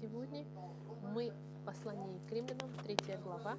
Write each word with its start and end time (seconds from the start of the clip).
Сегодня 0.00 0.46
мы 1.14 1.30
в 1.30 1.66
послании 1.66 2.18
к 2.26 2.32
римлянам, 2.32 2.72
3 2.82 2.96
глава, 3.22 3.58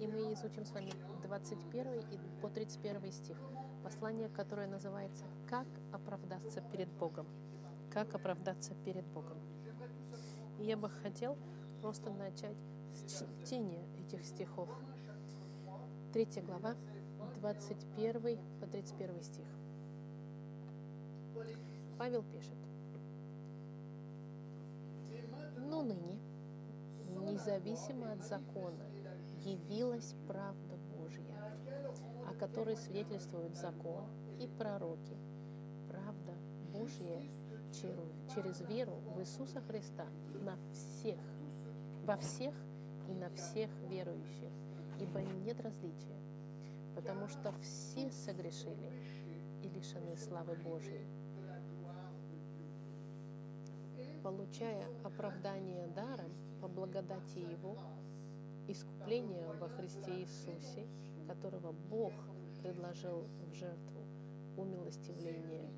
и 0.00 0.06
мы 0.08 0.32
изучим 0.32 0.64
с 0.64 0.72
вами 0.72 0.92
21 1.22 2.00
и 2.10 2.18
по 2.42 2.48
31 2.48 3.12
стих. 3.12 3.36
Послание, 3.84 4.28
которое 4.30 4.66
называется 4.66 5.24
«Как 5.48 5.68
оправдаться 5.92 6.60
перед 6.72 6.88
Богом». 6.88 7.24
Как 7.88 8.12
оправдаться 8.16 8.74
перед 8.84 9.06
Богом. 9.06 9.38
И 10.58 10.64
я 10.64 10.76
бы 10.76 10.90
хотел 10.90 11.38
просто 11.80 12.10
начать 12.10 12.56
с 12.92 13.24
чтения 13.44 13.86
этих 14.04 14.26
стихов. 14.26 14.68
3 16.12 16.26
глава, 16.42 16.74
21 17.36 18.38
по 18.60 18.66
31 18.66 19.22
стих. 19.22 19.46
Павел 21.96 22.24
пишет. 22.24 22.56
Но 25.70 25.82
ныне, 25.82 26.18
независимо 27.40 28.12
от 28.12 28.22
закона, 28.22 28.84
явилась 29.44 30.14
правда 30.26 30.76
Божья, 30.98 31.34
о 32.28 32.34
которой 32.34 32.76
свидетельствуют 32.76 33.56
закон 33.56 34.04
и 34.38 34.46
пророки. 34.46 35.16
Правда 35.88 36.34
Божья 36.72 37.22
через 37.72 38.60
веру 38.68 38.92
в 39.14 39.20
Иисуса 39.20 39.60
Христа 39.62 40.06
на 40.42 40.56
всех, 40.72 41.20
во 42.04 42.16
всех 42.16 42.54
и 43.08 43.14
на 43.14 43.30
всех 43.30 43.70
верующих, 43.88 44.52
ибо 45.00 45.20
нет 45.22 45.60
различия, 45.60 46.20
потому 46.94 47.28
что 47.28 47.52
все 47.62 48.10
согрешили 48.10 48.92
и 49.62 49.68
лишены 49.68 50.16
славы 50.16 50.56
Божьей 50.56 51.06
получая 54.22 54.86
оправдание 55.02 55.86
даром 55.88 56.30
по 56.60 56.68
благодати 56.68 57.38
Его, 57.38 57.76
искупление 58.68 59.52
во 59.60 59.68
Христе 59.68 60.20
Иисусе, 60.20 60.86
которого 61.26 61.72
Бог 61.72 62.12
предложил 62.62 63.24
в 63.48 63.54
жертву 63.54 64.00
умилостивления 64.56 65.70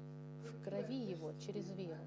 в 0.42 0.64
крови 0.64 0.96
Его 0.96 1.32
через 1.34 1.70
веру, 1.72 2.02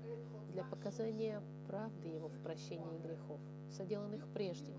для 0.52 0.64
показания 0.64 1.42
правды 1.68 2.10
Его 2.10 2.28
в 2.28 2.38
прощении 2.42 2.98
грехов, 3.00 3.40
соделанных 3.72 4.28
прежде, 4.34 4.74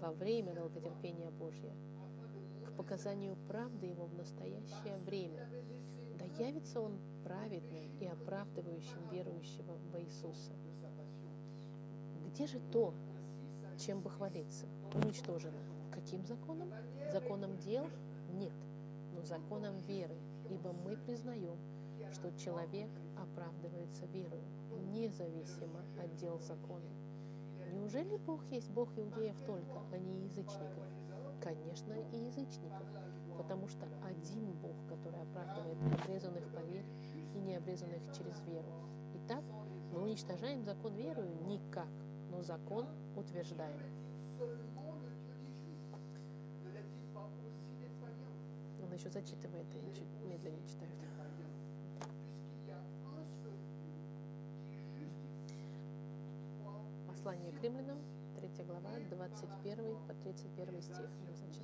во 0.00 0.12
время 0.12 0.54
долготерпения 0.54 1.30
Божьего, 1.30 1.74
к 2.66 2.72
показанию 2.76 3.36
правды 3.48 3.86
Его 3.86 4.06
в 4.06 4.14
настоящее 4.14 4.98
время, 5.04 5.48
да 6.18 6.24
явится 6.42 6.80
Он 6.80 6.98
праведным 7.24 7.98
и 7.98 8.06
оправдывающим 8.06 9.08
верующего 9.10 9.78
во 9.92 10.00
Иисуса. 10.00 10.52
Где 12.26 12.46
же 12.46 12.60
то, 12.70 12.92
чем 13.78 14.00
бы 14.00 14.10
хвалиться? 14.10 14.66
Уничтожено. 14.94 15.58
Каким 15.92 16.24
законом? 16.26 16.70
Законом 17.12 17.56
дел? 17.58 17.86
Нет, 18.32 18.52
но 19.14 19.22
законом 19.22 19.78
веры, 19.86 20.16
ибо 20.50 20.72
мы 20.72 20.96
признаем, 20.96 21.58
что 22.12 22.30
человек 22.38 22.90
оправдывается 23.16 24.06
верою, 24.06 24.42
независимо 24.92 25.80
от 26.02 26.14
дел 26.16 26.38
закона. 26.40 26.88
Неужели 27.72 28.16
Бог 28.16 28.44
есть 28.50 28.70
Бог 28.70 28.88
иудеев 28.96 29.38
только, 29.46 29.80
а 29.92 29.98
не 29.98 30.24
язычников? 30.24 30.84
Конечно, 31.42 31.92
и 32.12 32.16
язычников, 32.16 32.86
потому 33.36 33.68
что 33.68 33.86
один 34.04 34.52
Бог, 34.62 34.76
который 34.88 35.20
оправдывает 35.20 35.76
обрезанных 36.00 36.44
по 36.54 36.60
вере 36.60 36.86
и 37.34 37.38
необрезанных 37.38 38.02
через 38.16 38.40
веру. 38.46 38.68
Итак, 39.14 39.42
мы 39.92 40.02
уничтожаем 40.02 40.64
закон 40.64 40.94
верою 40.94 41.30
никак 41.46 41.88
но 42.36 42.42
закон 42.42 42.86
утверждаем. 43.16 43.80
Он 48.82 48.92
еще 48.92 49.08
зачитывает 49.08 49.66
и 49.74 49.96
чуть 49.96 50.20
медленнее 50.22 50.66
читает. 50.66 50.92
Послание 57.06 57.52
к 57.52 57.62
римлянам, 57.62 57.98
3 58.36 58.64
глава, 58.66 58.90
21 59.10 59.96
по 60.06 60.14
31 60.14 60.82
стих. 60.82 61.10
Мы 61.26 61.34
с 61.34 61.40
вами. 61.40 61.56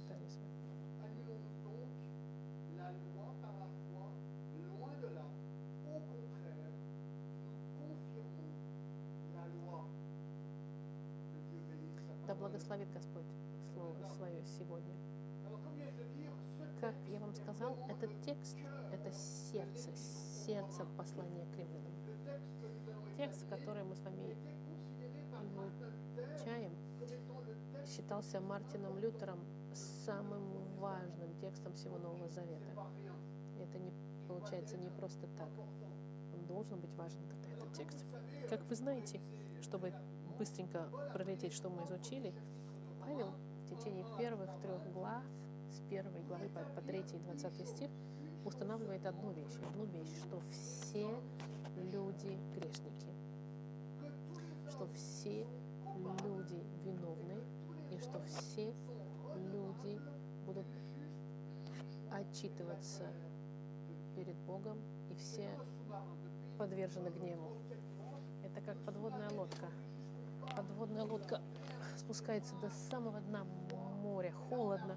Да 12.31 12.31
благословит 12.42 12.90
Господь 12.92 13.30
Слово 13.72 13.94
Свое 14.16 14.42
сегодня. 14.58 14.96
Как 16.80 16.96
я 17.06 17.20
вам 17.20 17.32
сказал, 17.34 17.78
этот 17.88 18.10
текст– 18.22 18.58
это 18.92 19.12
сердце, 19.12 19.90
сердце 20.44 20.84
послания 20.96 21.46
к 21.54 21.56
римлянам. 21.56 21.92
Текст, 23.16 23.48
который 23.48 23.84
мы 23.84 23.94
с 23.94 24.00
вами 24.00 24.36
изучаем, 26.16 26.72
считался 27.86 28.40
Мартином 28.40 28.98
Лютером 28.98 29.38
самым 29.72 30.42
важным 30.80 31.32
текстом 31.40 31.72
всего 31.74 31.96
Нового 31.98 32.28
Завета. 32.28 32.72
Это 33.60 33.78
не 33.78 33.92
получается 34.26 34.76
не 34.78 34.90
просто 34.90 35.28
так. 35.38 35.48
Он 36.34 36.44
должен 36.46 36.80
быть 36.80 36.92
важен, 36.96 37.20
этот 37.56 37.72
текст. 37.72 38.04
Как 38.50 38.64
вы 38.64 38.74
знаете, 38.74 39.20
чтобы 39.60 39.92
быстренько 40.32 40.88
пролететь, 41.12 41.52
что 41.52 41.68
мы 41.68 41.84
изучили, 41.84 42.34
Павел 43.00 43.32
в 43.66 43.76
течение 43.76 44.04
первых 44.18 44.50
трех 44.60 44.92
глав, 44.92 45.22
с 45.70 45.80
первой 45.88 46.22
главы 46.22 46.48
по, 46.48 46.60
по 46.74 46.80
3 46.80 46.98
и 46.98 47.18
20 47.18 47.68
стих, 47.68 47.90
устанавливает 48.44 49.04
одну 49.06 49.32
вещь, 49.32 49.56
одну 49.68 49.84
вещь, 49.86 50.14
что 50.18 50.40
все 50.50 51.08
люди 51.92 52.38
грешники, 52.54 53.12
что 54.68 54.86
все 54.94 55.46
люди 56.24 56.62
виновны, 56.84 57.40
и 57.90 57.98
что 57.98 58.20
все 58.22 58.74
люди 59.52 60.00
будут 60.46 60.66
отчитываться 62.10 63.06
перед 64.16 64.36
Богом, 64.46 64.78
и 65.10 65.14
все 65.14 65.48
подвержены 66.58 67.08
гневу. 67.08 67.56
Это 68.44 68.60
как 68.60 68.76
подводная 68.84 69.30
лодка– 69.30 69.66
подводная 70.56 71.04
лодка 71.04 71.40
спускается 71.96 72.54
до 72.56 72.70
самого 72.70 73.20
дна 73.20 73.44
моря, 74.02 74.32
холодно 74.48 74.96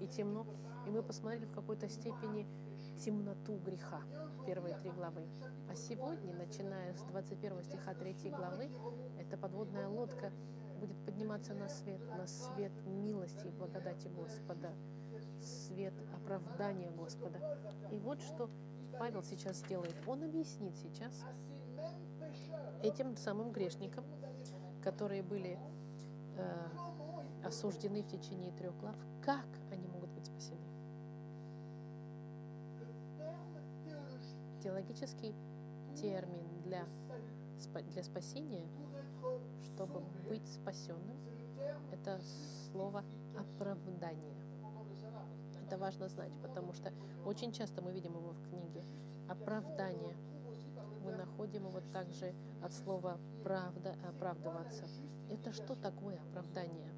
и 0.00 0.06
темно, 0.06 0.46
и 0.86 0.90
мы 0.90 1.02
посмотрели 1.02 1.46
в 1.46 1.52
какой-то 1.52 1.88
степени 1.88 2.46
темноту 3.04 3.58
греха, 3.58 4.02
первые 4.46 4.76
три 4.78 4.90
главы. 4.90 5.26
А 5.70 5.74
сегодня, 5.74 6.34
начиная 6.34 6.94
с 6.94 7.02
21 7.02 7.62
стиха 7.64 7.94
3 7.94 8.30
главы, 8.30 8.70
эта 9.18 9.36
подводная 9.36 9.88
лодка 9.88 10.32
будет 10.78 10.96
подниматься 11.04 11.54
на 11.54 11.68
свет, 11.68 12.00
на 12.16 12.26
свет 12.26 12.72
милости 12.86 13.46
и 13.46 13.50
благодати 13.50 14.08
Господа, 14.08 14.72
свет 15.40 15.94
оправдания 16.14 16.90
Господа. 16.90 17.38
И 17.90 17.98
вот 17.98 18.20
что 18.20 18.48
Павел 18.98 19.22
сейчас 19.22 19.56
сделает. 19.58 19.94
Он 20.06 20.22
объяснит 20.22 20.76
сейчас 20.76 21.24
этим 22.82 23.16
самым 23.16 23.50
грешникам, 23.50 24.04
которые 24.84 25.22
были 25.22 25.58
э, 26.36 27.46
осуждены 27.46 28.02
в 28.02 28.06
течение 28.06 28.52
трех 28.52 28.76
глав, 28.78 28.96
как 29.24 29.46
они 29.72 29.88
могут 29.88 30.10
быть 30.10 30.26
спасены. 30.26 30.60
Теологический 34.62 35.34
термин 35.96 36.46
для, 36.64 36.86
для 37.92 38.02
спасения, 38.02 38.66
чтобы 39.64 40.00
быть 40.28 40.46
спасенным, 40.46 41.16
это 41.90 42.20
слово 42.70 43.04
оправдание. 43.38 44.34
Это 45.66 45.78
важно 45.78 46.08
знать, 46.08 46.32
потому 46.42 46.74
что 46.74 46.92
очень 47.24 47.52
часто 47.52 47.80
мы 47.80 47.92
видим 47.92 48.12
его 48.12 48.32
в 48.32 48.48
книге. 48.48 48.84
Оправдание– 49.28 50.14
мы 51.04 51.12
находим 51.12 51.66
его 51.66 51.80
также 51.92 52.34
от 52.62 52.72
слова 52.72 53.18
«правда», 53.42 53.94
«оправдываться». 54.08 54.84
Это 55.30 55.52
что 55.52 55.74
такое 55.76 56.18
оправдание? 56.30 56.90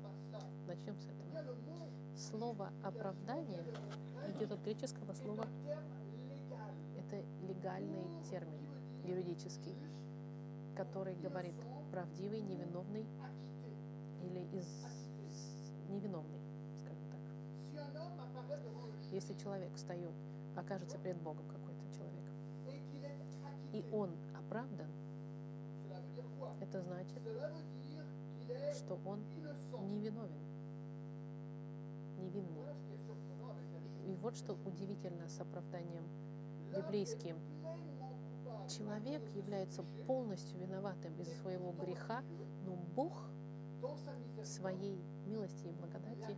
Начнем 0.67 0.99
с 0.99 1.07
этого. 1.07 2.17
Слово 2.17 2.73
«оправдание» 2.83 3.63
идет 4.29 4.53
от 4.53 4.61
греческого 4.61 5.13
слова 5.13 5.47
это 7.07 7.25
легальный 7.47 8.05
термин, 8.29 8.61
юридический, 9.05 9.77
который 10.77 11.15
говорит 11.15 11.55
правдивый, 11.93 12.41
невиновный 12.41 13.07
или 14.23 14.41
из 14.59 14.67
невиновный, 15.89 16.41
скажем 16.83 17.05
так. 17.11 17.21
Если 19.13 19.35
человек 19.35 19.73
встает, 19.75 20.15
окажется 20.57 20.99
перед 20.99 21.21
Богом 21.23 21.47
человек, 21.49 21.66
и 23.77 23.85
он 23.93 24.11
оправдан, 24.35 24.91
это 26.61 26.81
значит, 26.81 27.21
что 28.75 28.99
он 29.05 29.21
невиновен, 29.93 30.41
невинный. 32.19 32.65
И 34.07 34.15
вот 34.17 34.37
что 34.37 34.55
удивительно 34.65 35.29
с 35.29 35.41
оправданием 35.41 36.05
библейским. 36.75 37.37
Человек 38.69 39.23
является 39.35 39.85
полностью 40.07 40.59
виноватым 40.59 41.13
из-за 41.21 41.35
своего 41.35 41.73
греха, 41.73 42.23
но 42.65 42.77
Бог 42.95 43.29
в 43.83 44.45
своей 44.45 44.99
милости 45.27 45.67
и 45.67 45.73
благодати 45.73 46.37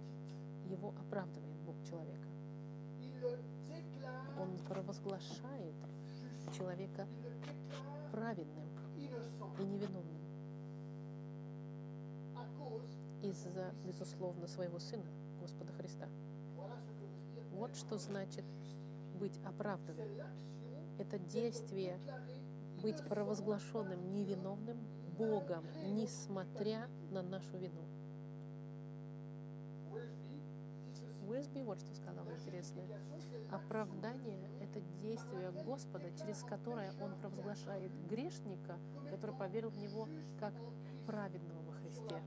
его 0.68 0.92
оправдывает, 1.00 1.56
Бог 1.60 1.76
человека. 1.84 2.28
Он 4.38 4.58
провозглашает 4.66 5.74
человека 6.50 7.06
праведным 8.12 8.68
и 9.58 9.62
невиновным 9.62 10.18
из-за, 13.22 13.72
безусловно, 13.84 14.46
своего 14.46 14.78
Сына, 14.78 15.10
Господа 15.40 15.72
Христа. 15.72 16.08
Вот 17.52 17.74
что 17.74 17.98
значит 17.98 18.44
быть 19.18 19.38
оправданным. 19.44 20.08
Это 20.98 21.18
действие 21.18 21.98
быть 22.82 23.02
провозглашенным 23.08 24.12
невиновным 24.12 24.78
Богом, 25.16 25.64
несмотря 25.86 26.88
на 27.10 27.22
нашу 27.22 27.56
вину. 27.58 27.87
Уэсби 31.38 31.60
вот 31.62 31.78
что 31.78 31.94
сказал 31.94 32.28
интересное. 32.32 32.84
Оправдание— 33.52 34.50
это 34.60 34.80
действие 35.00 35.52
Господа, 35.64 36.10
через 36.18 36.42
которое 36.42 36.92
Он 37.00 37.14
провозглашает 37.14 37.92
грешника, 38.08 38.76
который 39.08 39.36
поверил 39.36 39.70
в 39.70 39.78
Него 39.78 40.08
как 40.40 40.52
праведного 41.06 41.62
во 41.62 41.72
Христе 41.74 42.20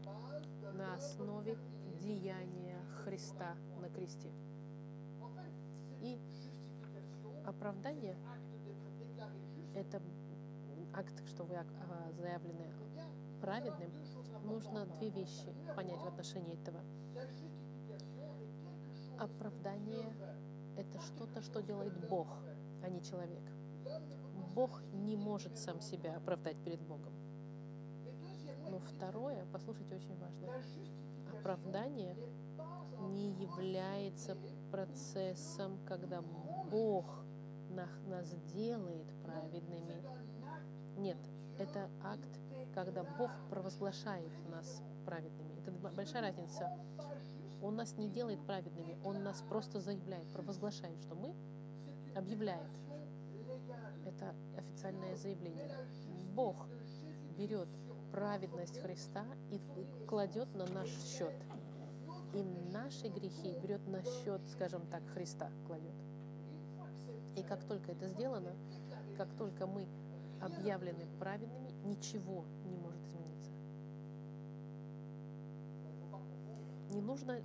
на 0.76 0.96
основе 0.96 1.58
деяния 2.00 2.78
Христа 3.04 3.58
на 3.82 3.90
кресте. 3.90 4.32
И 6.00 6.18
оправдание— 7.46 8.16
это 9.76 10.02
акт, 10.94 11.28
что 11.28 11.44
вы 11.44 11.56
а, 11.56 11.66
заявлены 12.14 12.72
праведным, 13.42 13.92
нужно 14.46 14.86
две 14.86 15.10
вещи 15.10 15.54
понять 15.76 16.00
в 16.00 16.08
отношении 16.08 16.54
этого. 16.54 16.80
Оправдание— 19.20 20.14
это 20.78 21.00
что-то, 21.02 21.42
что 21.42 21.62
делает 21.62 21.94
Бог, 22.10 22.28
а 22.84 22.90
не 22.90 23.02
человек. 23.02 23.44
Бог 24.56 24.82
не 24.94 25.16
может 25.16 25.58
сам 25.58 25.82
себя 25.82 26.18
оправдать 26.18 26.58
перед 26.64 26.82
Богом. 26.82 27.14
Но 28.70 28.80
второе, 28.80 29.46
послушайте, 29.52 29.96
очень 29.96 30.18
важно. 30.18 30.48
Оправдание 31.38 32.16
не 33.10 33.32
является 33.32 34.38
процессом, 34.72 35.80
когда 35.86 36.22
Бог 36.70 37.06
нас 38.08 38.34
делает 38.54 39.08
праведными. 39.24 40.04
Нет, 40.98 41.18
это 41.58 41.90
акт, 42.04 42.40
когда 42.74 43.04
Бог 43.04 43.32
провозглашает 43.50 44.32
нас 44.50 44.82
праведными. 45.06 45.60
Это 45.60 45.72
большая 45.72 46.22
разница. 46.22 46.70
Он 47.62 47.76
нас 47.76 47.98
не 47.98 48.10
делает 48.10 48.44
праведными, 48.46 48.98
Он 49.04 49.24
нас 49.24 49.42
просто 49.48 49.80
заявляет, 49.80 50.28
провозглашает, 50.34 51.00
что 51.02 51.16
мы 51.16 51.36
объявляет. 52.16 52.70
Это 54.06 54.36
официальное 54.58 55.16
заявление. 55.16 55.72
Бог 56.34 56.68
берет 57.38 57.70
праведность 58.12 58.80
Христа 58.80 59.26
и 59.52 59.60
кладет 60.08 60.54
на 60.56 60.66
наш 60.68 60.90
счет. 60.90 61.36
И 62.34 62.44
наши 62.72 63.08
грехи 63.08 63.54
берет 63.62 63.86
на 63.88 64.04
счет, 64.04 64.42
скажем 64.50 64.86
так, 64.88 65.06
Христа 65.14 65.50
кладет. 65.68 65.96
И 67.36 67.44
как 67.44 67.64
только 67.66 67.92
это 67.92 68.08
сделано, 68.08 68.54
как 69.18 69.34
только 69.38 69.68
мы 69.68 69.88
объявлены 70.42 71.06
праведными, 71.20 71.72
ничего 71.86 72.46
не 72.66 72.76
может 72.78 72.91
Не 76.92 77.02
нужно, 77.02 77.40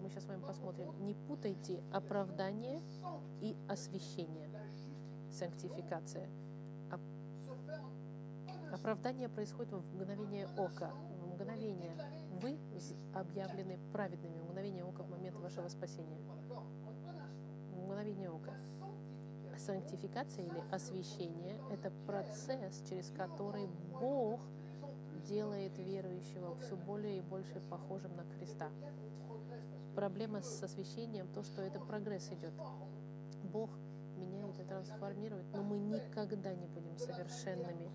мы 0.00 0.08
сейчас 0.08 0.24
с 0.24 0.28
вами 0.28 0.42
посмотрим, 0.42 0.94
не 1.04 1.14
путайте 1.14 1.82
оправдание 1.92 2.80
и 3.40 3.56
освящение, 3.68 4.48
санктификация. 5.32 6.28
Оправдание 8.72 9.28
происходит 9.28 9.72
в 9.72 9.94
мгновение 9.94 10.46
ока, 10.56 10.92
в 11.20 11.34
мгновение. 11.34 11.96
Вы 12.40 12.58
объявлены 13.14 13.78
праведными 13.92 14.38
в 14.38 14.44
мгновение 14.44 14.84
ока 14.84 15.02
в 15.02 15.10
момент 15.10 15.36
вашего 15.38 15.68
спасения. 15.68 16.20
В 17.72 17.84
мгновение 17.84 18.30
ока. 18.30 18.52
Санктификация 19.58 20.44
или 20.44 20.62
освящение– 20.70 21.60
это 21.70 21.90
процесс, 22.06 22.82
через 22.88 23.10
который 23.10 23.68
Бог 24.00 24.40
делает 25.24 25.76
верующего 25.78 26.56
все 26.60 26.76
более 26.76 27.18
и 27.18 27.22
больше 27.22 27.60
похожим 27.70 28.14
на 28.16 28.24
Христа. 28.36 28.68
Проблема 29.94 30.42
с 30.42 30.62
освящением 30.62 31.28
то, 31.28 31.42
что 31.42 31.62
это 31.62 31.80
прогресс 31.80 32.30
идет. 32.30 32.52
Бог 33.42 33.70
меняет 34.16 34.58
и 34.60 34.64
трансформирует, 34.64 35.46
но 35.52 35.62
мы 35.62 35.78
никогда 35.78 36.54
не 36.54 36.66
будем 36.66 36.96
совершенными 36.98 37.90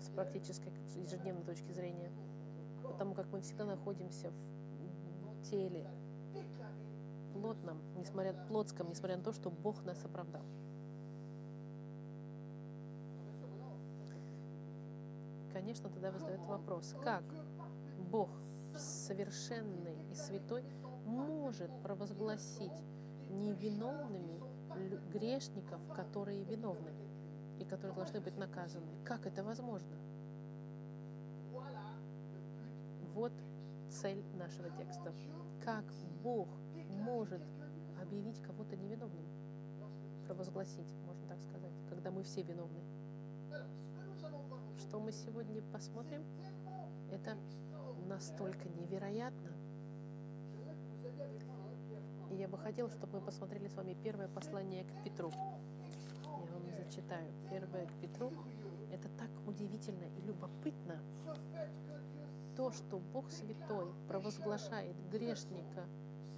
с 0.00 0.08
практической 0.10 0.72
ежедневной 0.96 1.44
точки 1.44 1.72
зрения, 1.72 2.10
потому 2.82 3.14
как 3.14 3.26
мы 3.32 3.40
всегда 3.40 3.64
находимся 3.64 4.30
в 4.30 5.42
теле, 5.42 5.86
плотном, 7.32 7.80
несмотря, 7.96 8.32
плотском, 8.48 8.90
несмотря 8.90 9.16
на 9.16 9.22
то, 9.22 9.32
что 9.32 9.50
Бог 9.50 9.82
нас 9.84 10.04
оправдал. 10.04 10.42
Конечно, 15.60 15.90
тогда 15.90 16.10
возникает 16.10 16.40
вопрос, 16.46 16.94
как 17.04 17.22
Бог, 18.10 18.30
совершенный 18.74 20.10
и 20.10 20.14
святой, 20.14 20.64
может 21.04 21.70
провозгласить 21.82 22.72
невиновными 23.28 24.40
грешников, 25.12 25.80
которые 25.94 26.44
виновны? 26.44 26.92
и 27.60 27.64
которые 27.66 27.94
должны 27.94 28.20
быть 28.20 28.36
наказаны. 28.38 28.90
Как 29.04 29.26
это 29.26 29.44
возможно? 29.44 29.96
Вот 33.12 33.32
цель 33.90 34.24
нашего 34.38 34.70
текста. 34.70 35.12
Как 35.62 35.84
Бог 36.22 36.48
может 37.04 37.42
объявить 38.00 38.40
кого-то 38.40 38.76
невиновным? 38.76 39.26
Провозгласить, 40.24 40.90
можно 41.06 41.26
так 41.28 41.42
сказать, 41.42 41.74
когда 41.90 42.10
мы 42.10 42.22
все 42.22 42.40
виновны. 42.42 42.80
Что 44.80 44.98
мы 44.98 45.12
сегодня 45.12 45.62
посмотрим? 45.72 46.24
Это 47.12 47.36
настолько 48.08 48.68
невероятно. 48.68 49.52
И 52.30 52.36
я 52.36 52.48
бы 52.48 52.58
хотела, 52.58 52.90
чтобы 52.90 53.18
мы 53.18 53.24
посмотрели 53.24 53.68
с 53.68 53.74
вами 53.74 53.96
первое 54.02 54.28
послание 54.28 54.84
к 54.84 55.04
Петру 55.04 55.30
читаю 56.90 57.32
1 57.50 57.86
к 57.86 57.92
Петру, 58.00 58.32
это 58.92 59.08
так 59.10 59.30
удивительно 59.46 60.04
и 60.04 60.22
любопытно. 60.22 60.98
То, 62.56 62.72
что 62.72 62.98
Бог 62.98 63.30
Святой 63.30 63.92
провозглашает 64.08 64.96
грешника 65.10 65.84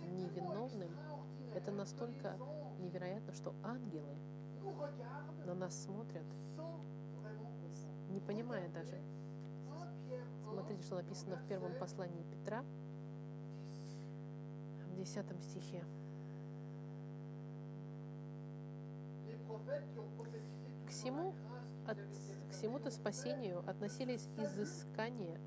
невиновным, 0.06 0.90
это 1.54 1.72
настолько 1.72 2.36
невероятно, 2.78 3.32
что 3.32 3.54
ангелы 3.62 4.14
на 5.46 5.54
нас 5.54 5.84
смотрят, 5.84 6.26
не 8.12 8.20
понимая 8.20 8.68
даже. 8.68 9.00
Смотрите, 10.48 10.82
что 10.82 10.96
написано 10.96 11.36
в 11.36 11.48
первом 11.48 11.74
послании 11.78 12.24
Петра, 12.24 12.62
в 14.86 14.94
10 14.96 15.42
стихе. 15.42 15.84
К 20.86 20.90
всему, 20.90 21.34
от, 21.86 21.96
к 21.96 22.52
всему-то 22.52 22.90
спасению 22.90 23.60
относились 23.68 24.28
изыскания 24.36 25.38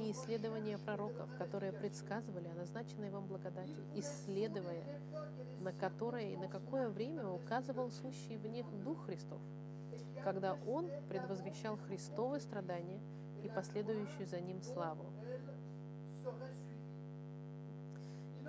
и 0.00 0.10
исследования 0.10 0.78
пророков, 0.78 1.30
которые 1.38 1.72
предсказывали 1.72 2.48
о 2.48 2.54
назначенной 2.54 3.10
вам 3.10 3.26
благодати, 3.26 3.76
исследуя, 3.94 4.84
на 5.60 5.72
которое 5.72 6.32
и 6.32 6.36
на 6.36 6.48
какое 6.48 6.88
время 6.88 7.28
указывал 7.28 7.90
сущий 7.90 8.36
в 8.36 8.46
них 8.46 8.66
Дух 8.82 9.06
Христов, 9.06 9.40
когда 10.24 10.56
Он 10.66 10.88
предвозвещал 11.08 11.76
Христовы 11.76 12.40
страдания 12.40 13.00
и 13.42 13.48
последующую 13.48 14.26
за 14.26 14.40
Ним 14.40 14.62
славу. 14.62 15.04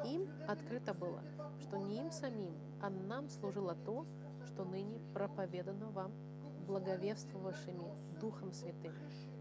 Им 0.06 0.30
открыто 0.48 0.94
было, 0.94 1.22
что 1.60 1.78
не 1.78 1.98
им 1.98 2.12
самим, 2.12 2.54
а 2.82 2.90
нам 2.90 3.30
служило 3.30 3.76
то, 3.86 4.06
что 4.46 4.64
ныне 4.64 5.00
проповедано 5.14 5.90
вам 5.90 6.12
благовествовавшими 6.66 8.20
Духом 8.20 8.54
Святым, 8.54 8.94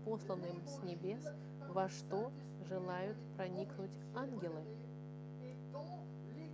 посланным 0.05 0.67
с 0.67 0.83
небес, 0.83 1.25
во 1.69 1.88
что 1.88 2.33
желают 2.64 3.17
проникнуть 3.37 3.97
ангелы. 4.14 4.64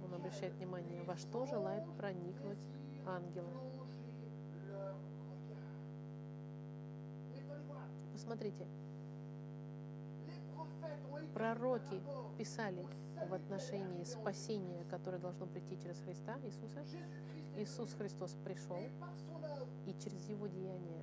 Он 0.05 0.15
обращает 0.15 0.55
внимание, 0.55 1.03
во 1.03 1.17
что 1.17 1.47
желают 1.47 1.85
проникнуть 1.97 2.59
ангелы. 3.07 3.51
Посмотрите, 8.21 8.67
пророки 11.33 12.03
писали 12.37 12.87
в 13.31 13.33
отношении 13.33 14.05
спасения, 14.05 14.85
которое 14.91 15.17
должно 15.17 15.47
прийти 15.47 15.79
через 15.83 15.99
Христа, 16.01 16.37
Иисуса. 16.45 16.85
Иисус 17.57 17.95
Христос 17.95 18.37
пришел, 18.45 18.77
и 19.87 19.95
через 20.05 20.29
Его 20.29 20.49
деяние 20.49 21.03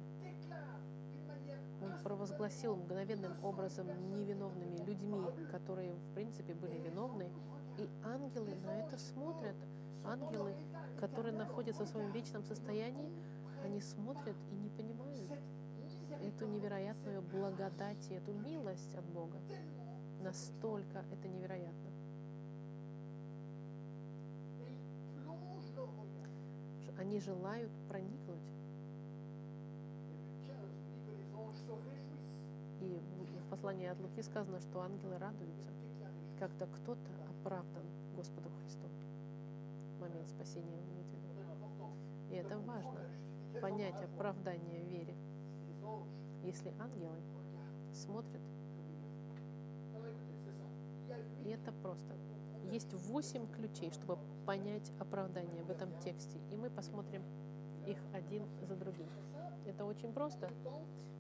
Он 1.82 1.98
провозгласил 2.04 2.76
мгновенным 2.76 3.34
образом 3.44 3.88
невиновными 4.16 4.78
людьми, 4.86 5.26
которые, 5.52 5.94
в 5.94 6.14
принципе, 6.14 6.54
были 6.54 6.78
виновны, 6.78 7.32
и 7.80 7.90
ангелы 8.06 8.54
на 8.64 8.78
это 8.78 8.96
смотрят. 9.00 9.56
Ангелы, 10.06 10.54
которые 11.00 11.34
находятся 11.34 11.84
в 11.84 11.88
своем 11.88 12.12
вечном 12.12 12.44
состоянии, 12.44 13.12
они 13.64 13.82
смотрят 13.82 14.36
и 14.52 14.56
не 14.56 14.67
эту 16.28 16.46
невероятную 16.46 17.22
благодать 17.22 18.10
и 18.10 18.14
эту 18.14 18.34
милость 18.34 18.94
от 18.96 19.06
Бога. 19.06 19.38
Настолько 20.22 21.04
это 21.12 21.28
невероятно. 21.28 21.92
Они 26.98 27.20
желают 27.20 27.72
проникнуть. 27.88 28.42
И 32.82 33.00
в 33.46 33.50
послании 33.50 33.88
от 33.88 34.00
Луки 34.00 34.22
сказано, 34.22 34.60
что 34.60 34.82
ангелы 34.82 35.18
радуются, 35.18 35.70
когда 36.40 36.66
кто-то 36.66 37.12
оправдан 37.30 37.86
Господу 38.16 38.50
Христу 38.62 38.88
в 39.98 40.02
момент 40.02 40.28
спасения. 40.30 40.84
И 42.30 42.36
это 42.36 42.58
важно, 42.60 43.00
понять 43.62 44.04
оправдание 44.04 44.84
в 44.84 44.88
вере. 44.90 45.16
Если 46.44 46.74
ангелы 46.80 47.18
смотрят, 47.94 48.42
и 51.44 51.50
это 51.50 51.72
просто. 51.82 52.16
Есть 52.72 52.94
восемь 52.94 53.48
ключей, 53.48 53.92
чтобы 53.92 54.18
понять 54.46 54.92
оправдание 55.00 55.64
в 55.64 55.70
этом 55.70 55.90
тексте, 56.00 56.38
и 56.52 56.56
мы 56.56 56.70
посмотрим 56.70 57.24
их 57.86 57.98
один 58.14 58.44
за 58.62 58.76
другим. 58.76 59.08
Это 59.66 59.86
очень 59.86 60.12
просто, 60.14 60.50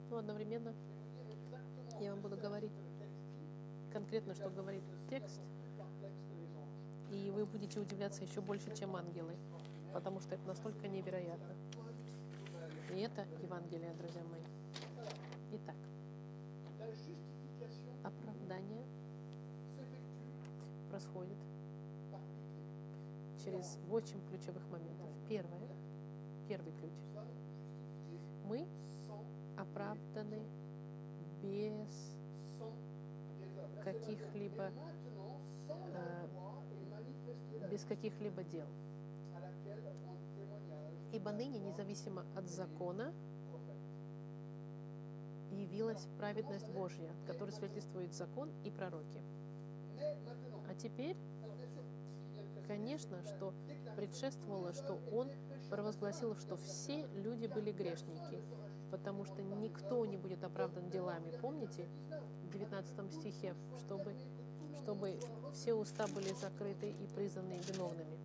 но 0.09 0.17
одновременно 0.17 0.73
я 2.01 2.11
вам 2.11 2.21
буду 2.21 2.37
говорить 2.37 2.71
конкретно, 3.91 4.35
что 4.35 4.49
говорит 4.49 4.83
текст, 5.09 5.41
и 7.11 7.31
вы 7.31 7.45
будете 7.45 7.79
удивляться 7.79 8.23
еще 8.23 8.41
больше, 8.41 8.75
чем 8.75 8.95
ангелы, 8.95 9.35
потому 9.93 10.19
что 10.19 10.35
это 10.35 10.45
настолько 10.45 10.87
невероятно. 10.87 11.46
Это 13.07 13.25
Евангелие, 13.41 13.93
друзья 13.93 14.21
мои. 14.25 14.41
Итак, 15.53 15.77
оправдание 18.03 18.83
происходит 20.89 21.37
через 23.41 23.77
восемь 23.87 24.19
ключевых 24.27 24.61
моментов. 24.69 25.07
Первое, 25.29 25.69
первый 26.49 26.73
ключ. 26.73 26.91
Мы 28.43 28.67
оправданы 29.55 30.41
без 31.41 32.13
каких-либо 33.85 34.69
э, 35.69 36.27
без 37.71 37.85
каких-либо 37.85 38.43
дел. 38.43 38.67
Ибо 41.11 41.31
ныне, 41.31 41.59
независимо 41.59 42.25
от 42.35 42.47
закона, 42.47 43.13
явилась 45.51 46.07
праведность 46.17 46.67
Божья, 46.69 47.09
от 47.09 47.27
которой 47.27 47.51
свидетельствует 47.51 48.13
закон 48.13 48.49
и 48.63 48.71
пророки. 48.71 49.21
А 50.69 50.75
теперь, 50.75 51.15
конечно, 52.67 53.23
что 53.23 53.53
предшествовало, 53.95 54.73
что 54.73 54.99
он 55.11 55.29
провозгласил, 55.69 56.35
что 56.35 56.57
все 56.57 57.07
люди 57.15 57.47
были 57.47 57.71
грешники, 57.71 58.41
потому 58.91 59.25
что 59.25 59.41
никто 59.41 60.05
не 60.05 60.17
будет 60.17 60.43
оправдан 60.43 60.89
делами. 60.89 61.31
Помните, 61.41 61.87
в 62.43 62.51
19 62.51 63.13
стихе, 63.13 63.55
чтобы, 63.79 64.15
чтобы 64.81 65.19
все 65.53 65.73
уста 65.73 66.07
были 66.07 66.33
закрыты 66.33 66.91
и 66.91 67.07
признаны 67.07 67.59
виновными. 67.67 68.16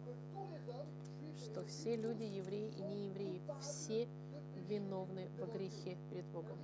Что 1.44 1.64
все 1.64 1.96
люди, 1.96 2.22
евреи 2.22 2.70
и 2.70 2.82
неевреи, 2.82 3.42
все 3.60 4.08
виновны 4.68 5.28
во 5.40 5.46
грехе 5.46 5.98
перед 6.08 6.24
Богом. 6.26 6.56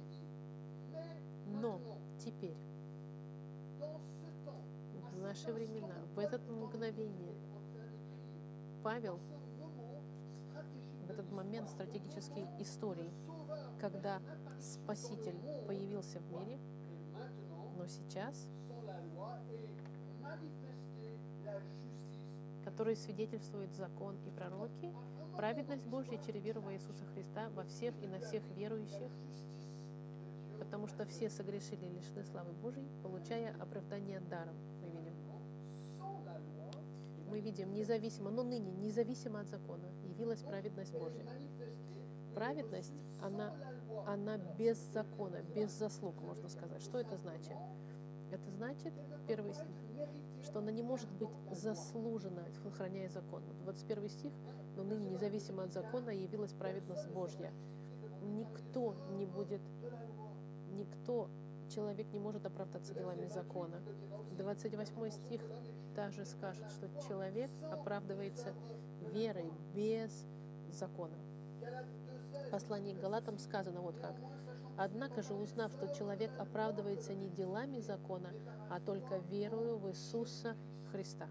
Но 1.61 1.81
теперь, 2.19 2.57
в 5.13 5.19
наши 5.21 5.53
времена, 5.53 5.97
в 6.15 6.19
это 6.19 6.39
мгновение, 6.39 7.35
Павел, 8.85 9.19
в 11.07 11.11
этот 11.11 11.31
момент 11.33 11.69
стратегической 11.69 12.47
истории, 12.61 13.11
когда 13.81 14.23
Спаситель 14.61 15.39
появился 15.67 16.21
в 16.21 16.33
мире, 16.33 16.59
но 17.77 17.87
сейчас, 17.89 18.47
который 22.69 22.97
свидетельствует 22.97 23.73
закон 23.75 24.15
и 24.27 24.31
пророки, 24.31 24.93
праведность 25.39 25.87
Божья 25.87 26.19
через 26.19 26.45
веру 26.45 26.61
во 26.61 26.75
Иисуса 26.75 27.03
Христа 27.15 27.49
во 27.55 27.65
всех 27.65 27.95
и 28.03 28.07
на 28.07 28.21
всех 28.21 28.43
верующих, 28.57 29.11
потому 30.59 30.87
что 30.87 31.07
все 31.07 31.31
согрешили 31.31 31.87
и 31.87 31.89
лишены 31.89 32.25
славы 32.25 32.53
Божьей, 32.53 32.87
получая 33.03 33.57
оправдание 33.59 34.21
даром, 34.21 34.55
мы 34.83 34.91
видим. 34.91 35.15
Мы 37.31 37.41
видим 37.41 37.73
независимо, 37.73 38.31
но 38.31 38.43
ныне, 38.43 38.71
независимо 38.71 39.41
от 39.41 39.49
закона, 39.49 39.87
явилась 40.05 40.43
праведность 40.43 40.93
Божья. 40.93 41.25
Праведность, 42.35 42.93
она, 43.23 43.55
она 44.07 44.37
без 44.59 44.77
закона, 44.93 45.41
без 45.55 45.71
заслуг, 45.71 46.21
можно 46.21 46.51
сказать. 46.51 46.83
Что 46.83 46.99
это 46.99 47.17
значит? 47.17 47.57
Это 48.31 48.51
значит, 48.51 48.93
первый 49.27 49.55
стих, 49.55 49.75
что 50.43 50.61
она 50.61 50.71
не 50.71 50.83
может 50.83 51.11
быть 51.13 51.31
заслужена, 51.51 52.45
сохраняя 52.63 53.09
закон. 53.09 53.43
21 53.65 54.09
стих, 54.09 54.33
но 54.77 54.85
ныне, 54.85 55.11
независимо 55.11 55.65
от 55.65 55.73
закона, 55.73 56.11
явилась 56.11 56.53
праведность 56.53 57.09
Божья. 57.09 57.53
Никто 58.23 58.95
не 59.17 59.27
будет 59.27 59.63
никто, 60.79 61.29
человек 61.69 62.07
не 62.13 62.19
может 62.19 62.47
оправдаться 62.47 62.95
делами 62.95 63.27
закона. 63.27 63.81
28 64.37 65.11
стих 65.11 65.43
также 65.95 66.25
скажет, 66.25 66.71
что 66.71 66.89
человек 67.07 67.51
оправдывается 67.73 68.55
верой 69.13 69.51
без 69.75 70.27
закона. 70.71 71.17
В 72.47 72.51
послании 72.51 72.95
к 72.95 73.01
Галатам 73.01 73.39
сказано 73.39 73.81
вот 73.81 73.99
как. 73.99 74.15
Однако 74.79 75.23
же, 75.23 75.35
узнав, 75.35 75.73
что 75.73 75.93
человек 75.95 76.31
оправдывается 76.39 77.15
не 77.15 77.29
делами 77.29 77.81
закона, 77.81 78.31
а 78.71 78.81
только 78.81 79.19
верою 79.19 79.79
в 79.79 79.91
Иисуса 79.91 80.57
Христа. 80.93 81.29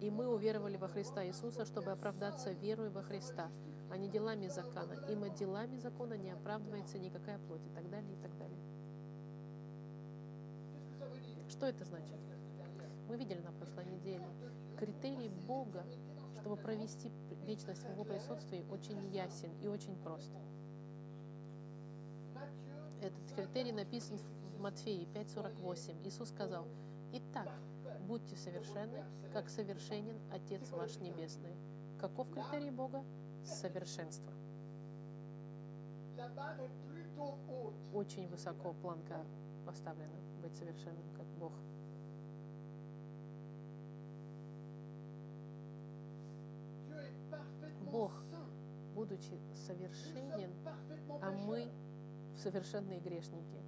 И 0.00 0.10
мы 0.10 0.28
уверовали 0.28 0.76
во 0.76 0.88
Христа 0.88 1.26
Иисуса, 1.26 1.64
чтобы 1.64 1.90
оправдаться 1.90 2.52
верой 2.52 2.90
во 2.90 3.02
Христа 3.02 3.50
а 3.90 3.96
не 3.96 4.08
делами 4.08 4.48
закона. 4.48 4.94
Ибо 5.08 5.28
делами 5.28 5.78
закона 5.78 6.14
не 6.14 6.30
оправдывается 6.30 6.98
никакая 6.98 7.38
плоть 7.38 7.64
и 7.66 7.70
так 7.70 7.88
далее, 7.90 8.12
и 8.12 8.16
так 8.16 8.36
далее. 8.36 8.58
Что 11.48 11.66
это 11.66 11.84
значит? 11.84 12.18
Мы 13.08 13.16
видели 13.16 13.40
на 13.40 13.52
прошлой 13.52 13.86
неделе. 13.86 14.26
Критерий 14.78 15.28
Бога, 15.28 15.84
чтобы 16.40 16.56
провести 16.56 17.10
вечность 17.46 17.82
в 17.82 17.90
Его 17.90 18.04
присутствии, 18.04 18.64
очень 18.70 19.12
ясен 19.12 19.50
и 19.62 19.68
очень 19.68 19.96
прост. 19.96 20.30
Этот 23.00 23.32
критерий 23.34 23.72
написан 23.72 24.18
в 24.56 24.60
Матфеи 24.60 25.06
5.48. 25.14 26.06
Иисус 26.06 26.28
сказал, 26.30 26.66
«Итак, 27.12 27.48
будьте 28.06 28.36
совершенны, 28.36 29.04
как 29.32 29.48
совершенен 29.48 30.18
Отец 30.32 30.70
ваш 30.70 30.96
Небесный». 30.98 31.54
Каков 32.00 32.30
критерий 32.30 32.70
Бога? 32.70 33.02
совершенства. 33.46 34.32
Очень 37.92 38.28
высоко 38.28 38.72
планка 38.74 39.24
поставлена 39.64 40.16
быть 40.42 40.56
совершенным, 40.56 41.08
как 41.16 41.26
Бог. 41.38 41.52
Бог 47.90 48.12
будучи 48.96 49.38
совершенен, 49.66 50.50
а 51.20 51.30
мы 51.30 51.70
совершенные 52.34 52.98
грешники. 52.98 53.62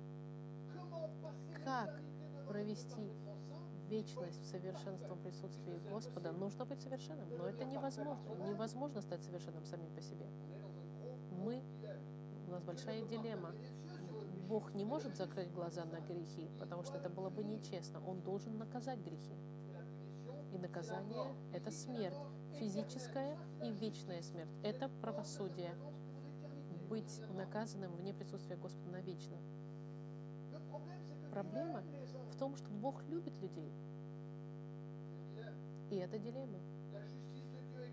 Как 1.64 2.00
провести 2.48 3.12
вечность 3.88 4.42
в 4.42 4.46
совершенством 4.46 5.18
присутствии 5.22 5.78
Господа, 5.90 6.32
нужно 6.32 6.64
быть 6.64 6.80
совершенным. 6.80 7.28
Но 7.36 7.46
это 7.46 7.64
невозможно. 7.64 8.34
Невозможно 8.46 9.02
стать 9.02 9.22
совершенным 9.22 9.64
самим 9.64 9.94
по 9.94 10.00
себе. 10.00 10.26
Мы, 11.30 11.62
у 12.46 12.50
нас 12.50 12.62
большая 12.62 13.02
дилемма. 13.06 13.52
Бог 14.48 14.72
не 14.72 14.84
может 14.84 15.14
закрыть 15.14 15.52
глаза 15.52 15.84
на 15.84 16.00
грехи, 16.00 16.48
потому 16.58 16.82
что 16.82 16.96
это 16.96 17.10
было 17.10 17.28
бы 17.28 17.44
нечестно. 17.44 18.00
Он 18.06 18.22
должен 18.22 18.56
наказать 18.56 18.98
грехи. 19.00 19.34
И 20.54 20.58
наказание— 20.58 21.34
это 21.52 21.70
смерть, 21.70 22.16
физическая 22.58 23.36
и 23.62 23.70
вечная 23.70 24.22
смерть. 24.22 24.50
Это 24.62 24.88
правосудие. 25.00 25.74
Быть 26.88 27.20
наказанным 27.34 27.94
вне 27.96 28.14
присутствия 28.14 28.56
Господа 28.56 28.90
навечно. 28.90 29.36
Проблема 31.30 31.82
в 32.32 32.36
том, 32.36 32.56
что 32.56 32.68
Бог 32.70 33.02
любит 33.08 33.38
людей. 33.40 33.70
И 35.90 35.96
это 35.96 36.18
дилемма. 36.18 36.58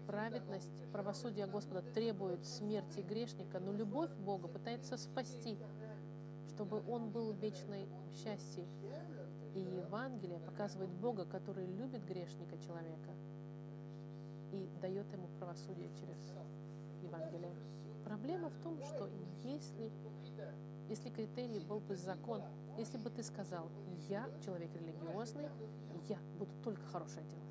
Праведность, 0.07 0.91
правосудие 0.91 1.48
Господа 1.48 1.81
требует 1.81 2.45
смерти 2.45 3.01
грешника, 3.01 3.60
но 3.60 3.74
любовь 3.74 4.12
Бога 4.17 4.48
пытается 4.48 4.98
спасти, 4.98 5.57
чтобы 6.48 6.84
он 6.88 7.10
был 7.10 7.34
в 7.34 7.38
вечной 7.38 7.88
счастье. 8.13 8.65
И 9.55 9.60
Евангелие 9.60 10.39
показывает 10.39 10.91
Бога, 10.91 11.25
который 11.25 11.65
любит 11.65 12.05
грешника 12.05 12.57
человека 12.57 13.12
и 14.52 14.70
дает 14.82 15.12
ему 15.14 15.28
правосудие 15.40 15.90
через 15.96 16.18
Евангелие. 17.02 17.54
Проблема 18.04 18.50
в 18.50 18.58
том, 18.60 18.82
что 18.84 19.10
если, 19.44 19.92
если 20.90 21.10
критерий 21.10 21.60
был 21.60 21.80
бы 21.80 21.96
закон, 21.96 22.42
если 22.78 22.98
бы 22.98 23.10
ты 23.10 23.24
сказал, 23.24 23.70
я 24.10 24.30
человек 24.44 24.70
религиозный, 24.75 25.50
я 26.08 26.20
буду 26.38 26.52
только 26.64 26.82
хорошее 26.88 27.25
делать. 27.25 27.46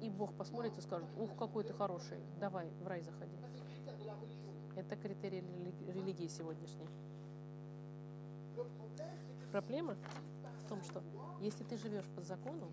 И 0.00 0.10
Бог 0.10 0.32
посмотрит 0.34 0.76
и 0.78 0.80
скажет, 0.80 1.08
ух, 1.18 1.36
какой 1.36 1.64
ты 1.64 1.72
хороший, 1.72 2.18
давай 2.40 2.70
в 2.82 2.86
рай 2.86 3.02
заходи. 3.02 3.36
Это 4.76 4.96
критерий 4.96 5.42
религии 5.88 6.28
сегодняшней. 6.28 6.86
Проблема 9.50 9.96
в 10.68 10.70
том, 10.70 10.82
что 10.82 11.02
если 11.40 11.64
ты 11.64 11.78
живешь 11.78 12.04
под 12.14 12.26
законом, 12.26 12.70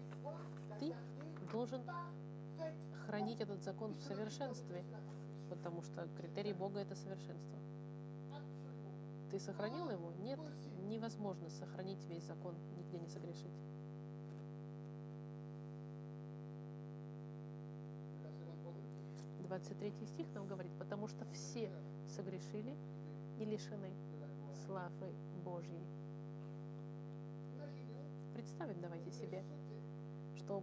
ты 0.80 0.94
должен 1.50 1.82
хранить 3.06 3.40
этот 3.40 3.64
закон 3.64 3.94
в 3.94 4.02
совершенстве, 4.02 4.84
потому 5.50 5.82
что 5.82 6.06
критерий 6.18 6.52
Бога— 6.52 6.80
это 6.82 6.94
совершенство. 6.94 7.58
Ты 9.32 9.40
сохранил 9.40 9.90
его? 9.90 10.12
Нет, 10.20 10.42
невозможно 10.90 11.50
сохранить 11.50 12.04
весь 12.08 12.24
закон, 12.24 12.56
нигде 12.75 13.00
не 13.00 13.08
согрешить. 13.08 13.56
Двадцать 19.40 19.80
третий 19.80 20.06
стих 20.06 20.28
нам 20.34 20.48
говорит, 20.48 20.74
потому 20.78 21.08
что 21.08 21.24
все 21.32 21.72
согрешили 22.14 22.75
и 23.40 23.46
лишены 23.46 23.94
славы 24.66 25.14
Божьей. 25.46 25.95
Представим 28.46 28.80
давайте 28.80 29.10
себе, 29.10 29.44
что 30.36 30.62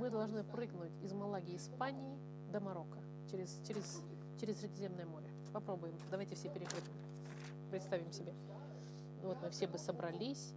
мы 0.00 0.08
должны 0.08 0.42
прыгнуть 0.44 0.92
из 1.02 1.12
Малаги, 1.12 1.56
Испании 1.56 2.18
до 2.50 2.58
Марокко 2.58 3.00
через, 3.30 3.60
через, 3.68 4.00
через 4.40 4.60
Средиземное 4.60 5.04
море. 5.04 5.28
Попробуем. 5.52 5.94
Давайте 6.10 6.34
все 6.36 6.48
перепрыгнем. 6.48 6.94
Представим 7.70 8.10
себе. 8.12 8.32
Вот 9.22 9.36
мы 9.42 9.50
все 9.50 9.66
бы 9.66 9.76
собрались 9.76 10.54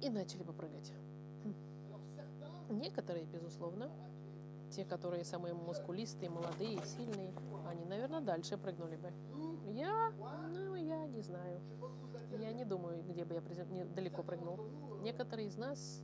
и 0.00 0.08
начали 0.08 0.42
бы 0.42 0.54
прыгать. 0.54 0.94
Некоторые, 2.70 3.26
безусловно, 3.26 3.90
те, 4.70 4.86
которые 4.86 5.26
самые 5.26 5.52
мускулистые, 5.52 6.30
молодые, 6.30 6.82
сильные, 6.86 7.34
они, 7.68 7.84
наверное, 7.84 8.22
дальше 8.22 8.56
прыгнули 8.56 8.96
бы. 8.96 9.12
Я, 9.74 10.10
ну, 10.48 10.74
я 10.74 11.06
не 11.06 11.20
знаю. 11.20 11.60
Я 12.46 12.52
не 12.52 12.64
думаю, 12.64 13.02
где 13.02 13.24
бы 13.24 13.34
я 13.34 13.42
далеко 13.86 14.22
прыгнул. 14.22 14.60
Некоторые 15.02 15.48
из 15.48 15.56
нас 15.56 16.00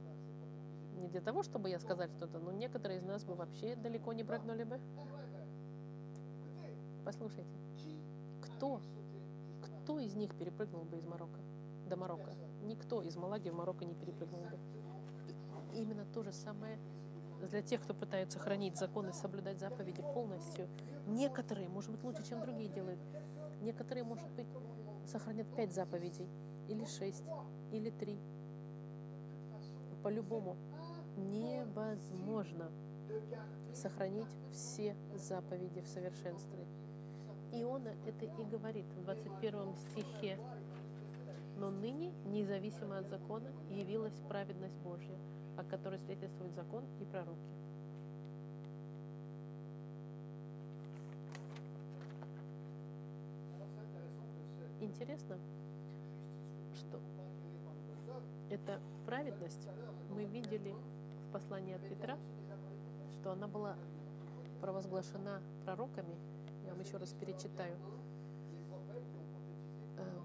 не 0.96 1.06
для 1.06 1.20
того, 1.20 1.44
чтобы 1.44 1.70
я 1.70 1.78
сказать 1.78 2.10
что-то, 2.10 2.40
но 2.40 2.50
некоторые 2.50 2.98
из 2.98 3.04
нас 3.04 3.24
бы 3.24 3.36
вообще 3.36 3.76
далеко 3.76 4.12
не 4.12 4.24
прыгнули 4.24 4.64
бы. 4.64 4.80
Послушайте, 7.04 7.56
кто, 8.40 8.80
кто 9.60 10.00
из 10.00 10.16
них 10.16 10.34
перепрыгнул 10.36 10.82
бы 10.82 10.98
из 10.98 11.06
Марокко 11.06 11.38
до 11.88 11.96
Марокко? 11.96 12.34
Никто 12.64 13.02
из 13.02 13.14
Малаги 13.14 13.48
в 13.50 13.54
Марокко 13.54 13.84
не 13.84 13.94
перепрыгнул 13.94 14.42
бы. 14.42 14.58
И 15.74 15.82
именно 15.82 16.04
то 16.06 16.24
же 16.24 16.32
самое 16.32 16.76
для 17.40 17.62
тех, 17.62 17.80
кто 17.82 17.94
пытается 17.94 18.40
хранить 18.40 18.76
законы, 18.76 19.12
соблюдать 19.12 19.60
заповеди 19.60 20.02
полностью. 20.02 20.68
Некоторые, 21.06 21.68
может 21.68 21.92
быть, 21.92 22.02
лучше, 22.02 22.24
чем 22.24 22.40
другие 22.40 22.68
делают. 22.68 22.98
Некоторые, 23.60 24.02
может 24.02 24.28
быть, 24.30 24.46
сохранят 25.06 25.46
пять 25.54 25.72
заповедей, 25.72 26.28
или 26.68 26.84
шесть, 26.84 27.24
или 27.72 27.90
три. 27.90 28.18
По-любому, 30.02 30.56
невозможно 31.16 32.70
сохранить 33.74 34.26
все 34.52 34.96
заповеди 35.14 35.80
в 35.80 35.86
совершенстве. 35.86 36.66
Иона 37.52 37.94
это 38.06 38.24
и 38.24 38.44
говорит 38.44 38.86
в 38.86 39.04
21 39.04 39.76
стихе. 39.76 40.38
Но 41.58 41.70
ныне, 41.70 42.12
независимо 42.24 42.98
от 42.98 43.08
закона, 43.08 43.50
явилась 43.70 44.18
праведность 44.28 44.76
Божья, 44.78 45.16
о 45.56 45.64
которой 45.64 45.98
свидетельствует 45.98 46.54
закон 46.54 46.84
и 47.00 47.04
пророки. 47.04 47.61
Интересно, 54.92 55.38
что 56.74 57.00
эта 58.50 58.78
праведность 59.06 59.66
мы 60.10 60.24
видели 60.26 60.74
в 61.26 61.32
послании 61.32 61.74
от 61.74 61.88
Петра, 61.88 62.18
что 63.14 63.32
она 63.32 63.48
была 63.48 63.74
провозглашена 64.60 65.40
пророками. 65.64 66.14
Я 66.66 66.72
вам 66.72 66.80
еще 66.80 66.98
раз 66.98 67.14
перечитаю. 67.14 67.74
Э, 69.96 70.20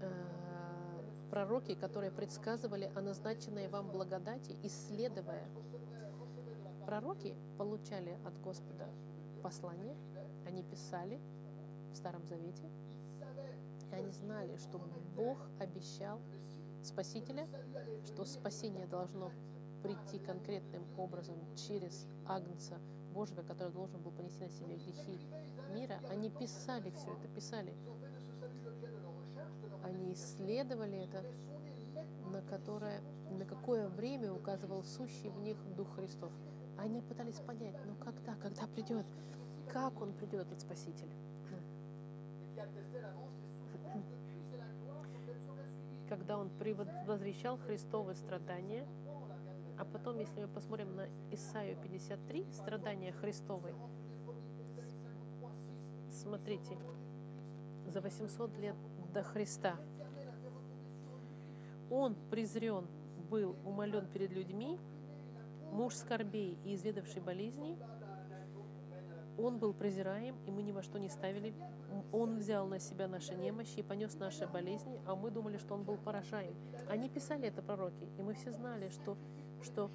э, 0.00 1.04
пророки, 1.30 1.76
которые 1.76 2.10
предсказывали 2.10 2.90
о 2.96 3.00
назначенной 3.00 3.68
вам 3.68 3.92
благодати, 3.92 4.56
исследуя. 4.64 5.46
Пророки 6.84 7.36
получали 7.58 8.18
от 8.26 8.36
Господа 8.42 8.88
послание, 9.40 9.96
они 10.46 10.64
писали 10.64 11.20
в 11.92 11.96
Старом 11.96 12.26
Завете, 12.26 12.68
они 13.94 14.10
знали, 14.12 14.56
что 14.56 14.80
Бог 15.16 15.38
обещал 15.58 16.20
Спасителя, 16.82 17.48
что 18.04 18.24
спасение 18.24 18.86
должно 18.86 19.32
прийти 19.82 20.18
конкретным 20.18 20.84
образом 20.98 21.36
через 21.56 22.06
Агнца 22.26 22.78
Божьего, 23.12 23.42
который 23.42 23.72
должен 23.72 24.00
был 24.02 24.10
понести 24.10 24.42
на 24.42 24.50
себе 24.50 24.76
грехи 24.76 25.18
мира, 25.74 26.00
они 26.10 26.30
писали 26.30 26.90
все 26.90 27.12
это, 27.12 27.28
писали. 27.28 27.74
Они 29.82 30.12
исследовали 30.14 30.98
это, 30.98 31.24
на, 32.30 32.42
которое, 32.42 33.00
на 33.30 33.44
какое 33.44 33.88
время 33.88 34.32
указывал 34.32 34.82
сущий 34.84 35.28
в 35.28 35.38
них 35.40 35.56
Дух 35.76 35.94
Христов. 35.94 36.32
Они 36.78 37.00
пытались 37.02 37.40
понять, 37.40 37.76
ну 37.86 37.94
когда, 37.96 38.34
когда 38.36 38.66
придет, 38.66 39.06
как 39.70 40.00
он 40.00 40.12
придет, 40.12 40.46
этот 40.46 40.60
Спаситель. 40.60 41.10
Когда 46.16 46.38
он 46.38 46.48
возвещал 47.06 47.58
Христовы 47.58 48.14
страдания, 48.14 48.86
а 49.76 49.84
потом, 49.84 50.20
если 50.20 50.40
мы 50.40 50.46
посмотрим 50.46 50.94
на 50.94 51.08
Исаию 51.32 51.76
53, 51.82 52.46
страдания 52.52 53.10
Христовы, 53.10 53.74
смотрите, 56.12 56.78
за 57.88 58.00
800 58.00 58.56
лет 58.58 58.76
до 59.12 59.24
Христа. 59.24 59.74
Он 61.90 62.14
презрен 62.30 62.86
был, 63.28 63.56
умолен 63.64 64.06
перед 64.06 64.30
людьми, 64.30 64.78
муж 65.72 65.94
скорбей 65.94 66.56
и 66.64 66.76
изведавший 66.76 67.22
болезней, 67.22 67.76
он 69.38 69.58
был 69.58 69.72
презираем, 69.72 70.36
и 70.46 70.50
мы 70.50 70.62
ни 70.62 70.72
во 70.72 70.82
что 70.82 70.98
не 70.98 71.08
ставили. 71.08 71.54
Он 72.12 72.38
взял 72.38 72.66
на 72.66 72.78
себя 72.78 73.08
наши 73.08 73.34
немощи 73.34 73.78
и 73.78 73.82
понес 73.82 74.14
наши 74.14 74.46
болезни, 74.46 75.00
а 75.06 75.14
мы 75.16 75.30
думали, 75.30 75.58
что 75.58 75.74
он 75.74 75.84
был 75.84 75.96
поражаем. 75.96 76.54
Они 76.88 77.08
писали 77.08 77.48
это 77.48 77.62
пророки, 77.62 78.08
и 78.18 78.22
мы 78.22 78.34
все 78.34 78.52
знали, 78.52 78.88
что, 78.90 79.16
что 79.62 79.90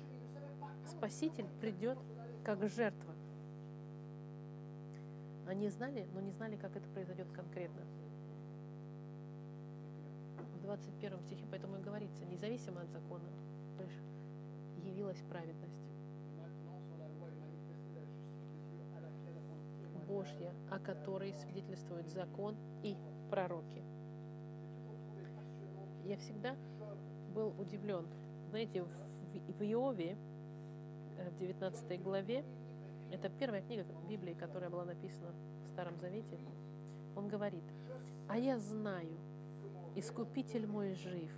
Спаситель 0.88 1.48
придет 1.62 1.98
как 2.44 2.68
жертва. 2.68 3.14
Они 5.48 5.70
знали, 5.70 6.08
но 6.14 6.20
не 6.20 6.32
знали, 6.32 6.56
как 6.56 6.76
это 6.76 6.88
произойдет 6.90 7.32
конкретно. 7.32 7.82
В 10.56 10.62
21 10.62 11.22
стихе 11.22 11.46
поэтому 11.50 11.78
и 11.78 11.82
говорится, 11.82 12.26
независимо 12.26 12.82
от 12.82 12.90
закона, 12.90 13.30
явилась 14.84 15.22
праведность. 15.30 15.89
Божья, 20.10 20.52
о 20.72 20.80
которой 20.80 21.34
свидетельствует 21.36 22.10
закон 22.10 22.56
и 22.82 22.98
пророки. 23.30 23.84
Я 26.04 26.18
всегда 26.18 26.56
был 27.36 27.54
удивлен. 27.60 28.08
Знаете, 28.50 28.84
в 28.84 29.64
Иове, 29.64 30.18
э, 31.18 31.30
в 31.30 31.38
19 31.38 32.02
главе, 32.02 32.44
это 33.12 33.30
первая 33.30 33.62
книга 33.62 33.86
Библии, 34.10 34.34
которая 34.34 34.72
была 34.72 34.86
написана 34.86 35.32
в 35.64 35.68
Старом 35.68 35.98
Завете, 36.00 36.40
он 37.16 37.28
говорит, 37.28 37.64
«А 38.28 38.38
я 38.38 38.58
знаю, 38.58 39.18
Искупитель 39.96 40.68
мой 40.68 40.94
жив, 40.94 41.32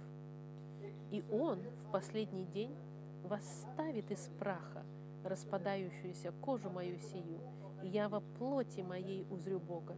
и 1.09 1.23
Он 1.31 1.59
в 1.59 1.91
последний 1.91 2.45
день 2.45 2.75
восставит 3.23 4.11
из 4.11 4.29
праха 4.39 4.83
распадающуюся 5.23 6.31
кожу 6.41 6.69
мою 6.69 6.99
сию, 6.99 7.39
я 7.83 8.09
во 8.09 8.21
плоти 8.21 8.81
моей 8.81 9.25
узрю 9.29 9.59
Бога. 9.59 9.95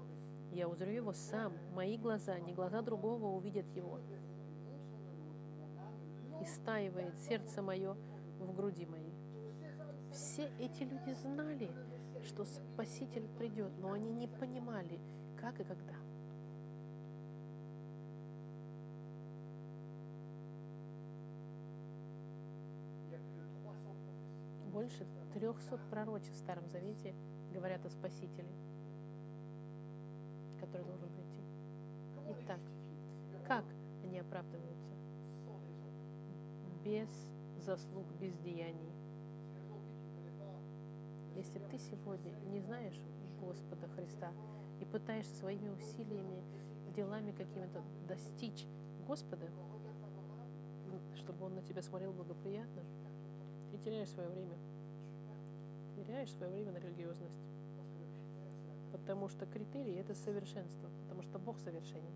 Я 0.51 0.67
узрю 0.67 0.91
Его 0.91 1.13
сам, 1.13 1.53
мои 1.73 1.97
глаза, 1.97 2.39
не 2.39 2.53
глаза 2.53 2.81
другого 2.81 3.35
увидят 3.35 3.65
Его. 3.75 3.99
И 6.41 6.45
стаивает 6.45 7.17
сердце 7.19 7.61
мое 7.61 7.95
в 8.39 8.53
груди 8.55 8.85
моей. 8.85 9.13
Все 10.11 10.51
эти 10.59 10.83
люди 10.83 11.13
знали, 11.13 11.71
что 12.23 12.45
Спаситель 12.45 13.27
придет, 13.37 13.71
но 13.79 13.91
они 13.91 14.11
не 14.11 14.27
понимали, 14.27 14.99
как 15.39 15.59
и 15.59 15.63
когда. 15.63 15.95
Больше 24.71 25.05
300 25.33 25.79
пророчеств 25.89 26.33
в 26.33 26.37
Старом 26.37 26.67
Завете 26.69 27.15
говорят 27.53 27.85
о 27.85 27.89
Спасителе, 27.89 28.49
который 30.59 30.85
должен 30.85 31.09
прийти. 31.09 31.41
Итак, 32.41 32.59
как 33.47 33.63
они 34.03 34.19
оправдываются? 34.19 34.93
Без 36.83 37.09
заслуг, 37.63 38.05
без 38.19 38.35
деяний. 38.39 38.91
Если 41.35 41.59
ты 41.59 41.77
сегодня 41.77 42.31
не 42.51 42.59
знаешь 42.59 42.99
Господа 43.39 43.87
Христа 43.95 44.31
и 44.81 44.85
пытаешься 44.85 45.35
своими 45.35 45.69
усилиями, 45.69 46.43
делами 46.95 47.31
какими-то 47.31 47.81
достичь 48.07 48.65
Господа, 49.07 49.47
чтобы 51.15 51.45
Он 51.45 51.55
на 51.55 51.61
тебя 51.61 51.81
смотрел 51.81 52.13
благоприятно, 52.13 52.83
ты 53.71 53.77
теряешь 53.77 54.09
свое 54.09 54.29
время 54.29 54.55
теряешь 56.03 56.31
свое 56.33 56.51
время 56.51 56.71
на 56.71 56.77
религиозность. 56.77 57.41
Потому 58.91 59.29
что 59.29 59.45
критерий– 59.45 59.95
это 59.95 60.13
совершенство, 60.13 60.89
потому 61.03 61.23
что 61.23 61.39
Бог 61.39 61.57
совершенен. 61.59 62.13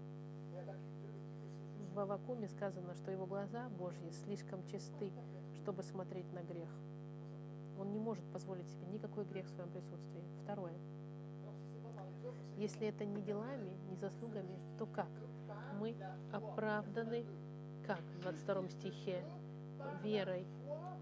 В 1.94 2.00
Авакуме 2.00 2.48
сказано, 2.48 2.94
что 2.94 3.10
его 3.12 3.26
глаза 3.26 3.70
Божьи 3.70 4.12
слишком 4.12 4.64
чисты, 4.68 5.12
чтобы 5.56 5.82
смотреть 5.82 6.32
на 6.32 6.44
грех. 6.44 6.70
Он 7.80 7.92
не 7.92 8.00
может 8.00 8.24
позволить 8.32 8.68
себе 8.68 8.86
никакой 8.88 9.26
грех 9.26 9.48
в 9.48 9.50
своем 9.50 9.72
присутствии. 9.72 10.24
Второе. 10.44 10.78
Если 12.58 12.88
это 12.88 13.06
не 13.06 13.22
делами, 13.22 13.72
не 13.90 13.96
заслугами, 13.96 14.60
то 14.78 14.86
как? 14.86 15.10
Мы 15.80 15.96
оправданы, 16.32 17.26
как 17.86 18.02
в 18.02 18.20
22 18.20 18.70
стихе, 18.70 19.24
верой 20.04 20.46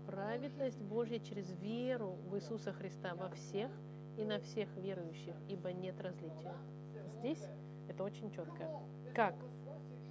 праведность 0.06 0.82
Божья 0.82 1.20
через 1.20 1.52
веру 1.62 2.18
в 2.28 2.36
Иисуса 2.36 2.72
Христа 2.74 3.16
во 3.16 3.30
всех 3.30 3.72
и 4.18 4.24
на 4.24 4.40
всех 4.40 4.70
верующих, 4.78 5.36
ибо 5.48 5.72
нет 5.72 6.00
различия. 6.02 6.54
Здесь 7.08 7.44
это 7.88 8.04
очень 8.04 8.32
четко. 8.32 8.70
Как 9.14 9.36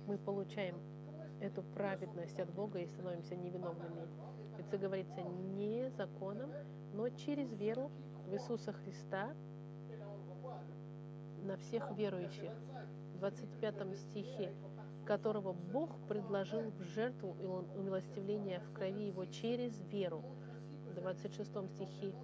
мы 0.06 0.18
получаем 0.18 0.76
эту 1.40 1.62
праведность 1.62 2.38
от 2.38 2.50
Бога 2.52 2.78
и 2.78 2.86
становимся 2.86 3.36
невиновными? 3.36 4.06
Это 4.58 4.78
говорится 4.78 5.22
не 5.22 5.90
законом, 5.90 6.50
но 6.92 7.08
через 7.08 7.52
веру 7.52 7.90
в 8.26 8.34
Иисуса 8.34 8.72
Христа 8.72 9.32
на 11.42 11.56
всех 11.56 11.90
верующих. 11.92 12.52
В 13.14 13.18
25 13.18 13.98
стихе 13.98 14.52
которого 15.04 15.52
Бог 15.52 15.90
предложил 16.08 16.70
в 16.70 16.82
жертву 16.82 17.36
и 17.40 17.46
умилостивление 17.46 18.60
в 18.60 18.72
крови 18.72 19.06
его 19.06 19.26
через 19.26 19.80
веру. 19.92 20.22
В 20.90 20.94
26 20.94 21.50
стихе. 21.70 22.14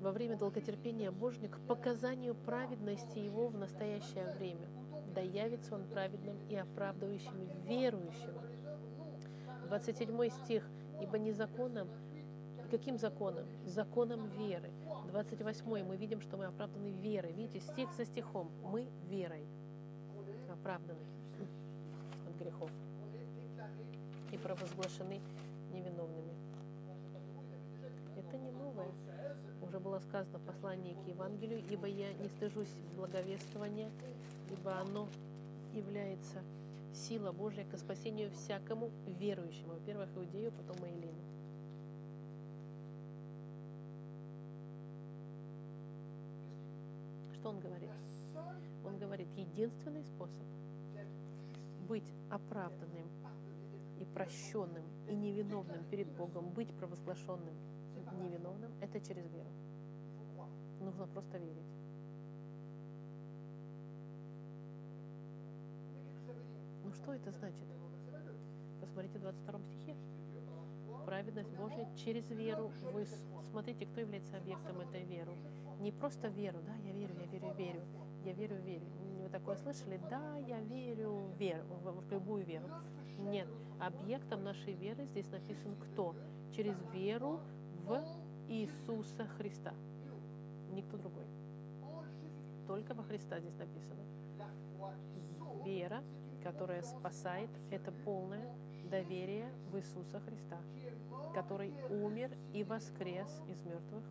Во 0.00 0.12
время 0.12 0.36
долготерпения 0.36 1.10
Божьего 1.10 1.48
к 1.48 1.58
показанию 1.66 2.34
праведности 2.34 3.18
его 3.18 3.48
в 3.48 3.58
настоящее 3.58 4.32
время. 4.38 4.68
Да 5.14 5.20
явится 5.20 5.74
он 5.74 5.84
праведным 5.88 6.36
и 6.48 6.56
оправдывающим 6.56 7.48
верующего. 7.64 8.42
27 9.68 10.30
стих. 10.30 10.68
Ибо 11.02 11.18
не 11.18 11.32
законом, 11.32 11.88
каким 12.70 12.98
законом? 12.98 13.46
Законом 13.64 14.28
веры. 14.28 14.70
28 15.10 15.84
мы 15.84 15.96
видим, 15.96 16.20
что 16.20 16.36
мы 16.36 16.46
оправданы 16.46 16.90
верой. 16.90 17.32
Видите, 17.32 17.60
стих 17.60 17.92
за 17.94 18.04
стихом. 18.04 18.50
Мы 18.62 18.88
верой 19.08 19.46
оправданы 20.66 21.15
грехов 22.36 22.70
и 24.32 24.38
провозглашены 24.38 25.20
невиновными. 25.72 26.34
Это 28.16 28.38
не 28.38 28.50
новое. 28.50 28.88
Уже 29.62 29.78
было 29.78 29.98
сказано 30.00 30.38
в 30.38 30.42
послании 30.42 30.94
к 30.94 31.08
Евангелию, 31.08 31.62
ибо 31.70 31.86
я 31.86 32.12
не 32.14 32.28
стыжусь 32.28 32.68
благовествования, 32.96 33.90
ибо 34.50 34.78
оно 34.78 35.08
является 35.74 36.42
сила 36.94 37.32
Божья 37.32 37.64
к 37.64 37.76
спасению 37.76 38.30
всякому 38.30 38.90
верующему. 39.06 39.74
Во-первых, 39.74 40.08
иудею, 40.16 40.52
потом 40.52 40.84
и 40.86 40.90
Илину. 40.90 41.12
Что 47.34 47.50
он 47.50 47.60
говорит? 47.60 47.90
Он 48.84 48.98
говорит, 48.98 49.28
единственный 49.36 50.04
способ 50.04 50.46
быть 51.86 52.12
оправданным 52.30 53.08
и 53.98 54.04
прощенным 54.04 54.84
и 55.08 55.14
невиновным 55.14 55.84
перед 55.90 56.08
Богом, 56.08 56.50
быть 56.50 56.72
провозглашенным 56.74 57.54
невиновным, 58.20 58.72
это 58.80 59.00
через 59.00 59.24
веру. 59.30 59.50
Нужно 60.80 61.06
просто 61.06 61.38
верить. 61.38 61.56
Ну 66.84 66.92
что 66.92 67.12
это 67.12 67.30
значит? 67.32 67.66
Посмотрите 68.80 69.18
в 69.18 69.22
22 69.22 69.60
стихе. 69.60 69.96
Праведность 71.04 71.50
Божья 71.56 71.88
через 71.96 72.28
веру. 72.30 72.72
Вы 72.92 73.06
смотрите, 73.50 73.86
кто 73.86 74.00
является 74.00 74.36
объектом 74.36 74.80
этой 74.80 75.04
веры. 75.04 75.32
Не 75.80 75.92
просто 75.92 76.28
веру, 76.28 76.58
да, 76.66 76.74
я 76.76 76.92
верю, 76.92 77.14
я 77.20 77.26
верю, 77.26 77.54
верю. 77.54 77.82
Я 78.24 78.32
верю, 78.32 78.56
верю 78.62 79.05
вы 79.26 79.32
такое 79.32 79.56
слышали? 79.56 80.00
Да, 80.08 80.36
я 80.46 80.60
верю 80.60 81.32
веру, 81.36 81.64
в, 81.82 82.06
в 82.06 82.12
любую 82.12 82.44
веру. 82.44 82.66
Нет, 83.18 83.48
объектом 83.80 84.44
нашей 84.44 84.72
веры 84.74 85.04
здесь 85.06 85.28
написан 85.30 85.74
кто? 85.76 86.14
Через 86.52 86.76
веру 86.92 87.40
в 87.84 88.04
Иисуса 88.48 89.26
Христа. 89.36 89.74
Никто 90.70 90.96
другой. 90.96 91.26
Только 92.68 92.94
во 92.94 93.02
Христа 93.02 93.40
здесь 93.40 93.56
написано. 93.56 94.02
Вера, 95.64 96.04
которая 96.44 96.82
спасает, 96.82 97.50
это 97.72 97.90
полное 97.90 98.54
доверие 98.88 99.50
в 99.72 99.76
Иисуса 99.76 100.20
Христа, 100.20 100.60
который 101.34 101.74
умер 101.90 102.30
и 102.52 102.62
воскрес 102.62 103.42
из 103.48 103.60
мертвых, 103.64 104.04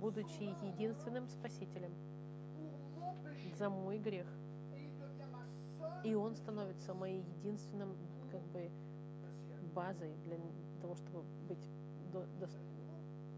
будучи 0.00 0.42
единственным 0.66 1.28
Спасителем– 1.28 1.92
за 3.56 3.70
мой 3.70 3.98
грех. 3.98 4.26
И 6.04 6.14
он 6.14 6.34
становится 6.36 6.94
моей 6.94 7.22
единственным 7.38 7.96
как 8.30 8.42
бы 8.48 8.70
базой 9.74 10.14
для 10.24 10.38
того, 10.80 10.94
чтобы 10.96 11.22
быть 11.48 11.64
до, 12.12 12.26
до, 12.40 12.48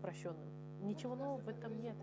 прощенным. 0.00 0.48
Ничего 0.83 1.14
нового 1.14 1.38
в 1.38 1.48
этом 1.48 1.81
нет. 1.81 1.96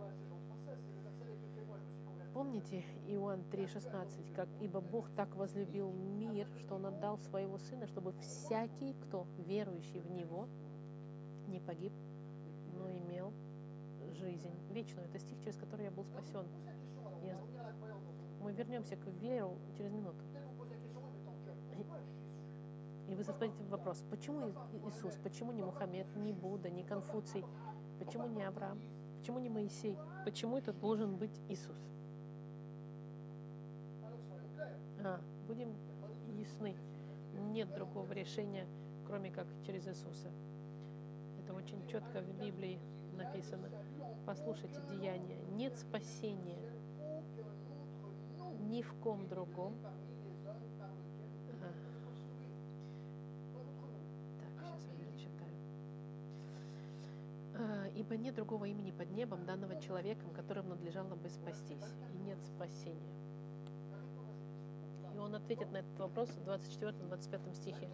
Помните 2.33 2.83
Иоанн 3.07 3.41
3,16, 3.51 4.33
как 4.33 4.47
«Ибо 4.61 4.79
Бог 4.79 5.09
так 5.15 5.35
возлюбил 5.35 5.91
мир, 5.91 6.47
что 6.59 6.75
Он 6.75 6.85
отдал 6.85 7.17
Своего 7.17 7.57
Сына, 7.57 7.87
чтобы 7.87 8.13
всякий, 8.21 8.93
кто 8.93 9.27
верующий 9.45 9.99
в 9.99 10.09
Него, 10.11 10.47
погиб, 11.65 11.93
но 12.73 12.89
имел 12.89 13.33
жизнь 14.13 14.51
вечную. 14.71 15.07
Это 15.07 15.19
стих, 15.19 15.39
через 15.41 15.55
который 15.57 15.85
я 15.85 15.91
был 15.91 16.05
спасен. 16.05 16.45
Я... 17.23 17.37
Мы 18.41 18.53
вернемся 18.53 18.95
к 18.95 19.05
веру 19.21 19.57
через 19.77 19.91
минуту. 19.91 20.23
И 23.07 23.15
вы 23.15 23.23
зададите 23.23 23.63
вопрос, 23.65 24.03
почему 24.09 24.51
Иисус, 24.87 25.17
почему 25.21 25.51
не 25.51 25.61
Мухаммед, 25.61 26.07
не 26.15 26.31
Будда, 26.31 26.69
не 26.69 26.83
Конфуций, 26.83 27.43
почему 27.99 28.27
не 28.27 28.41
Авраам, 28.43 28.79
почему 29.19 29.39
не 29.39 29.49
Моисей, 29.49 29.97
почему 30.23 30.57
это 30.57 30.71
должен 30.71 31.17
быть 31.17 31.41
Иисус? 31.49 31.75
А, 35.03 35.19
будем 35.45 35.75
ясны. 36.39 36.75
Нет 37.51 37.73
другого 37.73 38.13
решения, 38.13 38.65
кроме 39.05 39.29
как 39.29 39.47
через 39.65 39.87
Иисуса. 39.87 40.29
Это 41.43 41.53
очень 41.53 41.85
четко 41.87 42.21
в 42.21 42.39
Библии 42.39 42.79
написано. 43.17 43.69
Послушайте 44.25 44.79
деяния. 44.89 45.37
Нет 45.51 45.75
спасения 45.75 46.59
ни 48.71 48.81
в 48.81 48.93
ком 49.01 49.27
другом, 49.27 49.75
ибо 57.95 58.15
нет 58.15 58.33
другого 58.33 58.65
имени 58.65 58.91
под 58.91 59.11
небом, 59.11 59.45
данного 59.45 59.75
человеком, 59.81 60.31
которым 60.31 60.69
надлежало 60.69 61.15
бы 61.15 61.29
спастись, 61.29 61.83
и 62.13 62.17
нет 62.19 62.41
спасения. 62.45 63.13
И 65.13 65.17
он 65.17 65.35
ответит 65.35 65.69
на 65.71 65.77
этот 65.77 65.99
вопрос 65.99 66.29
в 66.29 66.47
24-25 66.47 67.53
стихе. 67.53 67.89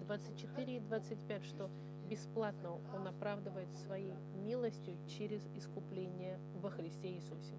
24 0.00 0.76
и 0.76 0.80
25, 0.80 1.44
что 1.44 1.70
бесплатно 2.10 2.72
он 2.92 3.06
оправдывает 3.06 3.72
своей 3.76 4.14
милостью 4.34 4.96
через 5.06 5.46
искупление 5.54 6.40
во 6.60 6.68
Христе 6.68 7.14
Иисусе. 7.14 7.54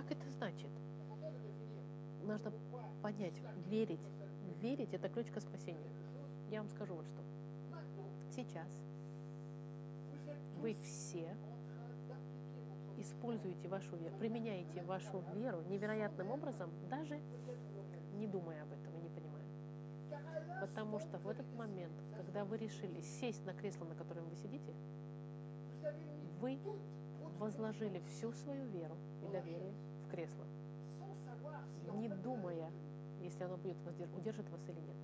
Как 0.00 0.12
это 0.12 0.30
значит? 0.30 0.70
Нужно 2.22 2.50
понять, 3.02 3.34
верить. 3.66 4.00
Верить– 4.58 4.88
это 4.94 5.10
ключ 5.10 5.26
к 5.30 5.38
спасению. 5.40 5.90
Я 6.48 6.60
вам 6.60 6.70
скажу 6.70 6.94
вот 6.94 7.06
что. 7.06 7.22
Сейчас 8.34 8.66
вы 10.56 10.72
все 10.72 11.36
используете 12.96 13.68
вашу 13.68 13.94
веру, 13.96 14.16
применяете 14.16 14.82
вашу 14.84 15.22
веру 15.34 15.60
невероятным 15.68 16.30
образом, 16.30 16.70
даже 16.88 17.20
не 18.14 18.26
думая 18.26 18.62
об 18.62 18.72
этом 18.72 18.96
и 18.96 19.02
не 19.02 19.10
понимая. 19.10 19.44
Потому 20.62 20.98
что 20.98 21.18
в 21.18 21.28
этот 21.28 21.52
момент, 21.56 21.92
когда 22.16 22.46
вы 22.46 22.56
решили 22.56 23.02
сесть 23.02 23.44
на 23.44 23.52
кресло, 23.52 23.84
на 23.84 23.94
котором 23.94 24.26
вы 24.30 24.36
сидите, 24.36 24.72
вы 26.40 26.58
возложили 27.38 28.00
всю 28.08 28.32
свою 28.32 28.64
веру 28.68 28.96
и 29.22 29.30
доверие 29.30 29.74
кресло, 30.10 30.44
не 31.94 32.08
думая, 32.08 32.70
если 33.20 33.44
оно 33.44 33.56
будет 33.56 33.76
удержит 34.16 34.48
вас 34.50 34.62
или 34.68 34.80
нет 34.80 34.96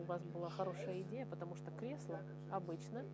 у 0.00 0.04
вас 0.04 0.22
была 0.24 0.48
хорошая 0.48 1.02
идея, 1.02 1.26
потому 1.26 1.54
что 1.54 1.70
кресло 1.70 2.20
обычно 2.50 3.04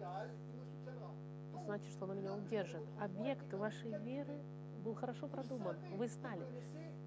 значит, 1.64 1.90
что 1.90 2.04
оно 2.04 2.14
меня 2.14 2.32
удержит. 2.32 2.82
Объект 3.00 3.52
вашей 3.52 3.98
веры 3.98 4.38
был 4.84 4.94
хорошо 4.94 5.26
продуман. 5.26 5.76
Вы 5.96 6.06
знали 6.08 6.46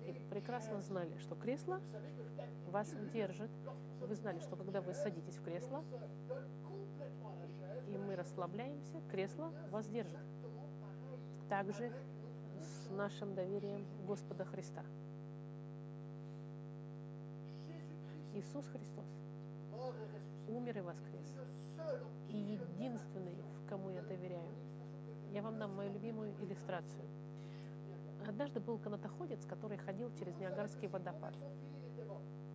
и 0.06 0.13
прекрасно 0.30 0.82
знали, 0.82 1.17
что 1.19 1.36
кресло 1.36 1.80
вас 2.67 2.93
удержит. 2.93 3.50
Вы 4.02 4.15
знали, 4.15 4.39
что 4.39 4.56
когда 4.56 4.82
вы 4.82 4.93
садитесь 4.93 5.38
в 5.38 5.43
кресло, 5.43 5.84
и 7.88 7.98
мы 7.98 8.15
расслабляемся, 8.15 9.02
кресло 9.10 9.52
вас 9.72 9.88
держит. 9.88 10.19
Также 11.48 11.91
нашим 12.91 13.36
доверием 13.36 13.86
Господа 14.06 14.45
Христа. 14.45 14.84
Иисус 18.34 18.65
Христос 18.67 19.06
умер 20.47 20.78
и 20.78 20.82
воскрес. 20.82 21.36
И 22.30 22.38
единственный, 22.38 23.36
в 23.63 23.69
кому 23.69 23.89
я 23.89 24.02
доверяю. 24.02 24.49
Я 25.32 25.41
вам 25.41 25.58
дам 25.60 25.75
мою 25.75 25.91
любимую 25.91 26.34
иллюстрацию. 26.41 27.04
Однажды 28.28 28.60
был 28.60 28.78
канатоходец, 28.78 29.45
который 29.45 29.78
ходил 29.78 30.12
через 30.17 30.36
Ниагарский 30.38 30.88
водопад. 30.88 31.34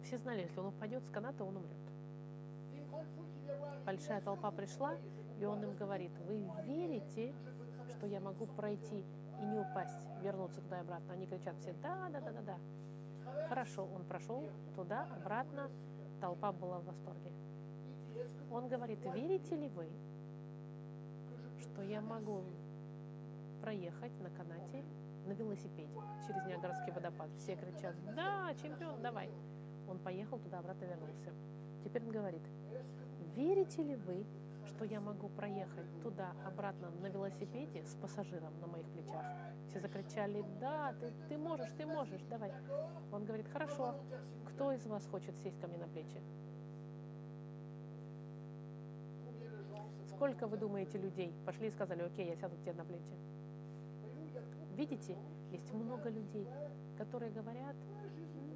Все 0.02 0.18
знали, 0.18 0.42
если 0.42 0.60
он 0.60 0.66
упадет 0.66 1.02
с 1.04 1.10
каната, 1.10 1.44
он 1.44 1.56
умрет. 1.56 1.76
Большая 3.86 4.20
толпа 4.20 4.50
пришла, 4.50 4.96
и 5.40 5.44
он 5.44 5.62
им 5.62 5.74
говорит, 5.76 6.12
вы 6.26 6.48
верите, 6.66 7.34
что 7.90 8.06
я 8.06 8.20
могу 8.20 8.46
пройти 8.46 9.04
и 9.40 9.44
не 9.44 9.58
упасть, 9.58 10.08
вернуться 10.22 10.60
туда 10.60 10.78
и 10.78 10.80
обратно? 10.80 11.14
Они 11.14 11.26
кричат 11.26 11.56
все, 11.58 11.72
да, 11.82 12.08
да, 12.10 12.20
да, 12.20 12.32
да, 12.32 12.40
да. 12.42 12.58
Хорошо, 13.48 13.84
он 13.84 14.04
прошел 14.04 14.44
туда, 14.74 15.06
обратно, 15.16 15.70
толпа 16.20 16.52
была 16.52 16.78
в 16.78 16.84
восторге. 16.86 17.32
Он 18.50 18.68
говорит, 18.68 19.00
верите 19.14 19.56
ли 19.56 19.68
вы, 19.68 19.88
что 21.60 21.82
я 21.82 22.00
могу 22.00 22.42
проехать 23.60 24.12
на 24.20 24.30
канате 24.30 24.84
на 25.26 25.32
велосипеде 25.32 26.00
через 26.26 26.44
Ниагарский 26.46 26.92
водопад? 26.92 27.28
Все 27.38 27.56
кричат, 27.56 27.94
да, 28.14 28.54
чемпион, 28.62 29.02
давай. 29.02 29.30
Он 29.88 29.98
поехал 29.98 30.38
туда, 30.38 30.60
обратно 30.60 30.84
вернулся. 30.84 31.32
Теперь 31.82 32.02
он 32.04 32.10
говорит, 32.10 32.42
верите 33.34 33.82
ли 33.82 33.96
вы, 33.96 34.24
что 34.66 34.84
я 34.84 35.00
могу 35.00 35.28
проехать 35.28 35.86
туда, 36.02 36.32
обратно 36.46 36.90
на 37.00 37.06
велосипеде 37.06 37.84
с 37.84 37.94
пассажиром 37.96 38.58
на 38.60 38.66
моих 38.66 38.86
плечах? 38.90 39.24
Все 39.68 39.80
закричали, 39.80 40.44
да, 40.60 40.94
ты, 41.00 41.12
ты 41.28 41.38
можешь, 41.38 41.70
ты 41.72 41.86
можешь, 41.86 42.22
давай. 42.30 42.52
Он 43.12 43.24
говорит, 43.24 43.48
хорошо, 43.48 43.94
кто 44.48 44.72
из 44.72 44.86
вас 44.86 45.06
хочет 45.06 45.36
сесть 45.38 45.60
ко 45.60 45.66
мне 45.66 45.78
на 45.78 45.88
плечи? 45.88 46.20
Сколько, 50.08 50.46
вы 50.46 50.56
думаете, 50.56 50.98
людей 50.98 51.34
пошли 51.44 51.68
и 51.68 51.70
сказали, 51.70 52.02
окей, 52.02 52.28
я 52.28 52.36
сяду 52.36 52.56
тебе 52.56 52.72
на 52.72 52.84
плечи? 52.84 53.14
Видите, 54.76 55.16
есть 55.50 55.72
много 55.72 56.08
людей, 56.08 56.48
которые 56.96 57.30
говорят, 57.30 57.76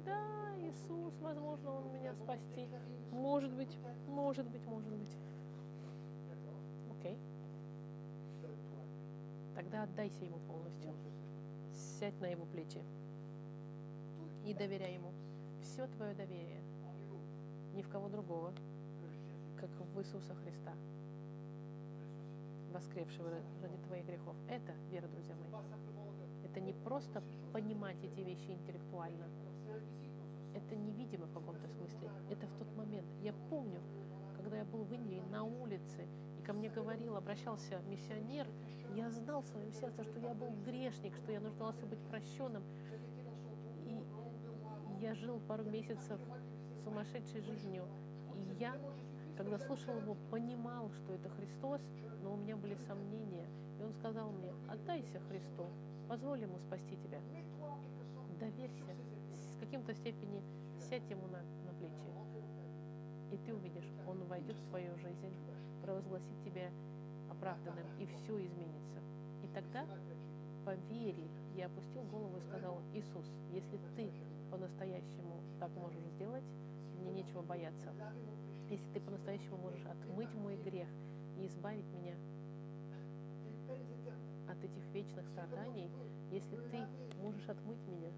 да, 0.05 0.55
Иисус, 0.57 1.13
возможно, 1.21 1.73
Он 1.75 1.91
меня 1.93 2.13
спасти. 2.13 2.67
Может 3.11 3.53
быть, 3.53 3.77
может 4.07 4.47
быть, 4.49 4.65
может 4.65 4.91
быть. 4.91 5.17
Окей. 6.99 7.17
Тогда 9.59 9.83
отдайся 9.83 10.23
Ему 10.23 10.39
полностью. 10.47 10.93
Сядь 11.73 12.17
на 12.21 12.27
Его 12.27 12.45
плечи 12.45 12.81
и 14.45 14.53
доверяй 14.53 14.93
Ему. 14.93 15.11
Все 15.61 15.85
твое 15.87 16.15
доверие 16.15 16.61
ни 17.73 17.81
в 17.81 17.89
кого 17.89 18.07
другого, 18.07 18.53
как 19.59 19.69
в 19.69 19.99
Иисуса 19.99 20.33
Христа 20.33 20.71
воскресшего 22.71 23.31
ради 23.61 23.75
твоих 23.85 24.05
грехов. 24.05 24.33
Это 24.47 24.71
вера, 24.91 25.09
друзья 25.09 25.35
мои. 25.35 25.51
Это 26.45 26.61
не 26.61 26.71
просто 26.71 27.21
понимать 27.51 28.01
эти 28.01 28.21
вещи 28.21 28.51
интеллектуально. 28.51 29.25
Это 30.55 30.73
невидимо 30.77 31.25
в 31.25 31.33
каком-то 31.33 31.67
смысле. 31.67 32.09
Это 32.29 32.47
в 32.47 32.57
тот 32.59 32.77
момент. 32.77 33.07
Я 33.21 33.33
помню, 33.49 33.81
когда 34.37 34.55
я 34.55 34.63
был 34.63 34.85
в 34.85 34.93
Индии 34.93 35.21
на 35.29 35.43
улице, 35.43 36.07
и 36.39 36.41
ко 36.43 36.53
мне 36.53 36.69
говорил, 36.69 37.17
обращался 37.17 37.81
миссионер, 37.89 38.47
я 38.95 39.09
знал 39.11 39.41
в 39.41 39.47
своем 39.47 39.71
сердце, 39.73 40.03
что 40.03 40.19
я 40.19 40.33
был 40.33 40.49
грешник, 40.65 41.15
что 41.15 41.31
я 41.31 41.39
нуждался 41.39 41.85
быть 41.85 41.99
прощенным. 42.09 42.63
И 43.85 44.03
я 45.01 45.15
жил 45.15 45.39
пару 45.47 45.63
месяцев 45.63 46.19
сумасшедшей 46.83 47.41
жизнью. 47.41 47.85
И 48.35 48.55
я 48.59 48.75
когда 49.39 49.57
слушал 49.57 49.95
его, 49.95 50.17
понимал, 50.29 50.91
что 50.91 51.13
это 51.13 51.29
Христос, 51.29 51.79
но 52.21 52.33
у 52.33 52.35
меня 52.35 52.57
были 52.57 52.75
сомнения. 52.89 53.47
И 53.79 53.83
он 53.83 53.93
сказал 53.93 54.31
мне, 54.31 54.53
отдайся 54.69 55.17
Христу, 55.29 55.65
позволь 56.09 56.41
ему 56.41 56.59
спасти 56.59 56.97
тебя. 56.97 57.21
Доверься, 58.37 58.83
с 59.37 59.57
каким-то 59.61 59.93
степени 59.93 60.43
сядь 60.89 61.09
ему 61.09 61.25
на, 61.27 61.41
на 61.63 61.73
плечи. 61.77 62.11
И 63.31 63.37
ты 63.37 63.53
увидишь, 63.53 63.89
он 64.05 64.25
войдет 64.25 64.57
в 64.57 64.67
твою 64.67 64.97
жизнь, 64.97 65.33
провозгласит 65.83 66.43
тебя 66.43 66.69
оправданным, 67.39 67.85
и 67.99 68.05
все 68.05 68.45
изменится. 68.45 68.99
И 69.43 69.47
тогда 69.53 69.85
по 70.65 70.75
вере 70.91 71.27
я 71.55 71.65
опустил 71.65 72.03
голову 72.03 72.37
и 72.37 72.41
сказал, 72.41 72.81
Иисус, 72.93 73.25
если 73.51 73.79
ты 73.95 74.11
по-настоящему 74.51 75.41
так 75.59 75.71
можешь 75.71 76.03
сделать, 76.15 76.43
мне 76.99 77.11
нечего 77.11 77.41
бояться 77.41 77.93
если 78.69 78.85
ты 78.93 78.99
по-настоящему 78.99 79.57
можешь 79.57 79.83
отмыть 79.85 80.33
мой 80.35 80.55
грех 80.57 80.87
и 81.37 81.47
избавить 81.47 81.85
меня 81.91 82.13
от 84.47 84.63
этих 84.63 84.83
вечных 84.93 85.27
страданий, 85.27 85.89
если 86.31 86.55
ты 86.69 86.85
можешь 87.21 87.47
отмыть 87.49 87.81
меня, 87.87 88.11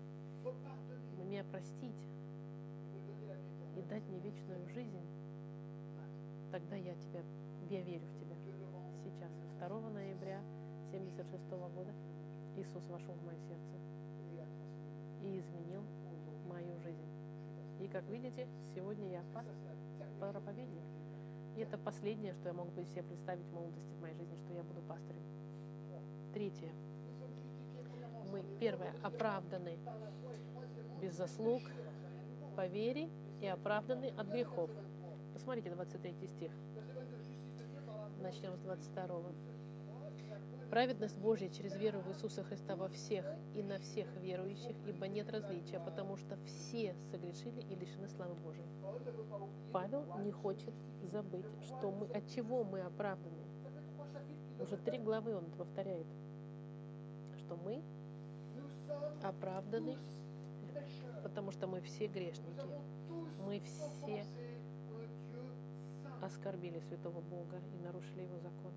меня 1.17 1.43
простить 1.45 1.95
и 3.77 3.81
дать 3.83 4.03
мне 4.07 4.19
вечную 4.19 4.67
жизнь, 4.67 4.99
тогда 6.51 6.75
я 6.75 6.95
тебя, 6.95 7.21
я 7.69 7.81
верю 7.81 8.05
в 8.07 8.19
тебя. 8.19 8.30
Сейчас, 9.61 9.69
2 9.69 9.89
ноября 9.91 10.41
76 10.91 11.49
года, 11.49 11.93
Иисус 12.55 12.83
вошел 12.87 13.13
в 13.13 13.23
мое 13.23 13.37
сердце 13.47 13.77
и 15.21 15.39
изменил 15.39 15.83
мою 16.47 16.79
жизнь. 16.79 17.05
И 17.79 17.87
как 17.87 18.03
видите, 18.09 18.47
сегодня 18.73 19.11
я 19.11 19.23
проповедник. 20.19 20.83
И 21.55 21.61
это 21.61 21.77
последнее, 21.77 22.33
что 22.33 22.49
я 22.49 22.53
могу 22.53 22.71
себе 22.71 23.03
представить 23.03 23.45
в 23.45 23.53
молодости 23.53 23.93
в 23.93 24.01
моей 24.01 24.15
жизни, 24.15 24.35
что 24.35 24.53
я 24.53 24.63
буду 24.63 24.81
пастырем. 24.81 25.23
Третье. 26.33 26.71
Мы, 28.31 28.43
первое, 28.59 28.93
оправданы 29.03 29.77
без 31.01 31.15
заслуг 31.15 31.61
по 32.55 32.65
вере 32.65 33.09
и 33.41 33.47
оправданы 33.47 34.07
от 34.17 34.27
грехов. 34.27 34.71
Посмотрите 35.33 35.69
23 35.69 36.27
стих. 36.27 36.51
Начнем 38.21 38.55
с 38.55 38.59
22. 38.59 39.19
Праведность 40.69 41.17
Божья 41.17 41.49
через 41.49 41.75
веру 41.75 42.01
в 42.01 42.09
Иисуса 42.09 42.43
Христа 42.43 42.75
во 42.75 42.87
всех 42.87 43.25
и 43.55 43.63
на 43.63 43.79
всех 43.79 44.07
верующих, 44.17 44.75
ибо 44.85 45.07
нет 45.07 45.31
различия, 45.31 45.79
потому 45.79 46.17
что 46.17 46.37
все 46.45 46.95
согрешили 47.09 47.61
и 47.61 47.75
лишены 47.75 48.07
славы 48.09 48.35
Божией. 48.35 48.67
Павел 49.73 50.05
не 50.19 50.31
хочет 50.31 50.73
забыть, 51.01 51.47
что 51.63 51.91
мы, 51.91 52.05
от 52.15 52.27
чего 52.29 52.63
мы 52.63 52.81
оправданы. 52.81 53.43
Уже 54.59 54.77
три 54.77 54.99
главы 54.99 55.35
он 55.35 55.45
повторяет, 55.57 56.07
что 57.39 57.57
мы 57.57 57.81
оправданы, 59.23 59.97
потому 61.23 61.51
что 61.51 61.65
мы 61.65 61.81
все 61.81 62.05
грешники. 62.05 62.67
Мы 63.45 63.61
все 63.61 64.23
оскорбили 66.21 66.79
святого 66.79 67.21
Бога 67.21 67.61
и 67.73 67.83
нарушили 67.83 68.21
его 68.21 68.37
закон. 68.39 68.71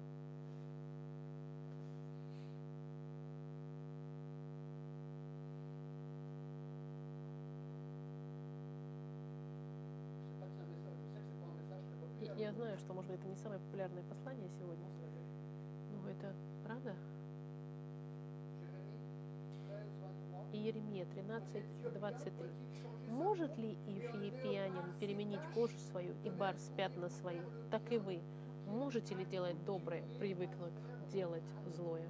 Я 12.37 12.53
знаю, 12.53 12.77
что, 12.79 12.93
может 12.93 13.11
быть, 13.11 13.21
это 13.21 13.29
не 13.29 13.37
самое 13.37 13.61
популярное 13.61 14.03
послание 14.03 14.49
сегодня, 14.59 14.87
но 15.93 16.11
это 16.11 16.35
правда. 16.65 16.95
Иеремия 20.55 21.05
13, 21.07 21.65
23. 21.95 22.49
Может 23.09 23.59
ли 23.59 23.77
ефиопиянин 23.89 24.97
переменить 25.01 25.41
кожу 25.53 25.77
свою 25.91 26.15
и 26.23 26.31
барс 26.31 26.71
пятна 26.77 27.09
свои? 27.09 27.41
Так 27.73 27.91
и 27.91 27.99
вы. 27.99 28.23
Можете 28.69 29.17
ли 29.17 29.25
делать 29.25 29.63
доброе, 29.65 30.05
привыкнуть 30.21 30.73
делать 31.13 31.43
злое? 31.67 32.09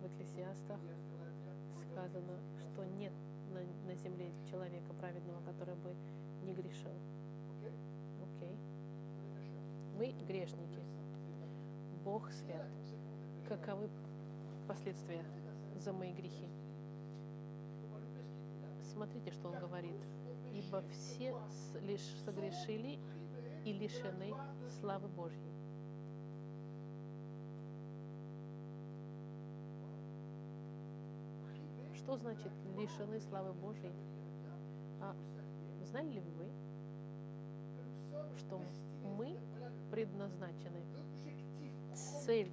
В 0.00 0.06
Экклесиастах 0.06 0.78
сказано, 1.90 2.38
что 2.72 2.84
нет 2.84 3.12
на, 3.50 3.60
на 3.90 3.96
земле 3.96 4.30
человека 4.48 4.94
праведного, 5.00 5.42
который 5.42 5.74
бы 5.74 5.92
не 6.44 6.54
грешил. 6.54 7.17
Мы 9.98 10.12
грешники. 10.28 10.78
Бог 12.04 12.30
свят. 12.30 12.70
Каковы 13.48 13.90
последствия 14.68 15.24
за 15.76 15.92
мои 15.92 16.12
грехи? 16.12 16.46
Смотрите, 18.92 19.32
что 19.32 19.48
он 19.48 19.58
говорит. 19.58 20.00
Ибо 20.52 20.84
все 20.92 21.34
лишь 21.82 22.06
согрешили 22.24 23.00
и 23.64 23.72
лишены 23.72 24.34
славы 24.80 25.08
Божьей. 25.08 25.52
Что 31.96 32.16
значит 32.18 32.52
лишены 32.76 33.18
славы 33.18 33.52
Божьей? 33.52 33.92
А 35.00 35.16
знали 35.90 36.12
ли 36.12 36.20
вы, 36.20 36.46
что 38.38 38.62
мы 39.18 39.36
предназначены? 39.98 40.80
Цель 42.24 42.52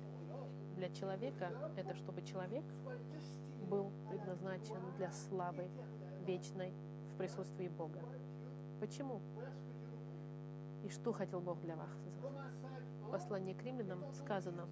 для 0.76 0.90
человека– 0.90 1.52
это 1.78 1.94
чтобы 1.94 2.24
человек 2.24 2.66
был 3.70 3.92
предназначен 4.10 4.80
для 4.98 5.12
славы 5.12 5.70
вечной 6.26 6.74
в 7.14 7.18
присутствии 7.18 7.68
Бога. 7.68 8.02
Почему? 8.80 9.22
И 10.84 10.90
что 10.90 11.14
хотел 11.14 11.40
Бог 11.40 11.62
для 11.62 11.76
вас? 11.76 11.92
В 13.04 13.12
послании 13.12 13.54
к 13.54 13.62
римлянам 13.62 14.12
сказано, 14.14 14.68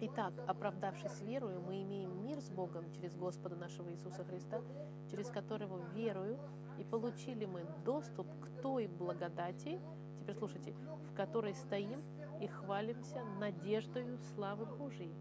Итак, 0.00 0.32
оправдавшись 0.46 1.20
верою, 1.20 1.60
мы 1.60 1.82
имеем 1.82 2.24
мир 2.24 2.40
с 2.40 2.48
Богом 2.48 2.90
через 2.92 3.14
Господа 3.16 3.56
нашего 3.56 3.92
Иисуса 3.92 4.24
Христа, 4.24 4.62
через 5.10 5.28
которого 5.28 5.84
верою 5.92 6.38
и 6.78 6.84
получили 6.84 7.44
мы 7.44 7.66
доступ 7.84 8.26
к 8.40 8.62
той 8.62 8.86
благодати, 8.86 9.80
теперь 10.28 10.38
слушайте, 10.38 10.74
в 11.10 11.16
которой 11.16 11.54
стоим 11.54 12.02
и 12.40 12.46
хвалимся 12.46 13.24
надеждою 13.40 14.18
славы 14.34 14.66
Божией. 14.66 15.14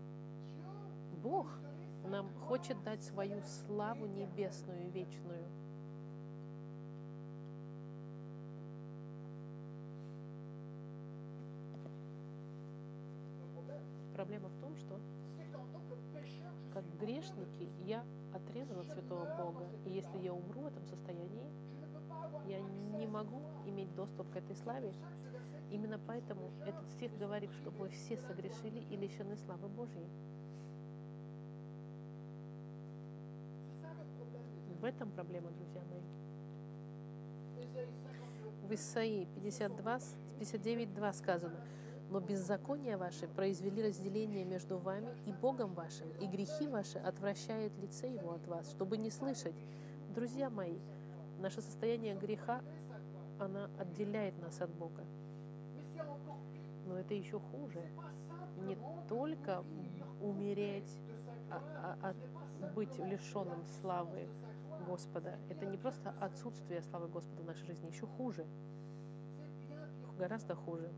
Бог 1.24 1.48
нам 2.04 2.30
хочет 2.48 2.82
дать 2.84 3.02
свою 3.04 3.42
славу 3.44 4.06
небесную, 4.06 4.92
вечную. 4.92 5.46
Проблема 14.14 14.50
в 14.50 14.60
том, 14.60 14.76
что 14.76 15.00
как 16.74 16.84
грешники 17.00 17.70
я 17.86 18.04
отрезан 18.34 18.80
от 18.80 18.88
святого 18.88 19.26
Бога. 19.38 19.70
И 19.86 19.90
если 19.90 20.18
я 20.18 20.34
умру 20.34 20.62
в 20.62 20.68
этом 20.68 20.86
состоянии, 20.86 21.50
я 22.48 22.60
не 22.98 23.08
могу 23.08 23.42
иметь 23.66 23.94
доступ 23.96 24.32
к 24.32 24.36
этой 24.36 24.56
славе. 24.56 24.94
Именно 25.70 26.00
поэтому 26.06 26.52
этот 26.66 26.90
стих 26.92 27.18
говорит, 27.18 27.52
что 27.54 27.72
мы 27.72 27.90
все 27.90 28.18
согрешили 28.18 28.80
и 28.90 28.96
лишены 28.96 29.36
славы 29.38 29.68
Божьей. 29.68 30.08
В 34.80 34.86
этом 34.86 35.12
проблема, 35.12 35.50
друзья 35.52 35.82
мои. 35.90 36.02
В 38.68 38.74
Исаии 38.74 39.28
52, 39.36 40.00
59, 40.40 40.94
2 40.94 41.14
сказано, 41.14 41.60
«Но 42.10 42.20
беззакония 42.20 42.98
ваши 42.98 43.28
произвели 43.28 43.84
разделение 43.84 44.46
между 44.46 44.78
вами 44.78 45.10
и 45.26 45.34
Богом 45.34 45.74
вашим, 45.74 46.10
и 46.22 46.28
грехи 46.28 46.68
ваши 46.68 47.00
отвращают 47.00 47.78
лице 47.80 48.08
Его 48.08 48.34
от 48.34 48.48
вас, 48.48 48.70
чтобы 48.70 48.98
не 48.98 49.10
слышать». 49.10 49.56
Друзья 50.14 50.50
мои, 50.50 50.78
наше 51.40 51.62
состояние 51.62 52.16
греха, 52.16 52.62
она 53.40 53.70
отделяет 53.78 54.40
нас 54.42 54.62
от 54.62 54.70
Бога. 54.72 55.04
Но 56.86 56.98
это 56.98 57.14
еще 57.14 57.40
хуже. 57.40 57.82
Не 58.66 58.78
только 59.08 59.64
умереть, 60.22 60.98
а, 61.50 61.98
а, 62.02 62.10
а 62.10 62.16
быть 62.74 62.98
лишенным 62.98 63.64
славы 63.82 64.28
Господа. 64.88 65.38
Это 65.50 65.66
не 65.66 65.78
просто 65.78 66.14
отсутствие 66.20 66.82
славы 66.82 67.08
Господа 67.08 67.42
в 67.42 67.46
нашей 67.46 67.66
жизни, 67.66 67.88
еще 67.88 68.08
хуже. 68.08 68.46
Гораздо 70.18 70.56
хуже. 70.56 70.92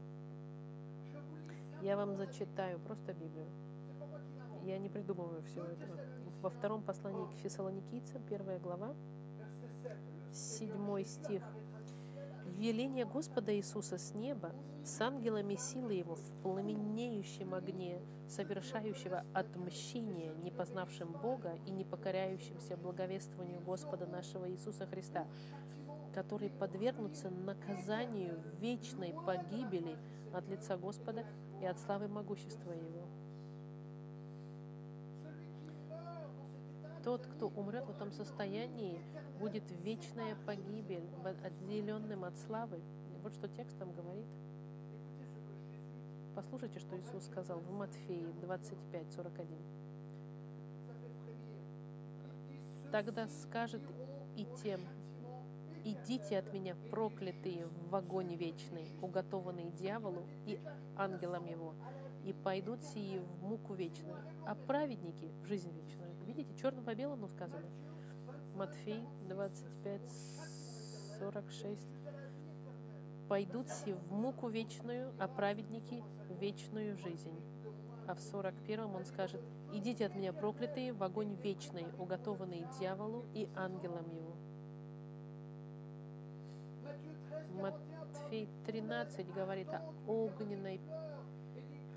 Я 1.82 1.98
вам 1.98 2.16
зачитаю 2.16 2.80
просто 2.80 3.14
Библию. 3.14 3.48
Я 4.64 4.78
не 4.78 4.90
придумываю 4.90 5.42
всего 5.44 5.66
этого. 5.66 5.98
Во 6.42 6.50
втором 6.50 6.84
послании 6.84 7.26
к 7.26 7.40
фессалоникийцам, 7.40 8.22
первая 8.30 8.60
глава, 8.60 8.94
седьмой 10.34 11.06
стих. 11.06 11.44
Веление 12.58 13.06
Господа 13.06 13.56
Иисуса 13.56 13.98
с 13.98 14.14
неба, 14.14 14.54
с 14.84 15.00
ангелами 15.02 15.56
силы 15.56 15.94
Его 15.94 16.16
в 16.16 16.42
пламенеющем 16.42 17.54
огне, 17.54 18.02
совершающего 18.28 19.26
отмщение 19.34 20.34
не 20.36 20.52
познавшим 20.52 21.12
Бога 21.14 21.58
и 21.66 21.72
не 21.72 21.84
покоряющимся 21.84 22.78
благовествованию 22.78 23.62
Господа 23.62 24.06
нашего 24.06 24.50
Иисуса 24.50 24.86
Христа, 24.86 25.26
которые 26.14 26.52
подвергнутся 26.52 27.30
наказанию 27.30 28.42
вечной 28.60 29.14
погибели 29.26 29.98
от 30.34 30.48
лица 30.48 30.78
Господа 30.78 31.26
и 31.62 31.66
от 31.66 31.80
славы 31.80 32.08
могущества 32.08 32.72
Его. 32.72 33.19
Тот, 37.04 37.26
кто 37.26 37.48
умрет 37.48 37.86
в 37.86 37.92
этом 37.92 38.12
состоянии, 38.12 39.00
будет 39.40 39.64
вечная 39.84 40.36
погибель, 40.46 41.08
отделенным 41.44 42.26
от 42.26 42.38
славы. 42.40 42.82
Вот 43.24 43.34
что 43.34 43.48
текст 43.48 43.78
там 43.78 43.94
говорит. 43.94 44.28
Послушайте, 46.36 46.80
что 46.80 46.98
Иисус 46.98 47.26
сказал 47.26 47.60
в 47.60 47.72
Матфеи 47.72 48.34
25, 48.42 49.12
41. 49.14 49.58
Тогда 52.92 53.28
скажет 53.28 53.82
и 54.36 54.46
тем, 54.64 54.82
«Идите 55.86 56.38
от 56.38 56.52
меня, 56.54 56.76
проклятые, 56.92 57.68
в 57.90 57.96
огонь 57.96 58.36
вечный, 58.36 58.92
уготованный 59.02 59.72
дьяволу 59.72 60.24
и 60.46 60.60
ангелам 60.98 61.46
его, 61.46 61.74
и 62.26 62.34
пойдут 62.34 62.84
сии 62.84 63.20
в 63.20 63.44
муку 63.44 63.74
вечную, 63.74 64.18
а 64.46 64.56
праведники 64.56 65.32
в 65.44 65.46
жизнь 65.46 65.72
вечную». 65.72 66.09
Видите, 66.30 66.54
черным 66.54 66.86
по 66.86 66.94
белому 66.94 67.28
сказано. 67.28 67.66
Матфей 68.54 69.04
25, 69.30 70.02
46. 71.18 71.88
«Пойдут 73.28 73.68
си 73.70 73.94
в 73.94 74.12
муку 74.12 74.48
вечную, 74.48 75.12
а 75.20 75.28
праведники 75.28 76.04
вечную 76.40 76.96
жизнь». 76.98 77.34
А 78.08 78.14
в 78.14 78.20
41 78.20 78.82
он 78.82 79.06
скажет, 79.06 79.42
«Идите 79.74 80.06
от 80.06 80.16
меня, 80.16 80.32
проклятые, 80.32 80.94
в 80.94 81.02
огонь 81.02 81.34
вечный, 81.34 81.88
уготованный 81.98 82.64
дьяволу 82.80 83.26
и 83.34 83.50
ангелам 83.56 84.08
его». 84.12 84.36
Матфей 87.60 88.48
13 88.68 89.34
говорит 89.34 89.70
о 89.70 89.82
огненной, 90.06 90.80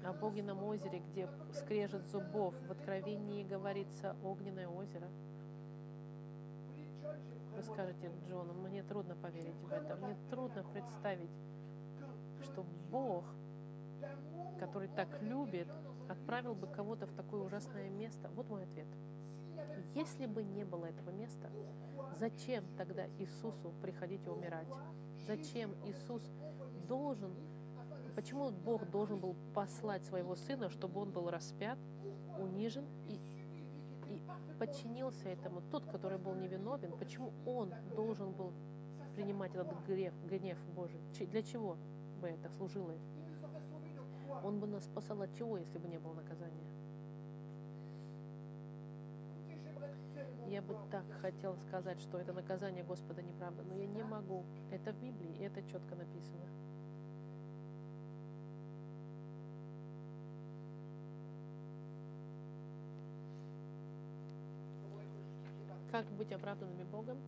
об 0.05 0.23
огненном 0.23 0.63
озере, 0.65 1.01
где 1.11 1.29
скрежет 1.53 2.07
зубов. 2.07 2.55
В 2.67 2.73
Откровении 2.73 3.45
говорится 3.45 4.17
огненное 4.23 4.69
озеро. 4.69 5.09
Вы 7.57 7.63
скажете, 7.63 8.11
Джон, 8.29 8.49
мне 8.63 8.83
трудно 8.83 9.15
поверить 9.15 9.61
в 9.63 9.73
это. 9.73 9.97
Мне 9.97 10.17
трудно 10.31 10.65
представить, 10.73 11.31
что 12.43 12.65
Бог, 12.91 13.25
который 14.59 14.89
так 14.89 15.23
любит, 15.23 15.69
отправил 16.09 16.55
бы 16.55 16.67
кого-то 16.67 17.07
в 17.07 17.13
такое 17.13 17.43
ужасное 17.43 17.91
место. 17.91 18.31
Вот 18.35 18.49
мой 18.49 18.65
ответ. 18.65 18.87
Если 19.95 20.27
бы 20.27 20.43
не 20.43 20.65
было 20.65 20.87
этого 20.87 21.11
места, 21.11 21.51
зачем 22.19 22.65
тогда 22.77 23.07
Иисусу 23.19 23.73
приходить 23.83 24.27
и 24.27 24.31
умирать? 24.31 24.69
Зачем 25.27 25.75
Иисус 25.87 26.23
должен, 26.89 27.33
почему 28.15 28.51
Бог 28.51 28.89
должен 28.91 29.19
был 29.19 29.37
послать 29.55 30.05
своего 30.05 30.37
Сына, 30.37 30.71
чтобы 30.71 31.01
Он 31.01 31.11
был 31.11 31.31
распят, 31.31 31.79
унижен 32.39 32.85
и, 33.09 33.15
и 34.09 34.23
подчинился 34.59 35.29
этому? 35.29 35.63
Тот, 35.71 35.87
который 35.87 36.19
был 36.19 36.35
невиновен, 36.35 36.93
почему 36.99 37.33
Он 37.47 37.73
должен 37.95 38.33
был 38.33 38.53
принимать 39.15 39.55
этот 39.55 39.85
гнев, 39.87 40.15
гнев 40.29 40.59
Божий? 40.75 41.01
Для 41.19 41.43
чего 41.43 41.77
бы 42.21 42.29
это 42.29 42.49
служило? 42.51 42.93
Он 44.45 44.61
бы 44.61 44.67
нас 44.67 44.85
спасал 44.85 45.21
от 45.23 45.35
чего, 45.35 45.59
если 45.59 45.79
бы 45.79 45.89
не 45.89 45.99
было 45.99 46.15
наказания? 46.15 46.63
Я 50.49 50.61
бы 50.61 50.77
так 50.91 51.05
хотел 51.23 51.57
сказать, 51.57 51.99
что 52.01 52.19
это 52.19 52.33
наказание 52.33 52.85
Господа 52.85 53.23
неправда, 53.23 53.63
но 53.63 53.75
я 53.75 53.87
не 53.87 54.03
могу. 54.03 54.45
Это 54.71 54.93
в 54.93 55.01
Библии, 55.01 55.35
и 55.39 55.45
это 55.45 55.63
четко 55.63 55.95
написано. 55.95 56.45
Как 65.93 66.07
быть 66.13 66.33
оправданными 66.33 66.85
Богом? 66.85 67.19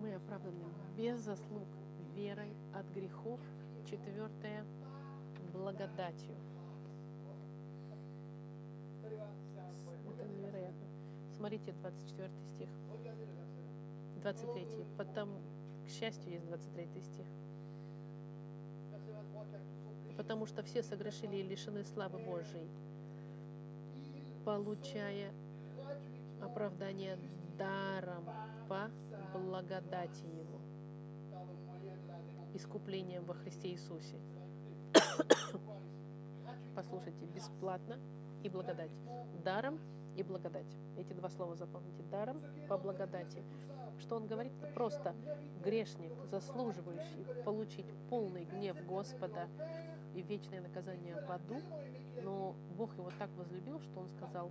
Мы 0.00 0.14
оправданы 0.14 0.64
без 0.96 1.20
заслуг, 1.20 1.68
верой 2.16 2.56
от 2.72 2.86
грехов. 2.94 3.38
Четвертое– 3.84 4.64
благодатью. 5.52 6.34
Это 9.04 10.26
невероятно. 10.26 10.86
Смотрите, 11.36 11.72
24 11.72 12.30
стих. 12.54 12.68
23. 14.22 14.66
Потому, 14.96 15.36
к 15.84 15.90
счастью, 15.90 16.32
есть 16.32 16.46
23 16.46 16.86
стих. 17.02 17.26
Потому 20.16 20.46
что 20.46 20.62
все 20.62 20.82
согрешили 20.82 21.36
и 21.36 21.42
лишены 21.42 21.84
славы 21.84 22.20
Божией, 22.20 22.70
получая 24.46 25.30
оправдание 26.42 27.18
даром 27.58 28.24
по 28.68 28.90
благодати 29.38 30.24
Его, 30.24 30.60
искуплением 32.54 33.24
во 33.24 33.34
Христе 33.34 33.68
Иисусе. 33.68 34.16
Послушайте, 36.74 37.26
бесплатно 37.26 37.98
и 38.42 38.48
благодать. 38.48 38.90
Даром 39.44 39.78
и 40.16 40.22
благодать. 40.22 40.66
Эти 40.96 41.12
два 41.12 41.28
слова 41.28 41.54
запомните. 41.54 42.02
Даром 42.10 42.42
по 42.68 42.76
благодати. 42.76 43.42
Что 43.98 44.16
он 44.16 44.26
говорит? 44.26 44.52
Просто 44.74 45.14
грешник, 45.62 46.12
заслуживающий 46.30 47.24
получить 47.44 47.86
полный 48.08 48.44
гнев 48.44 48.76
Господа 48.86 49.48
и 50.14 50.22
вечное 50.22 50.60
наказание 50.60 51.14
в 51.14 51.30
аду, 51.30 51.60
но 52.22 52.54
Бог 52.76 52.94
его 52.96 53.10
так 53.18 53.30
возлюбил, 53.36 53.80
что 53.80 54.00
он 54.00 54.08
сказал, 54.08 54.50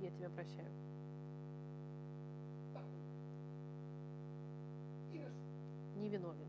я 0.00 0.10
тебя 0.10 0.28
прощаю. 0.30 0.91
Невиновен. 6.02 6.48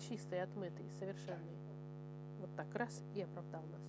Чистый, 0.00 0.42
отмытый, 0.42 0.86
совершенный. 0.98 1.58
Вот 2.40 2.50
так 2.56 2.74
раз 2.74 3.02
и 3.14 3.20
оправдал 3.20 3.62
нас. 3.70 3.80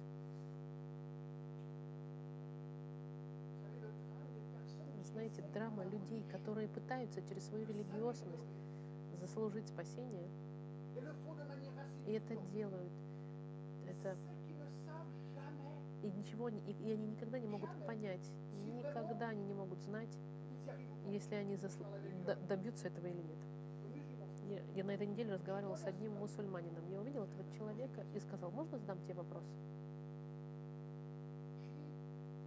знаете, 5.11 5.41
драма 5.53 5.83
людей, 5.83 6.23
которые 6.31 6.67
пытаются 6.69 7.21
через 7.21 7.45
свою 7.45 7.65
религиозность 7.65 8.47
заслужить 9.19 9.67
спасение, 9.67 10.29
и 12.07 12.13
это 12.13 12.35
делают. 12.51 12.93
Это 13.87 14.15
и 16.01 16.11
ничего, 16.11 16.49
и 16.49 16.91
они 16.91 17.07
никогда 17.07 17.39
не 17.39 17.47
могут 17.47 17.69
понять, 17.85 18.25
никогда 18.65 19.29
они 19.29 19.43
не 19.43 19.53
могут 19.53 19.79
знать, 19.81 20.17
если 21.07 21.35
они 21.35 21.55
засл... 21.55 21.83
добьются 22.47 22.87
этого 22.87 23.07
или 23.07 23.21
нет. 23.21 23.37
Я, 24.49 24.61
я 24.75 24.83
на 24.83 24.91
этой 24.91 25.07
неделе 25.07 25.33
разговаривала 25.33 25.75
с 25.75 25.85
одним 25.85 26.13
мусульманином. 26.13 26.85
Я 26.89 26.99
увидела 26.99 27.25
этого 27.25 27.43
человека 27.57 28.05
и 28.13 28.19
сказал, 28.19 28.51
можно 28.51 28.77
задам 28.77 28.99
тебе 29.01 29.13
вопрос? 29.13 29.43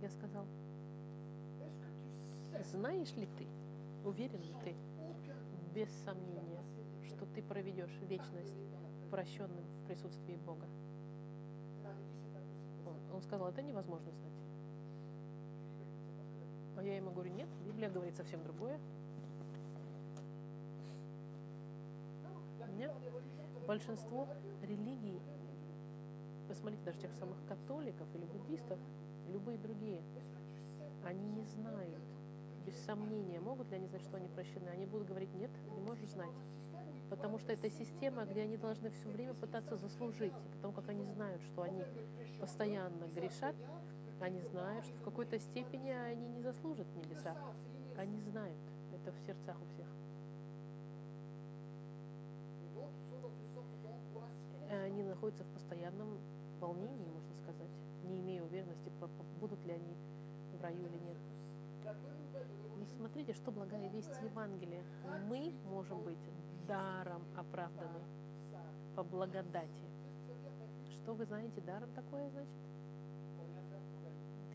Я 0.03 0.11
сказал, 0.11 0.45
знаешь 2.65 3.13
ли 3.15 3.27
ты, 3.39 3.47
уверен 4.05 4.41
ли 4.41 4.55
ты, 4.63 4.75
без 5.75 5.89
сомнения, 6.05 6.63
что 7.07 7.27
ты 7.35 7.43
проведешь 7.43 7.99
вечность 8.03 8.55
прощенным 9.11 9.65
в 9.65 9.87
присутствии 9.87 10.37
Бога? 10.37 10.67
Он, 12.87 12.97
он 13.15 13.23
сказал, 13.23 13.49
это 13.49 13.63
невозможно 13.63 14.11
знать. 14.13 14.44
А 16.77 16.83
я 16.83 16.97
ему 16.97 17.11
говорю, 17.11 17.33
нет, 17.33 17.49
Библия 17.65 17.89
говорит 17.91 18.17
совсем 18.17 18.43
другое. 18.43 18.79
Нет. 22.77 22.93
Большинство 23.67 24.27
религий, 24.63 25.21
посмотрите, 26.49 26.85
даже 26.85 26.99
тех 26.99 27.13
самых 27.15 27.39
католиков 27.47 28.07
или 28.15 28.25
буддистов, 28.25 28.79
любые 29.33 29.59
другие, 29.59 30.03
они 31.05 31.27
не 31.29 31.45
знают, 31.45 32.03
без 32.65 32.77
сомнения, 32.85 33.41
могут 33.41 33.71
ли 33.71 33.77
они 33.77 33.87
знать, 33.87 34.03
что 34.03 34.17
они 34.17 34.29
прощены. 34.29 34.69
Они 34.69 34.87
будут 34.87 35.07
говорить, 35.07 35.33
нет, 35.35 35.51
не 35.75 35.81
можешь 35.81 36.09
знать. 36.09 36.35
Потому 37.11 37.39
что 37.39 37.53
это 37.53 37.71
система, 37.71 38.25
где 38.25 38.43
они 38.43 38.57
должны 38.57 38.91
все 38.91 39.09
время 39.09 39.35
пытаться 39.35 39.77
заслужить. 39.77 40.33
И 40.33 40.57
потому 40.57 40.73
как 40.73 40.89
они 40.89 41.05
знают, 41.05 41.43
что 41.43 41.63
они 41.63 41.85
постоянно 42.41 43.07
грешат, 43.15 43.55
они 44.25 44.41
знают, 44.41 44.87
что 44.87 44.97
в 44.97 45.03
какой-то 45.03 45.39
степени 45.39 45.91
они 45.91 46.27
не 46.29 46.41
заслужат 46.41 46.87
небеса. 46.97 47.37
Они 47.97 48.19
знают. 48.23 48.59
Это 48.93 49.13
в 49.13 49.19
сердцах 49.27 49.57
у 49.61 49.67
всех. 49.67 49.87
Они 54.71 55.03
находятся 55.03 55.45
в 55.45 55.49
постоянном 55.49 56.19
волнении, 56.59 57.07
можно 57.07 57.35
сказать, 57.43 57.71
не 58.05 58.21
имея 58.21 58.43
уверенности, 58.43 58.91
будут 59.41 59.63
ли 59.67 59.73
они 59.73 59.95
в 60.57 60.63
раю 60.63 60.87
или 60.87 60.99
нет. 60.99 61.19
И 62.81 62.87
смотрите, 62.97 63.35
что 63.35 63.51
благая 63.51 63.89
весть 63.91 64.19
Евангелия. 64.23 64.83
Мы 65.29 65.55
можем 65.67 66.03
быть 66.03 66.19
даром 66.67 67.23
оправданы 67.37 68.01
по 68.97 69.05
благодати. 69.05 69.85
Что 70.89 71.13
вы 71.13 71.27
знаете, 71.27 71.61
даром 71.61 71.93
такое 71.93 72.31
значит? 72.31 72.74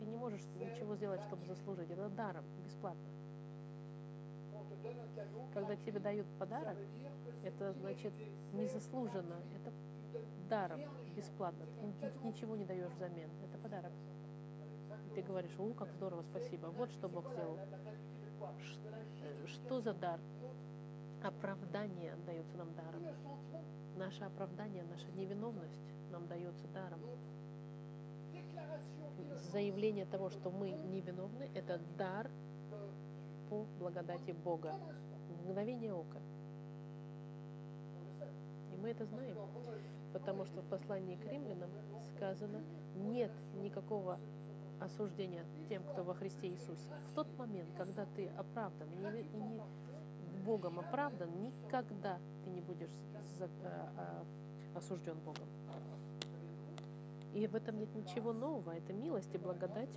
Ты 0.00 0.06
не 0.06 0.16
можешь 0.16 0.40
ничего 0.58 0.96
сделать, 0.96 1.20
чтобы 1.20 1.44
заслужить. 1.44 1.90
Это 1.90 2.08
даром, 2.08 2.44
бесплатно. 2.64 3.04
Когда 5.52 5.76
тебе 5.76 6.00
дают 6.00 6.26
подарок, 6.38 6.78
это 7.44 7.74
значит 7.74 8.14
незаслуженно. 8.54 9.36
Это 9.54 9.72
даром, 10.48 10.80
бесплатно. 11.14 11.66
Ты 12.00 12.26
ничего 12.26 12.56
не 12.56 12.64
даешь 12.64 12.90
взамен. 12.92 13.28
Это 13.44 13.58
подарок. 13.58 13.92
Ты 15.14 15.20
говоришь, 15.20 15.54
о, 15.58 15.74
как 15.74 15.92
здорово, 15.92 16.22
спасибо. 16.22 16.68
Вот 16.68 16.90
что 16.92 17.06
Бог 17.06 17.28
сделал. 17.28 17.58
Что 19.44 19.80
за 19.82 19.92
дар? 19.92 20.18
Оправдание 21.22 22.16
дается 22.24 22.56
нам 22.56 22.72
даром. 22.74 23.02
Наше 23.96 24.24
оправдание, 24.24 24.82
наша 24.84 25.10
невиновность 25.12 25.82
нам 26.10 26.26
дается 26.26 26.66
даром. 26.68 27.00
Заявление 29.52 30.06
того, 30.06 30.30
что 30.30 30.50
мы 30.50 30.70
невиновны, 30.70 31.50
это 31.54 31.80
дар 31.98 32.30
по 33.48 33.64
благодати 33.78 34.32
Бога. 34.32 34.74
Мгновение 35.44 35.92
ока. 35.92 36.18
И 38.72 38.76
мы 38.76 38.90
это 38.90 39.04
знаем, 39.06 39.36
потому 40.12 40.44
что 40.44 40.60
в 40.60 40.66
послании 40.66 41.16
к 41.16 41.24
римлянам 41.26 41.70
сказано, 42.14 42.62
нет 42.94 43.32
никакого 43.54 44.18
осуждения 44.80 45.44
тем, 45.68 45.82
кто 45.84 46.02
во 46.02 46.14
Христе 46.14 46.48
Иисусе. 46.48 46.88
В 47.10 47.14
тот 47.14 47.26
момент, 47.38 47.68
когда 47.76 48.06
ты 48.16 48.28
оправдан 48.28 48.88
и 48.92 48.96
не, 48.96 49.22
не 49.42 49.60
Богом 50.44 50.78
оправдан, 50.78 51.28
никогда 51.42 52.18
ты 52.44 52.50
не 52.50 52.60
будешь 52.60 52.90
за, 53.38 53.48
а, 53.64 53.92
а, 53.96 54.78
осужден 54.78 55.18
Богом. 55.20 55.46
И 57.34 57.46
в 57.46 57.54
этом 57.54 57.78
нет 57.78 57.94
ничего 57.94 58.32
нового. 58.32 58.72
Это 58.72 58.92
милость 58.92 59.34
и 59.34 59.38
благодать. 59.38 59.90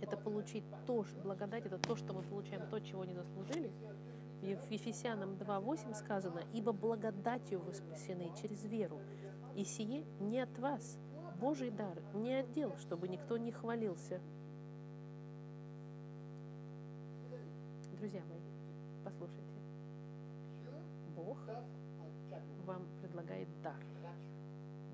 Это 0.00 0.16
получить 0.16 0.64
то, 0.86 1.04
благодать, 1.22 1.66
это 1.66 1.78
то, 1.78 1.96
что 1.96 2.12
мы 2.12 2.22
получаем, 2.22 2.68
то, 2.68 2.80
чего 2.80 3.04
не 3.04 3.14
заслужили. 3.14 3.70
В 4.42 4.70
Ефесянам 4.70 5.34
2.8 5.34 5.94
сказано, 5.94 6.42
«Ибо 6.52 6.72
благодатью 6.72 7.60
вы 7.60 7.72
спасены 7.72 8.30
через 8.40 8.64
веру, 8.64 9.00
и 9.54 9.64
сие 9.64 10.04
не 10.20 10.40
от 10.40 10.58
вас, 10.58 10.98
Божий 11.40 11.70
дар, 11.70 12.02
не 12.12 12.34
отдел, 12.34 12.76
чтобы 12.76 13.08
никто 13.08 13.38
не 13.38 13.52
хвалился». 13.52 14.20
Друзья 17.98 18.20
мои, 18.28 18.42
послушайте. 19.02 19.58
Бог 21.16 21.38
вам 22.66 22.82
предлагает 23.00 23.48
дар, 23.62 23.82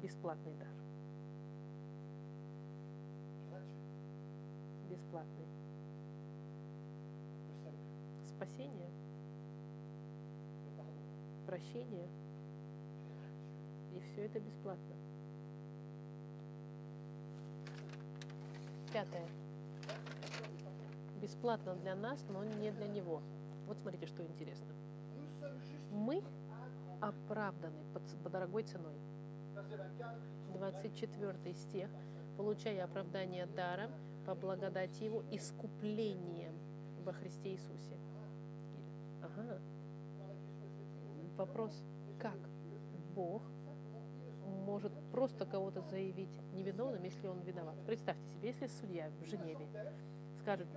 бесплатный 0.01 0.55
дар. 0.55 0.90
Бесплатный. 5.01 5.47
Спасение, 8.27 8.91
прощение. 11.47 12.09
И 13.95 14.01
все 14.01 14.27
это 14.27 14.41
бесплатно. 14.41 14.95
Пятое. 18.93 19.27
Бесплатно 21.21 21.75
для 21.77 21.95
нас, 21.95 22.25
но 22.29 22.45
не 22.45 22.71
для 22.71 22.87
него. 22.89 23.23
Вот 23.67 23.79
смотрите, 23.79 24.07
что 24.07 24.23
интересно. 24.23 24.67
Мы 25.91 26.23
оправданы 27.01 27.83
по, 27.95 28.01
по 28.23 28.29
дорогой 28.29 28.65
ценой. 28.65 28.95
24 30.55 31.55
стих. 31.55 31.89
Получая 32.37 32.85
оправдание 32.85 33.47
даром 33.47 33.91
по 34.27 34.35
благодати 34.35 35.05
Его 35.05 35.23
искуплением 35.31 36.55
во 37.05 37.13
Христе 37.13 37.53
Иисусе. 37.53 37.97
Ага. 39.23 39.61
Вопрос, 41.37 41.83
как 42.19 42.39
Бог 43.15 43.43
может 44.67 44.93
просто 45.11 45.47
кого-то 45.47 45.81
заявить 45.83 46.31
невиновным, 46.53 47.03
если 47.03 47.27
он 47.27 47.41
виноват. 47.41 47.77
Представьте 47.87 48.27
себе, 48.29 48.49
если 48.49 48.67
судья 48.67 49.11
в 49.21 49.25
Женеве 49.27 49.67
скажет, 50.41 50.69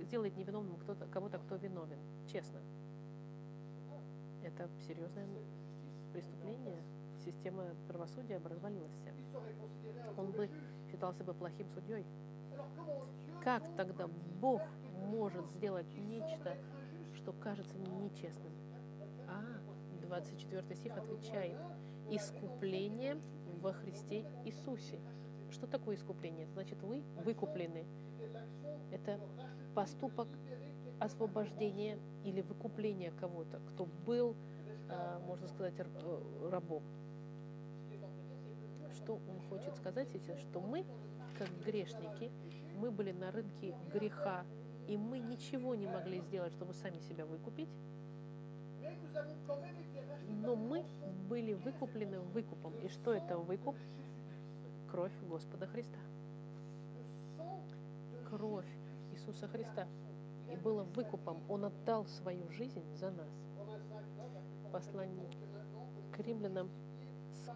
сделает 0.00 0.36
невиновным 0.36 0.76
кто-то, 0.78 1.06
кого-то, 1.06 1.38
кто 1.38 1.56
виновен, 1.56 1.98
честно, 2.26 2.60
это 4.42 4.68
серьезное 4.86 5.26
преступление. 6.12 6.82
Система 7.24 7.64
правосудия 7.86 8.40
развалилась. 8.42 8.98
Он 10.16 10.30
бы 10.32 10.48
считался 10.90 11.24
бы 11.24 11.34
плохим 11.34 11.68
судьей. 11.70 12.04
Как 13.42 13.62
тогда 13.76 14.06
Бог 14.40 14.62
может 15.06 15.46
сделать 15.50 15.92
нечто, 15.96 16.56
что 17.14 17.32
кажется 17.32 17.78
нечестным? 17.78 18.52
А, 19.28 19.42
24 20.02 20.76
стих 20.76 20.96
отвечает. 20.96 21.56
Искупление 22.10 23.16
во 23.60 23.72
Христе 23.72 24.26
Иисусе. 24.44 24.98
Что 25.50 25.66
такое 25.66 25.96
искупление? 25.96 26.46
Значит, 26.48 26.82
вы 26.82 27.02
выкуплены. 27.24 27.86
Это 28.90 29.20
поступок 29.74 30.28
освобождения 30.98 31.98
или 32.24 32.42
выкупления 32.42 33.12
кого-то, 33.12 33.60
кто 33.60 33.86
был, 33.86 34.36
а, 34.88 35.18
можно 35.20 35.48
сказать, 35.48 35.74
э, 35.78 36.48
рабом. 36.50 36.82
Что 38.94 39.14
он 39.14 39.40
хочет 39.48 39.76
сказать 39.76 40.08
сейчас? 40.10 40.38
Что 40.40 40.60
мы, 40.60 40.84
как 41.38 41.48
грешники, 41.64 42.30
мы 42.76 42.90
были 42.90 43.12
на 43.12 43.30
рынке 43.30 43.74
греха, 43.92 44.44
и 44.88 44.96
мы 44.96 45.18
ничего 45.18 45.74
не 45.74 45.86
могли 45.86 46.20
сделать, 46.20 46.52
чтобы 46.52 46.74
сами 46.74 46.98
себя 47.00 47.26
выкупить. 47.26 47.68
Но 50.42 50.56
мы 50.56 50.84
были 51.28 51.52
выкуплены 51.52 52.20
выкупом. 52.20 52.74
И 52.78 52.88
что 52.88 53.12
это 53.12 53.36
выкуп? 53.38 53.76
Кровь 54.90 55.12
Господа 55.28 55.66
Христа. 55.66 55.98
Кровь 58.28 58.66
Иисуса 59.12 59.46
Христа. 59.48 59.86
И 60.50 60.56
было 60.56 60.82
выкупом. 60.82 61.38
Он 61.48 61.66
отдал 61.66 62.06
свою 62.06 62.48
жизнь 62.50 62.82
за 62.96 63.10
нас. 63.10 63.30
Послание 64.72 65.30
к 66.12 66.18
римлянам 66.18 66.70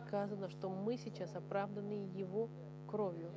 сказано, 0.06 0.48
что 0.48 0.68
мы 0.68 0.96
сейчас 0.96 1.34
оправданы 1.34 2.08
Его 2.14 2.48
кровью. 2.86 3.30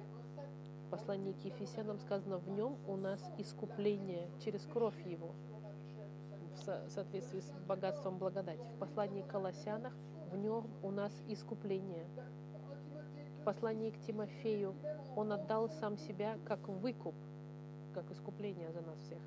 В 0.85 0.89
послании 0.89 1.33
к 1.33 1.43
Ефесянам 1.45 1.99
сказано, 1.99 2.37
в 2.37 2.49
нем 2.49 2.77
у 2.87 2.95
нас 2.95 3.19
искупление 3.37 4.29
через 4.39 4.65
кровь 4.65 5.05
Его 5.05 5.33
в 6.57 6.89
соответствии 6.89 7.39
с 7.39 7.51
богатством 7.67 8.17
благодати. 8.17 8.61
В 8.75 8.79
послании 8.79 9.21
к 9.21 9.27
Колоссянах 9.27 9.93
в 10.31 10.35
нем 10.35 10.67
у 10.81 10.91
нас 10.91 11.11
искупление. 11.27 12.05
В 13.39 13.43
послании 13.43 13.91
к 13.91 13.99
Тимофею 14.01 14.75
он 15.15 15.31
отдал 15.31 15.69
сам 15.69 15.97
себя 15.97 16.37
как 16.45 16.67
выкуп, 16.67 17.15
как 17.93 18.09
искупление 18.11 18.71
за 18.71 18.81
нас 18.81 18.99
всех. 18.99 19.21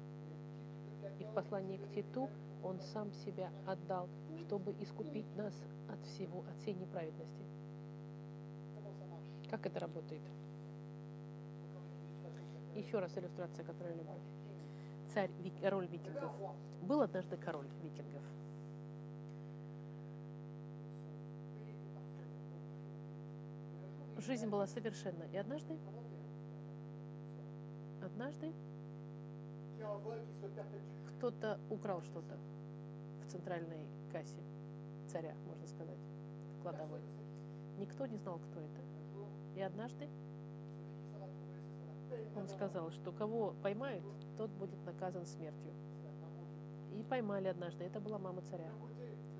И 1.18 1.24
в 1.24 1.32
послании 1.32 1.78
к 1.78 1.90
Титу 1.90 2.28
он 2.62 2.80
сам 2.80 3.12
себя 3.12 3.50
отдал, 3.66 4.08
чтобы 4.40 4.74
искупить 4.80 5.26
нас 5.36 5.54
от 5.88 6.04
всего, 6.06 6.44
от 6.48 6.56
всей 6.62 6.74
неправедности. 6.74 7.44
Как 9.50 9.66
это 9.66 9.80
работает? 9.80 10.22
Еще 12.74 12.98
раз 12.98 13.16
иллюстрация, 13.16 13.64
которую 13.64 13.96
я 13.96 14.02
люблю 14.02 14.20
царь, 15.12 15.30
король 15.60 15.86
викингов. 15.86 16.32
Был 16.82 17.00
однажды 17.02 17.36
король 17.36 17.66
викингов. 17.82 18.22
Жизнь 24.18 24.48
была 24.48 24.66
совершенна. 24.66 25.24
И 25.32 25.36
однажды, 25.36 25.76
однажды 28.02 28.52
кто-то 31.08 31.60
украл 31.70 32.02
что-то 32.02 32.38
в 33.22 33.30
центральной 33.30 33.86
кассе 34.12 34.42
царя, 35.08 35.34
можно 35.46 35.66
сказать, 35.66 35.98
в 36.56 36.62
кладовой. 36.62 37.00
Никто 37.78 38.06
не 38.06 38.16
знал, 38.16 38.38
кто 38.38 38.60
это. 38.60 38.80
И 39.56 39.60
однажды 39.60 40.08
он 42.36 42.48
сказал, 42.48 42.90
что 42.90 43.12
кого 43.12 43.54
поймают, 43.62 44.04
тот 44.36 44.50
будет 44.50 44.82
наказан 44.84 45.26
смертью. 45.26 45.72
И 46.92 47.02
поймали 47.02 47.48
однажды. 47.48 47.84
Это 47.84 48.00
была 48.00 48.18
мама 48.18 48.42
царя. 48.42 48.70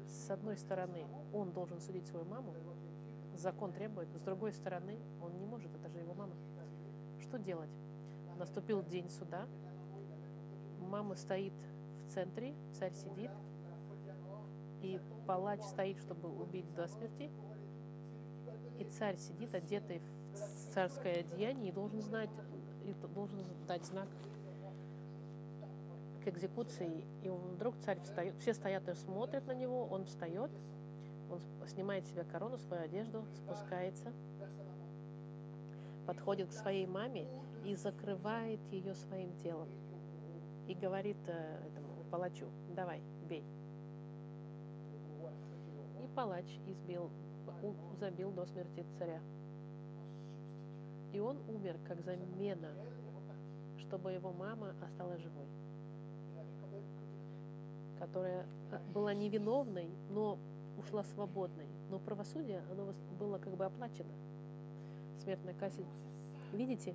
С 0.07 0.31
одной 0.31 0.57
стороны, 0.57 1.07
он 1.33 1.53
должен 1.53 1.81
судить 1.81 2.07
свою 2.07 2.25
маму, 2.25 2.55
закон 3.37 3.73
требует, 3.73 4.09
с 4.13 4.21
другой 4.21 4.53
стороны, 4.53 4.99
он 5.23 5.37
не 5.39 5.47
может, 5.47 5.75
это 5.75 5.89
же 5.89 5.99
его 5.99 6.15
мама. 6.15 6.35
Что 7.21 7.39
делать? 7.39 7.71
Наступил 8.39 8.83
день 8.83 9.09
суда, 9.09 9.47
мама 10.91 11.15
стоит 11.15 11.53
в 12.07 12.13
центре, 12.13 12.55
царь 12.73 12.93
сидит, 12.93 13.31
и 14.83 15.01
палач 15.27 15.63
стоит, 15.63 15.99
чтобы 15.99 16.29
убить 16.29 16.75
до 16.75 16.89
смерти, 16.89 17.31
и 18.79 18.85
царь 18.85 19.17
сидит, 19.17 19.55
одетый 19.55 20.03
в 20.33 20.73
царское 20.73 21.21
одеяние, 21.21 21.71
и 21.71 21.73
должен 21.73 22.03
знать, 22.03 22.31
и 22.85 22.93
должен 23.15 23.45
дать 23.67 23.85
знак 23.85 24.09
к 26.25 26.29
экзекуции. 26.29 27.05
И 27.23 27.29
вдруг 27.29 27.77
царь 27.79 28.01
встает, 28.01 28.35
все 28.39 28.53
стоят 28.53 28.89
и 28.89 28.95
смотрят 28.95 29.47
на 29.47 29.53
него, 29.53 29.87
он 29.87 30.07
встает, 30.07 30.51
он 31.31 31.41
снимает 31.69 32.07
себе 32.07 32.25
корону, 32.25 32.59
свою 32.59 32.83
одежду, 32.83 33.25
спускается, 33.37 34.13
подходит 36.07 36.49
к 36.49 36.53
своей 36.53 36.87
маме 36.87 37.29
и 37.65 37.77
закрывает 37.77 38.61
ее 38.73 38.95
своим 38.95 39.37
телом. 39.37 39.69
И 40.71 40.75
говорит 40.75 41.19
э, 41.27 41.67
этому 41.67 42.05
палачу, 42.11 42.47
давай, 42.77 43.03
бей. 43.29 43.45
И 46.03 46.09
палач 46.15 46.47
избил, 46.67 47.11
забил 47.99 48.31
до 48.31 48.47
смерти 48.47 48.87
царя. 48.97 49.21
И 51.13 51.19
он 51.19 51.39
умер 51.49 51.77
как 51.89 52.01
замена, 52.03 52.73
чтобы 53.79 54.13
его 54.13 54.33
мама 54.33 54.75
осталась 54.81 55.21
живой 55.21 55.49
которая 58.01 58.47
была 58.95 59.13
невиновной, 59.13 59.91
но 60.09 60.39
ушла 60.79 61.05
свободной. 61.05 61.67
Но 61.91 61.99
правосудие, 61.99 62.63
оно 62.73 62.95
было 63.19 63.39
как 63.39 63.55
бы 63.55 63.67
оплачено. 63.67 64.13
Смертная 65.23 65.55
казнь. 65.55 65.85
Видите, 66.53 66.95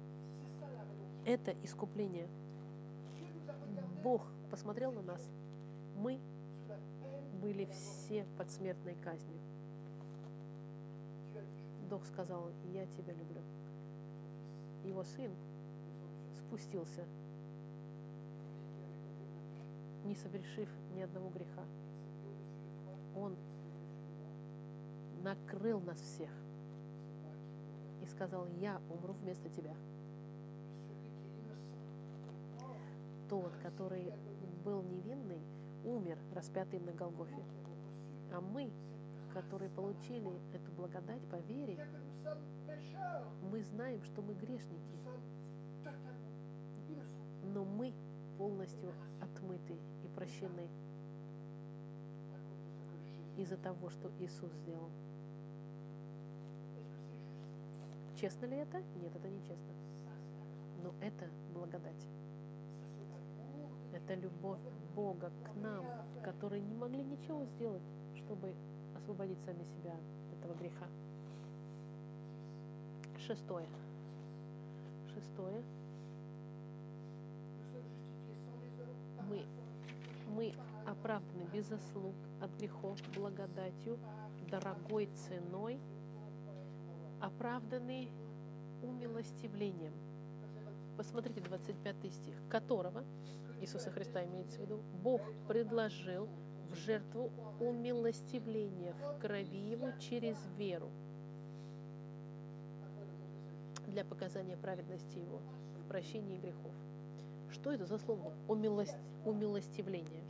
это 1.26 1.54
искупление. 1.64 2.28
Бог 4.04 4.22
посмотрел 4.52 4.92
на 4.92 5.02
нас. 5.02 5.22
Мы 5.96 6.20
были 7.42 7.66
все 7.66 8.26
под 8.38 8.50
смертной 8.52 8.96
казнью. 8.96 9.40
Бог 11.90 12.06
сказал, 12.06 12.52
я 12.72 12.86
тебя 12.88 13.14
люблю. 13.14 13.42
Его 14.84 15.04
сын 15.04 15.32
спустился 16.38 17.06
не 20.06 20.16
совершив 20.16 20.70
ни 20.94 21.02
одного 21.02 21.30
греха. 21.30 21.64
Он 23.16 23.36
накрыл 25.24 25.80
нас 25.82 26.00
всех 26.00 26.30
и 28.02 28.06
сказал, 28.06 28.48
я 28.60 28.80
умру 28.90 29.14
вместо 29.14 29.50
тебя. 29.50 29.76
Тот, 33.30 33.56
который 33.64 34.14
был 34.64 34.84
невинный, 34.84 35.42
умер, 35.84 36.18
распятый 36.34 36.80
на 36.80 36.92
Голгофе. 36.92 37.44
А 38.32 38.42
мы, 38.42 38.72
которые 39.34 39.70
получили 39.70 40.32
эту 40.54 40.72
благодать 40.72 41.22
по 41.30 41.36
вере, 41.36 41.88
мы 43.52 43.64
знаем, 43.64 44.04
что 44.04 44.22
мы 44.22 44.34
грешники. 44.34 44.96
Но 47.54 47.64
мы 47.64 47.94
полностью 48.38 48.94
отмыты 49.22 49.74
и 50.04 50.08
прощены 50.16 50.68
из-за 53.38 53.58
того, 53.58 53.90
что 53.90 54.12
Иисус 54.20 54.52
сделал. 54.52 54.90
Честно 58.16 58.46
ли 58.46 58.58
это? 58.58 58.82
Нет, 59.02 59.16
это 59.16 59.28
не 59.28 59.42
честно. 59.42 59.74
Но 60.84 60.94
это 61.02 61.30
благодать. 61.54 62.08
Это 63.96 64.14
любовь 64.14 64.60
Бога 64.96 65.32
к 65.44 65.56
нам, 65.56 65.86
которые 66.24 66.62
не 66.62 66.76
могли 66.76 67.04
ничего 67.04 67.46
сделать, 67.46 67.82
чтобы 68.16 68.54
освободить 68.96 69.40
сами 69.46 69.64
себя 69.64 69.94
от 69.94 70.38
этого 70.38 70.54
греха. 70.60 70.88
Шестое. 73.18 73.68
Шестое. 75.14 75.64
мы, 79.30 79.46
мы 80.36 80.54
оправданы 80.86 81.44
без 81.54 81.68
заслуг 81.68 82.16
от 82.42 82.52
грехов 82.58 82.98
благодатью, 83.16 83.98
дорогой 84.50 85.08
ценой, 85.28 85.80
оправданы 87.20 88.10
умилостивлением. 88.82 89.94
Посмотрите 90.98 91.42
25 91.42 91.96
стих, 92.14 92.36
которого 92.50 93.04
Иисуса 93.66 93.90
Христа 93.90 94.24
имеется 94.24 94.60
в 94.60 94.62
виду, 94.62 94.80
Бог 95.02 95.22
предложил 95.48 96.30
в 96.70 96.76
жертву 96.76 97.32
умилостивления 97.60 98.94
в 98.94 99.20
крови 99.20 99.58
Его 99.58 99.90
через 100.00 100.38
веру 100.56 100.92
для 103.88 104.06
показания 104.06 104.56
праведности 104.56 105.18
Его 105.18 105.42
в 105.80 105.88
прощении 105.88 106.38
грехов. 106.38 106.72
Что 107.50 107.72
это 107.72 107.88
за 107.88 107.98
слово? 107.98 108.34
Умилость, 108.48 108.98
умилостивление. 109.26 110.24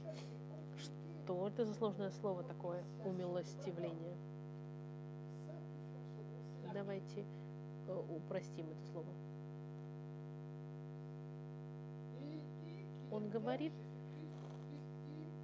Что 0.77 1.49
это 1.49 1.65
за 1.65 1.73
сложное 1.73 2.11
слово 2.11 2.41
такое? 2.43 2.85
Умилостивление. 3.03 4.15
Давайте 6.73 7.25
э, 7.87 8.03
упростим 8.15 8.69
это 8.69 8.91
слово. 8.91 9.24
Он 13.15 13.29
говорит, 13.29 13.71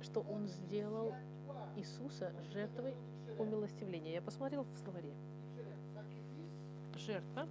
что 0.01 0.19
он 0.19 0.45
сделал 0.49 1.13
Иисуса 1.77 2.33
жертвой 2.51 2.93
умилостивления. 3.39 4.15
Я 4.15 4.21
посмотрел 4.21 4.63
в 4.63 4.77
словаре. 4.77 5.13
Жертва 6.97 7.47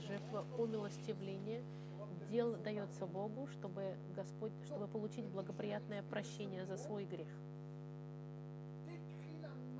жертва 0.00 0.44
умилостивления 0.58 1.62
дел 2.32 2.56
дается 2.56 3.06
Богу, 3.06 3.46
чтобы 3.46 3.94
Господь, 4.16 4.52
чтобы 4.64 4.88
получить 4.88 5.26
благоприятное 5.26 6.02
прощение 6.02 6.66
за 6.66 6.76
свой 6.76 7.04
грех. 7.04 7.28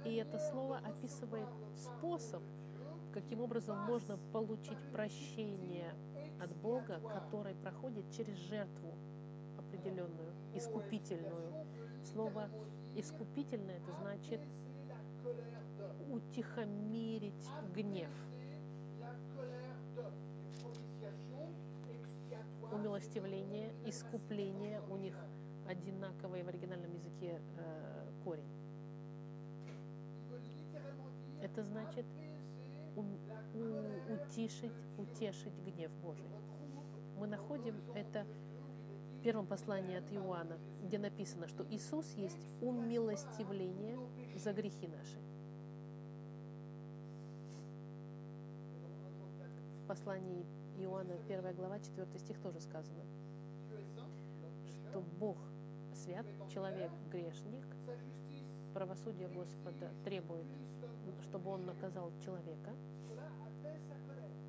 И 0.05 0.14
это 0.14 0.38
слово 0.38 0.78
описывает 0.78 1.48
способ, 1.76 2.44
каким 3.12 3.40
образом 3.40 3.76
можно 3.86 4.18
получить 4.32 4.78
прощение 4.92 5.92
от 6.43 6.55
Бога, 6.57 7.01
который 7.12 7.55
проходит 7.55 8.11
через 8.11 8.36
жертву 8.36 8.95
определенную, 9.59 10.32
искупительную. 10.55 11.66
Слово 12.05 12.49
искупительное 12.97 13.76
это 13.76 13.93
значит 14.01 14.40
утихомирить 16.11 17.49
гнев. 17.74 18.11
умилостивление, 22.72 23.70
искупление, 23.84 24.80
у 24.88 24.97
них 24.97 25.14
одинаковый 25.68 26.43
в 26.43 26.49
оригинальном 26.49 26.93
языке 26.93 27.40
э, 27.59 28.11
корень. 28.24 28.49
Это 31.43 31.62
значит 31.64 32.07
у, 32.97 33.01
у, 33.01 34.14
утишить, 34.14 34.72
утешить 34.99 35.55
гнев 35.64 35.90
Божий. 36.03 36.28
Мы 37.18 37.26
находим 37.26 37.80
это 37.95 38.26
в 39.18 39.22
первом 39.22 39.47
послании 39.47 39.97
от 39.97 40.12
Иоанна, 40.12 40.59
где 40.82 40.99
написано, 40.99 41.47
что 41.47 41.64
Иисус 41.70 42.12
есть 42.14 42.49
умилостивление 42.61 43.99
за 44.34 44.53
грехи 44.53 44.88
наши. 44.88 45.18
В 49.84 49.86
послании 49.86 50.45
Иоанна 50.78 51.14
1 51.14 51.55
глава 51.55 51.78
4 51.78 52.07
стих 52.18 52.40
тоже 52.40 52.61
сказано, 52.61 53.05
что 54.90 55.01
Бог 55.18 55.36
свят, 55.95 56.26
человек 56.53 56.90
грешник, 57.11 57.64
правосудие 58.72 59.28
Господа 59.28 59.93
требует, 60.05 60.47
чтобы 61.22 61.50
он 61.50 61.66
наказал 61.66 62.11
человека, 62.24 62.72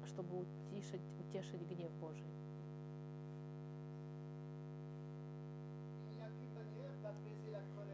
чтобы 0.06 0.40
утешить, 0.40 1.02
утешить 1.20 1.62
гнев 1.70 1.92
Божий. 2.02 2.28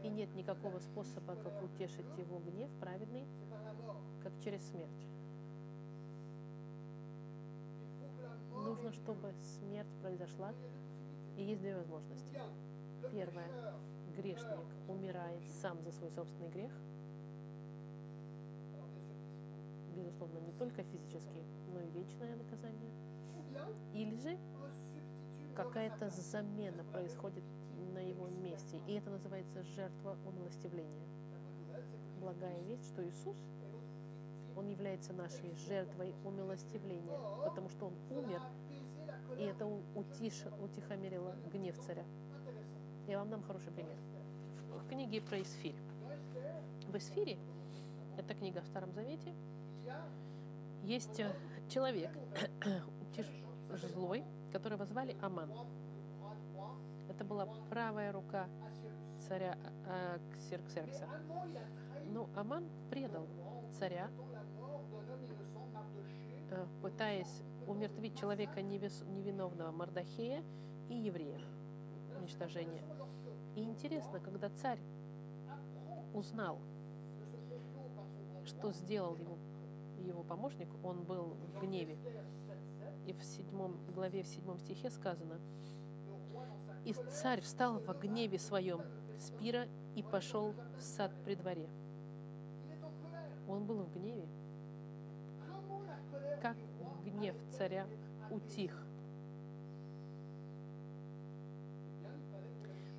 И 0.02 0.08
нет 0.08 0.34
никакого 0.34 0.78
способа, 0.78 1.36
как 1.36 1.62
утешить 1.62 2.18
его 2.18 2.38
гнев 2.38 2.70
праведный, 2.80 3.26
как 4.22 4.32
через 4.42 4.66
смерть. 4.70 5.10
нужно, 8.70 8.92
чтобы 8.92 9.32
смерть 9.58 9.92
произошла, 10.00 10.52
и 11.36 11.42
есть 11.42 11.60
две 11.60 11.76
возможности. 11.76 12.38
Первое. 13.10 13.48
Грешник 14.16 14.58
умирает 14.88 15.42
сам 15.62 15.80
за 15.82 15.92
свой 15.92 16.10
собственный 16.10 16.50
грех. 16.50 16.72
Безусловно, 20.00 20.38
не 20.38 20.52
только 20.52 20.82
физически, 20.82 21.44
но 21.72 21.80
и 21.80 21.90
вечное 21.90 22.36
наказание. 22.36 22.90
Или 23.94 24.16
же 24.16 24.38
какая-то 25.54 26.08
замена 26.08 26.84
происходит 26.84 27.44
на 27.92 27.98
его 27.98 28.28
месте. 28.28 28.80
И 28.86 28.94
это 28.94 29.10
называется 29.10 29.62
жертва 29.62 30.16
умилостивления. 30.26 31.06
Благая 32.18 32.62
весть, 32.62 32.86
что 32.88 33.06
Иисус 33.06 33.36
он 34.56 34.68
является 34.68 35.12
нашей 35.12 35.54
жертвой 35.68 36.14
умилостивления, 36.24 37.18
потому 37.44 37.68
что 37.70 37.86
Он 37.86 37.94
умер, 38.10 38.42
и 39.38 39.42
это 39.44 39.66
утиш, 39.94 40.44
утихомирило 40.62 41.34
гнев 41.52 41.78
царя. 41.78 42.04
Я 43.06 43.18
вам 43.18 43.30
дам 43.30 43.42
хороший 43.42 43.72
пример. 43.72 43.96
В 44.84 44.88
книге 44.88 45.22
про 45.22 45.40
Исфирь. 45.40 45.76
В 46.88 46.96
Исфире, 46.96 47.38
это 48.18 48.34
книга 48.34 48.60
в 48.60 48.66
Старом 48.66 48.92
Завете, 48.92 49.32
Есть 50.82 51.20
э, 51.20 51.32
человек 51.68 52.10
злой, 53.92 54.24
которого 54.52 54.84
звали 54.84 55.16
Аман. 55.20 55.50
Это 57.08 57.24
была 57.24 57.46
правая 57.68 58.12
рука 58.12 58.48
царя 59.28 59.56
э, 59.86 60.18
Ксерксеркса. 60.36 61.06
Но 62.12 62.28
Аман 62.34 62.68
предал 62.90 63.26
царя, 63.78 64.10
э, 66.50 66.66
пытаясь 66.82 67.42
умертвить 67.66 68.18
человека 68.18 68.62
невиновного 68.62 69.70
Мардахея 69.70 70.42
и 70.88 70.94
евреев. 70.94 71.42
Уничтожение. 72.18 72.82
И 73.54 73.62
интересно, 73.62 74.20
когда 74.20 74.48
царь 74.50 74.80
узнал, 76.12 76.58
что 78.44 78.72
сделал 78.72 79.16
его, 79.16 79.38
его 80.06 80.22
помощник, 80.22 80.68
он 80.82 81.02
был 81.02 81.36
в 81.54 81.60
гневе. 81.60 81.96
И 83.06 83.12
в 83.12 83.22
седьмом 83.24 83.76
главе, 83.94 84.22
в 84.22 84.26
седьмом 84.26 84.58
стихе 84.58 84.90
сказано, 84.90 85.38
«И 86.84 86.92
царь 86.92 87.40
встал 87.40 87.78
во 87.80 87.94
гневе 87.94 88.38
своем 88.38 88.82
с 89.18 89.30
пира 89.30 89.66
и 89.94 90.02
пошел 90.02 90.54
в 90.76 90.82
сад 90.82 91.12
при 91.24 91.34
дворе». 91.34 91.68
Он 93.48 93.66
был 93.66 93.82
в 93.82 93.92
гневе. 93.92 94.28
Как 96.40 96.56
гнев 97.04 97.34
царя 97.50 97.86
утих. 98.30 98.72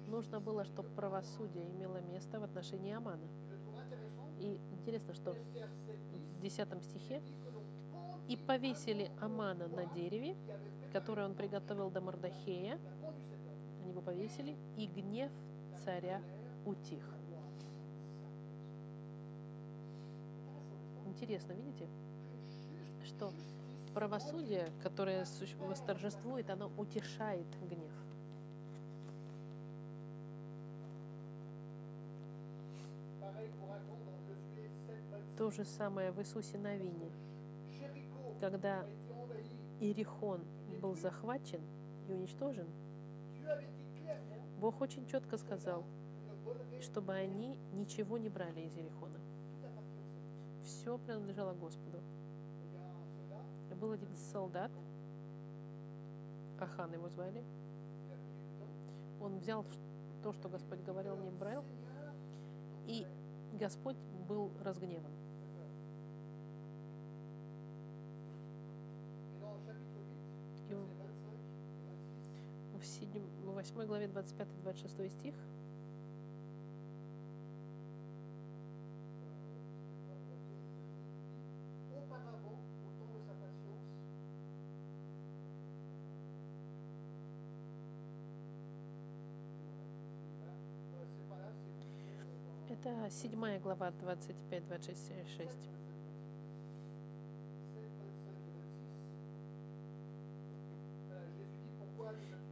Нужно 0.07 0.41
было, 0.41 0.65
чтобы 0.65 0.89
правосудие 0.89 1.69
имело 1.71 2.01
место 2.01 2.39
в 2.39 2.43
отношении 2.43 2.91
Амана. 2.91 3.27
И 4.39 4.59
интересно, 4.81 5.13
что 5.13 5.33
в 5.33 6.41
10 6.41 6.83
стихе 6.83 7.21
«И 8.27 8.35
повесили 8.35 9.11
Амана 9.21 9.67
на 9.67 9.85
дереве, 9.85 10.35
которое 10.91 11.25
он 11.27 11.35
приготовил 11.35 11.89
до 11.89 12.01
Мордахея». 12.01 12.79
Они 13.81 13.91
его 13.91 14.01
повесили, 14.01 14.55
и 14.77 14.87
гнев 14.87 15.31
царя 15.83 16.21
утих. 16.65 17.03
Интересно, 21.05 21.53
видите, 21.53 21.87
что 23.05 23.31
правосудие, 23.93 24.71
которое 24.81 25.25
восторжествует, 25.59 26.49
оно 26.49 26.71
утешает 26.77 27.45
гнев. 27.69 27.90
То 35.41 35.49
же 35.49 35.65
самое 35.65 36.11
в 36.11 36.19
Иисусе 36.19 36.59
Навине, 36.59 37.11
когда 38.39 38.85
Иерихон 39.79 40.45
был 40.79 40.93
захвачен 40.93 41.61
и 42.07 42.13
уничтожен, 42.13 42.67
Бог 44.59 44.79
очень 44.81 45.07
четко 45.07 45.39
сказал, 45.39 45.83
чтобы 46.79 47.13
они 47.13 47.57
ничего 47.73 48.19
не 48.19 48.29
брали 48.29 48.61
из 48.61 48.77
Иерихона. 48.77 49.17
Все 50.63 50.99
принадлежало 50.99 51.55
Господу 51.55 51.97
был 53.81 53.93
один 53.93 54.15
солдат, 54.31 54.69
Ахан 56.59 56.93
его 56.93 57.09
звали. 57.09 57.43
Он 59.19 59.39
взял 59.39 59.65
то, 60.21 60.33
что 60.33 60.49
Господь 60.49 60.83
говорил, 60.83 61.17
не 61.17 61.31
брал, 61.31 61.65
и 62.85 63.07
Господь 63.53 63.97
был 64.27 64.51
разгневан. 64.63 65.11
И 72.70 72.70
в, 72.81 72.85
7, 72.85 73.09
в 73.45 73.51
8 73.51 73.85
главе 73.85 74.07
25-26 74.07 75.09
стих 75.09 75.35
Это 92.69 93.09
7 93.11 93.59
глава 93.59 93.91
25-26. 94.01 95.49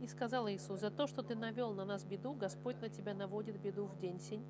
И 0.01 0.07
сказал 0.07 0.49
Иисус, 0.49 0.79
за 0.79 0.91
то, 0.91 1.07
что 1.07 1.23
ты 1.23 1.35
навел 1.35 1.73
на 1.73 1.85
нас 1.85 2.05
беду, 2.05 2.33
Господь 2.33 2.79
на 2.81 2.89
тебя 2.89 3.13
наводит 3.13 3.59
беду 3.59 3.85
в 3.85 3.97
день 3.97 4.19
сень. 4.19 4.45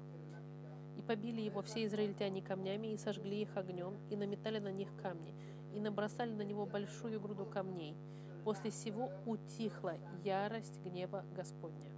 И 0.97 1.01
побили 1.01 1.41
его 1.41 1.61
все 1.61 1.85
израильтяне 1.85 2.41
камнями, 2.41 2.93
и 2.93 2.97
сожгли 2.97 3.41
их 3.41 3.55
огнем, 3.57 3.97
и 4.09 4.15
наметали 4.15 4.59
на 4.59 4.71
них 4.71 4.89
камни, 5.01 5.33
и 5.73 5.79
набросали 5.79 6.33
на 6.33 6.43
него 6.43 6.65
большую 6.65 7.19
груду 7.19 7.45
камней. 7.45 7.95
После 8.43 8.71
сего 8.71 9.11
утихла 9.25 9.95
ярость 10.23 10.79
гнева 10.81 11.25
Господня. 11.35 11.89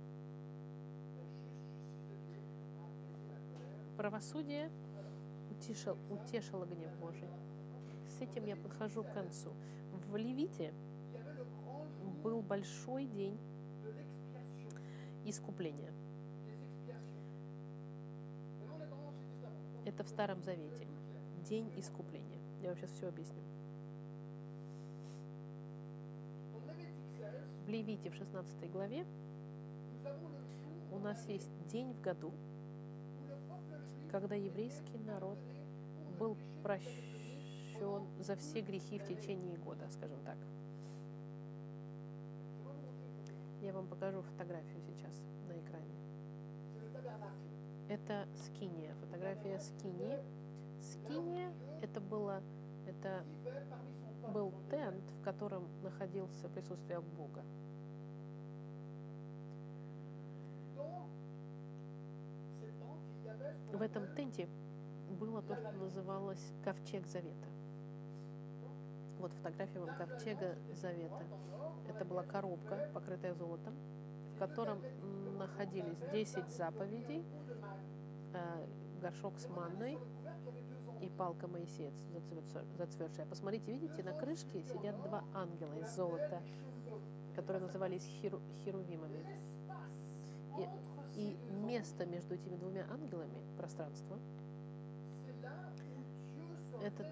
правосудие 4.01 4.71
утешил, 5.51 5.95
утешило 6.09 6.65
гнев 6.65 6.91
Божий. 6.95 7.29
С 8.07 8.19
этим 8.19 8.45
я 8.45 8.55
подхожу 8.55 9.03
к 9.03 9.13
концу. 9.13 9.53
В 10.09 10.15
Левите 10.15 10.73
был 12.21 12.41
большой 12.41 13.05
день 13.05 13.37
искупления. 15.25 15.91
Это 19.85 20.03
в 20.03 20.07
Старом 20.07 20.41
Завете. 20.43 20.87
День 21.43 21.71
искупления. 21.75 22.39
Я 22.61 22.69
вам 22.69 22.77
сейчас 22.77 22.91
все 22.91 23.07
объясню. 23.07 23.41
В 27.65 27.69
Левите 27.69 28.09
в 28.09 28.15
16 28.15 28.71
главе 28.71 29.05
у 30.91 30.99
нас 30.99 31.25
есть 31.27 31.49
день 31.67 31.93
в 31.93 32.01
году, 32.01 32.31
когда 34.11 34.35
еврейский 34.35 34.97
народ 35.05 35.39
был 36.19 36.37
прощен 36.61 37.11
за 38.19 38.35
все 38.35 38.61
грехи 38.61 38.99
в 38.99 39.07
течение 39.07 39.57
года, 39.57 39.89
скажем 39.89 40.19
так. 40.23 40.37
Я 43.61 43.73
вам 43.73 43.87
покажу 43.87 44.21
фотографию 44.21 44.81
сейчас 44.81 45.13
на 45.47 45.59
экране. 45.59 45.95
Это 47.87 48.27
скиния, 48.35 48.93
фотография 48.95 49.59
скинии. 49.59 50.17
Скиния 50.81 51.53
это 51.81 52.01
было, 52.01 52.41
это 52.87 53.23
был 54.33 54.53
тент, 54.69 55.03
в 55.11 55.23
котором 55.23 55.67
находился 55.83 56.49
присутствие 56.49 57.01
Бога. 57.01 57.43
в 63.81 63.83
этом 63.83 64.05
тенте 64.15 64.47
было 65.19 65.41
то, 65.41 65.55
что 65.55 65.71
называлось 65.71 66.53
ковчег 66.63 67.07
завета. 67.07 67.50
Вот 69.21 69.31
фотография 69.33 69.79
вам 69.79 69.95
ковчега 69.95 70.57
завета. 70.73 71.23
Это 71.87 72.03
была 72.05 72.23
коробка, 72.23 72.89
покрытая 72.91 73.35
золотом, 73.35 73.75
в 74.35 74.39
котором 74.39 74.81
находились 75.37 75.99
10 76.11 76.49
заповедей, 76.49 77.23
э, 78.33 78.67
горшок 78.99 79.37
с 79.37 79.47
манной 79.47 79.99
и 81.01 81.09
палка 81.09 81.47
Моисея 81.47 81.91
зацветшая. 82.77 83.27
Посмотрите, 83.27 83.71
видите, 83.71 84.01
на 84.01 84.13
крышке 84.13 84.63
сидят 84.63 84.99
два 85.03 85.23
ангела 85.35 85.73
из 85.75 85.95
золота, 85.95 86.41
которые 87.35 87.61
назывались 87.61 88.03
херу, 88.03 88.41
херувимами. 88.65 89.23
И 90.57 90.67
и 91.15 91.37
место 91.65 92.05
между 92.05 92.35
этими 92.35 92.55
двумя 92.55 92.85
ангелами, 92.89 93.37
пространство, 93.57 94.17
это 96.81 97.05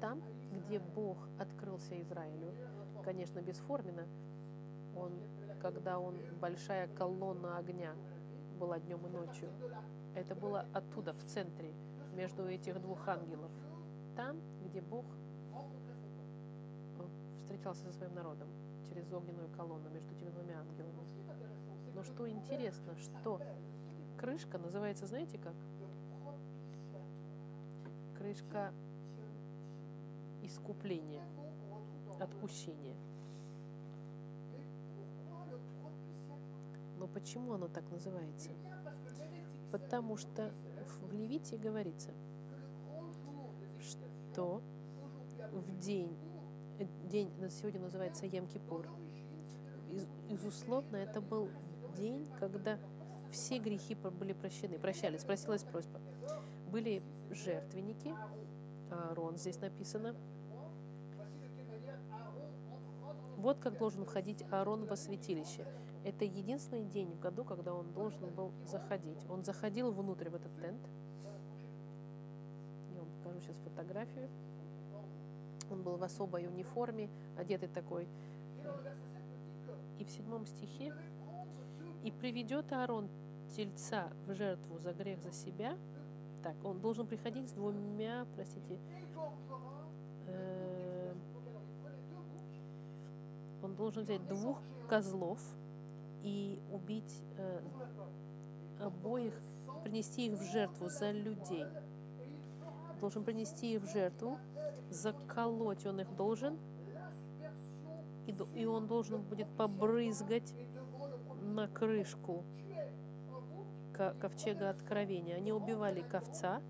там, 0.00 0.20
где 0.52 0.78
Бог 0.78 1.16
открылся 1.38 2.00
Израилю. 2.00 2.52
Конечно, 3.04 3.40
бесформенно. 3.40 4.06
Он, 4.94 5.12
когда 5.60 5.98
он 5.98 6.16
большая 6.40 6.88
колонна 6.88 7.56
огня 7.56 7.94
была 8.58 8.78
днем 8.78 9.06
и 9.06 9.10
ночью. 9.10 9.48
Это 10.14 10.34
было 10.34 10.66
оттуда, 10.72 11.12
в 11.12 11.24
центре, 11.24 11.72
между 12.14 12.46
этих 12.46 12.80
двух 12.80 13.08
ангелов. 13.08 13.50
Там, 14.14 14.40
где 14.64 14.80
Бог 14.80 15.06
встречался 17.40 17.84
со 17.84 17.92
своим 17.92 18.14
народом 18.14 18.48
через 18.88 19.10
огненную 19.12 19.48
колонну 19.56 19.88
между 19.90 20.12
этими 20.12 20.30
двумя 20.30 20.60
ангелами. 20.60 20.92
Но 21.94 22.02
что 22.02 22.28
интересно, 22.28 22.96
что 22.96 23.40
крышка 24.18 24.58
называется, 24.58 25.06
знаете 25.06 25.38
как? 25.38 25.54
Крышка 28.16 28.72
искупление, 30.42 31.22
отпущение. 32.20 32.96
Но 36.98 37.06
почему 37.08 37.54
оно 37.54 37.68
так 37.68 37.88
называется? 37.90 38.50
Потому 39.70 40.16
что 40.16 40.52
в 41.00 41.12
Левите 41.12 41.56
говорится, 41.56 42.10
что 43.80 44.60
в 45.52 45.78
день, 45.78 46.16
э, 46.78 46.86
день 47.08 47.30
сегодня 47.50 47.80
называется 47.80 48.26
Ем-Кипур, 48.26 48.86
безусловно, 50.30 50.96
это 50.96 51.20
был 51.20 51.48
день, 51.96 52.26
когда 52.38 52.78
все 53.30 53.58
грехи 53.58 53.94
были 53.94 54.32
прощены, 54.32 54.78
прощались, 54.78 55.24
просилась 55.24 55.62
просьба. 55.62 56.00
Были 56.70 57.02
жертвенники, 57.30 58.14
Аарон 58.90 59.36
здесь 59.36 59.58
написано. 59.60 60.14
Вот 63.42 63.58
как 63.58 63.76
должен 63.76 64.04
входить 64.04 64.44
Аарон 64.52 64.86
во 64.86 64.94
святилище. 64.94 65.66
Это 66.04 66.24
единственный 66.24 66.84
день 66.84 67.10
в 67.10 67.18
году, 67.18 67.42
когда 67.42 67.74
он 67.74 67.92
должен 67.92 68.32
был 68.32 68.52
заходить. 68.64 69.18
Он 69.28 69.42
заходил 69.42 69.90
внутрь 69.90 70.28
в 70.28 70.36
этот 70.36 70.56
тент. 70.60 70.80
Я 72.94 73.00
вам 73.00 73.08
покажу 73.10 73.40
сейчас 73.40 73.56
фотографию. 73.64 74.28
Он 75.72 75.82
был 75.82 75.96
в 75.96 76.04
особой 76.04 76.46
униформе, 76.46 77.10
одетый 77.36 77.68
такой. 77.68 78.06
И 79.98 80.04
в 80.04 80.10
седьмом 80.10 80.46
стихе 80.46 80.94
«И 82.04 82.12
приведет 82.12 82.72
Аарон 82.72 83.08
тельца 83.56 84.12
в 84.28 84.34
жертву 84.34 84.78
за 84.78 84.92
грех 84.92 85.20
за 85.20 85.32
себя». 85.32 85.76
Так, 86.44 86.54
он 86.62 86.80
должен 86.80 87.08
приходить 87.08 87.48
с 87.48 87.52
двумя, 87.52 88.24
простите, 88.36 88.78
он 93.72 93.76
должен 93.76 94.02
взять 94.02 94.26
двух 94.26 94.58
козлов 94.86 95.40
и 96.22 96.60
убить 96.70 97.24
э, 97.38 97.60
обоих, 98.80 99.32
принести 99.82 100.26
их 100.26 100.34
в 100.34 100.42
жертву 100.42 100.90
за 100.90 101.10
людей. 101.10 101.64
Должен 103.00 103.24
принести 103.24 103.72
их 103.72 103.82
в 103.82 103.90
жертву, 103.90 104.38
заколоть 104.90 105.86
он 105.86 106.00
их 106.00 106.14
должен, 106.16 106.58
и, 108.26 108.36
и 108.54 108.66
он 108.66 108.86
должен 108.86 109.22
будет 109.22 109.48
побрызгать 109.56 110.54
на 111.40 111.66
крышку 111.66 112.44
ковчега 114.20 114.68
откровения. 114.68 115.36
Они 115.36 115.50
убивали 115.50 116.02
ковца, 116.02 116.60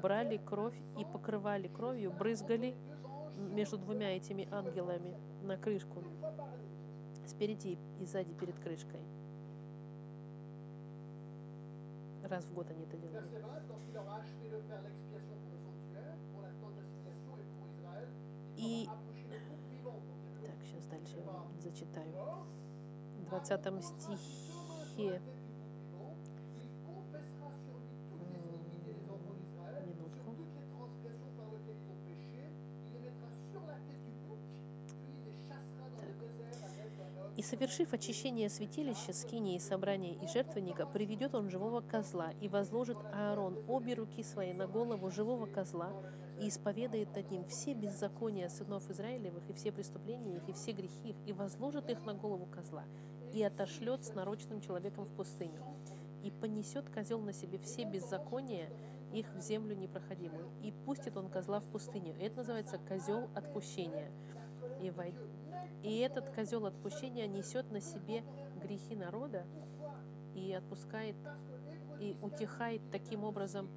брали 0.00 0.38
кровь 0.38 0.76
и 0.98 1.04
покрывали 1.04 1.68
кровью, 1.68 2.12
брызгали 2.12 2.74
между 3.36 3.78
двумя 3.78 4.16
этими 4.16 4.48
ангелами 4.50 5.16
на 5.42 5.56
крышку, 5.56 6.02
спереди 7.26 7.78
и 8.00 8.04
сзади 8.04 8.32
перед 8.34 8.58
крышкой. 8.58 9.00
Раз 12.24 12.44
в 12.44 12.54
год 12.54 12.70
они 12.70 12.84
это 12.84 12.96
делали. 12.96 13.28
И 18.56 18.88
так, 20.42 20.56
сейчас 20.64 20.86
дальше 20.86 21.22
зачитаю. 21.60 22.12
В 23.20 23.28
20 23.28 23.84
стихе 23.84 25.20
совершив 37.46 37.92
очищение 37.92 38.50
святилища, 38.50 39.12
скинии, 39.12 39.58
собрания 39.58 40.14
и 40.14 40.26
жертвенника, 40.26 40.84
приведет 40.84 41.34
он 41.34 41.48
живого 41.48 41.80
козла 41.80 42.32
и 42.40 42.48
возложит 42.48 42.98
Аарон 43.14 43.62
обе 43.68 43.94
руки 43.94 44.22
свои 44.24 44.52
на 44.52 44.66
голову 44.66 45.10
живого 45.10 45.46
козла 45.46 45.92
и 46.40 46.48
исповедает 46.48 47.14
над 47.14 47.30
ним 47.30 47.44
все 47.46 47.72
беззакония 47.72 48.48
сынов 48.48 48.90
Израилевых 48.90 49.48
и 49.48 49.52
все 49.52 49.70
преступления 49.70 50.36
их 50.36 50.48
и 50.48 50.52
все 50.52 50.72
грехи 50.72 51.10
их, 51.10 51.16
и 51.24 51.32
возложит 51.32 51.88
их 51.88 52.04
на 52.04 52.14
голову 52.14 52.46
козла, 52.46 52.84
и 53.32 53.42
отошлет 53.42 54.04
с 54.04 54.12
нарочным 54.12 54.60
человеком 54.60 55.04
в 55.04 55.14
пустыню. 55.14 55.62
И 56.24 56.32
понесет 56.32 56.90
козел 56.90 57.20
на 57.20 57.32
себе 57.32 57.58
все 57.58 57.84
беззакония 57.84 58.68
их 59.12 59.32
в 59.34 59.40
землю 59.40 59.76
непроходимую, 59.76 60.50
и 60.62 60.72
пустит 60.84 61.16
он 61.16 61.30
козла 61.30 61.60
в 61.60 61.64
пустыню. 61.64 62.16
Это 62.20 62.38
называется 62.38 62.78
козел 62.78 63.30
отпущения. 63.36 64.10
И, 64.80 64.90
вой... 64.90 65.14
и 65.82 65.98
этот 65.98 66.28
козел 66.34 66.66
отпущения 66.66 67.26
несет 67.26 67.70
на 67.70 67.80
себе 67.80 68.22
грехи 68.62 68.94
народа 68.94 69.44
и 70.34 70.52
отпускает, 70.52 71.16
и 72.00 72.16
утихает 72.22 72.82
таким 72.90 73.24
образом, 73.24 73.68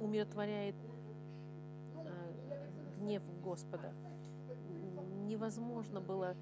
умиротворяет 0.00 0.74
гнев 3.04 3.22
Господа. 3.42 3.92
Невозможно 5.26 6.00
было 6.00 6.34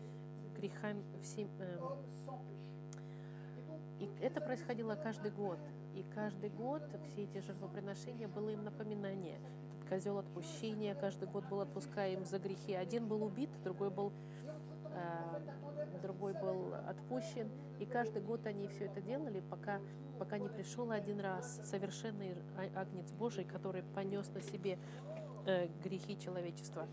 грехами 0.57 1.03
всем... 1.21 1.49
Э, 1.59 1.79
и 3.99 4.09
это 4.21 4.41
происходило 4.41 4.95
каждый 4.95 5.31
год. 5.33 5.59
И 5.95 6.05
каждый 6.15 6.51
год 6.51 6.83
все 7.09 7.25
эти 7.25 7.39
жертвоприношения 7.45 8.29
было 8.29 8.51
им 8.51 8.65
напоминание. 8.65 9.39
Козел 9.93 10.17
отпущения 10.17 10.95
каждый 10.95 11.29
год 11.29 11.45
был 11.51 11.61
отпускаем 11.61 12.25
за 12.25 12.39
грехи. 12.39 12.73
Один 12.73 13.07
был 13.07 13.23
убит, 13.23 13.51
другой 13.63 13.91
был, 13.91 14.11
э, 14.87 16.01
другой 16.03 16.33
был 16.33 16.73
отпущен. 16.89 17.51
И 17.79 17.85
каждый 17.85 18.23
год 18.23 18.47
они 18.47 18.69
все 18.69 18.87
это 18.87 19.03
делали, 19.03 19.43
пока, 19.51 19.83
пока 20.19 20.39
не 20.39 20.49
пришел 20.49 20.91
один 20.91 21.21
раз 21.21 21.61
совершенный 21.65 22.35
агнец 22.75 23.13
Божий, 23.13 23.45
который 23.45 23.83
понес 23.83 24.31
на 24.31 24.41
себе 24.41 24.79
э, 25.45 25.69
грехи 25.85 26.19
человечества, 26.19 26.89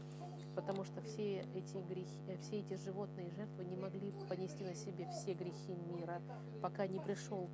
потому 0.54 0.84
что 0.84 1.00
все 1.00 1.46
эти 1.56 1.78
грехи, 1.78 2.20
э, 2.28 2.36
все 2.40 2.60
эти 2.60 2.74
животные 2.74 3.32
жертвы 3.32 3.64
не 3.64 3.78
могли 3.78 4.12
понести 4.28 4.66
на 4.66 4.76
себе 4.76 5.08
все 5.08 5.36
грехи 5.36 5.74
мира, 5.88 6.22
пока 6.62 6.86
не 6.86 7.00
пришел 7.00 7.50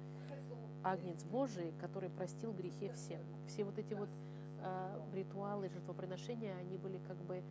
Агнец 0.84 1.24
Божий, 1.24 1.72
который 1.80 2.10
простил 2.10 2.52
грехи 2.52 2.89
всем. 2.89 3.22
Все 3.48 3.64
вот 3.64 3.78
эти 3.78 3.93
вот 3.93 4.10
ритуалы, 5.13 5.70
жертвоприношения, 5.70 6.55
они 6.57 6.78
были 6.78 6.99
как 7.07 7.18
бы 7.18 7.38
э, 7.38 7.43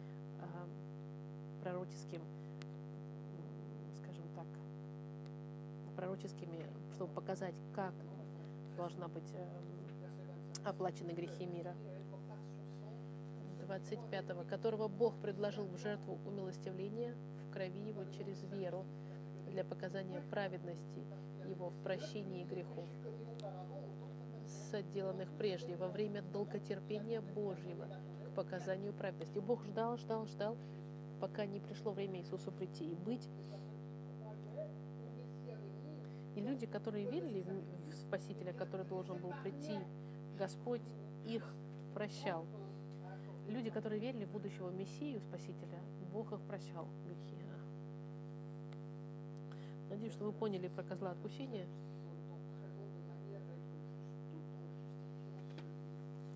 пророческим, 1.63 2.23
скажем 3.97 4.29
так, 4.35 4.47
пророческими, 5.97 6.67
чтобы 6.95 7.13
показать, 7.13 7.55
как 7.75 7.95
должна 8.77 9.09
быть 9.09 9.33
э, 9.35 9.47
оплачены 10.65 11.13
грехи 11.13 11.47
мира. 11.47 11.75
25, 13.67 14.47
которого 14.49 14.89
Бог 14.89 15.15
предложил 15.21 15.67
в 15.67 15.79
жертву 15.79 16.19
умилостивления 16.27 17.15
в 17.49 17.53
крови 17.53 17.81
его 17.81 18.05
через 18.05 18.43
веру 18.45 18.85
для 19.49 19.65
показания 19.65 20.21
праведности 20.31 21.03
его 21.49 21.71
в 21.71 21.83
прощении 21.83 22.45
грехов, 22.45 22.89
соделанных 24.75 25.29
прежде 25.39 25.77
во 25.77 25.87
время 25.87 26.23
долготерпения 26.23 27.21
Божьего 27.21 27.87
к 28.27 28.35
показанию 28.35 28.93
праведности. 28.93 29.39
Бог 29.39 29.65
ждал, 29.65 29.97
ждал, 29.97 30.27
ждал, 30.27 30.57
пока 31.21 31.47
не 31.47 31.61
пришло 31.61 31.93
время 31.93 32.21
Иисусу 32.21 32.51
прийти 32.51 32.91
и 32.91 32.95
быть. 32.97 33.29
И 36.35 36.41
люди, 36.41 36.67
которые 36.67 37.09
верили 37.09 37.45
в 37.89 37.95
Спасителя, 37.95 38.53
который 38.53 38.85
должен 38.85 39.17
был 39.19 39.33
прийти, 39.43 39.79
Господь 40.37 40.83
их 41.25 41.45
прощал 41.95 42.45
люди, 43.49 43.71
которые 43.71 44.01
верили 44.01 44.25
в 44.25 44.33
будущего 44.33 44.71
Мессию, 44.71 45.21
Спасителя, 45.21 45.81
Бог 46.13 46.33
их 46.33 46.41
прощал 46.43 46.89
грехи. 47.05 47.37
Надеюсь, 49.91 50.13
что 50.13 50.25
вы 50.25 50.33
поняли 50.33 50.69
про 50.69 50.83
козла 50.83 51.13
отпущения. 51.13 51.67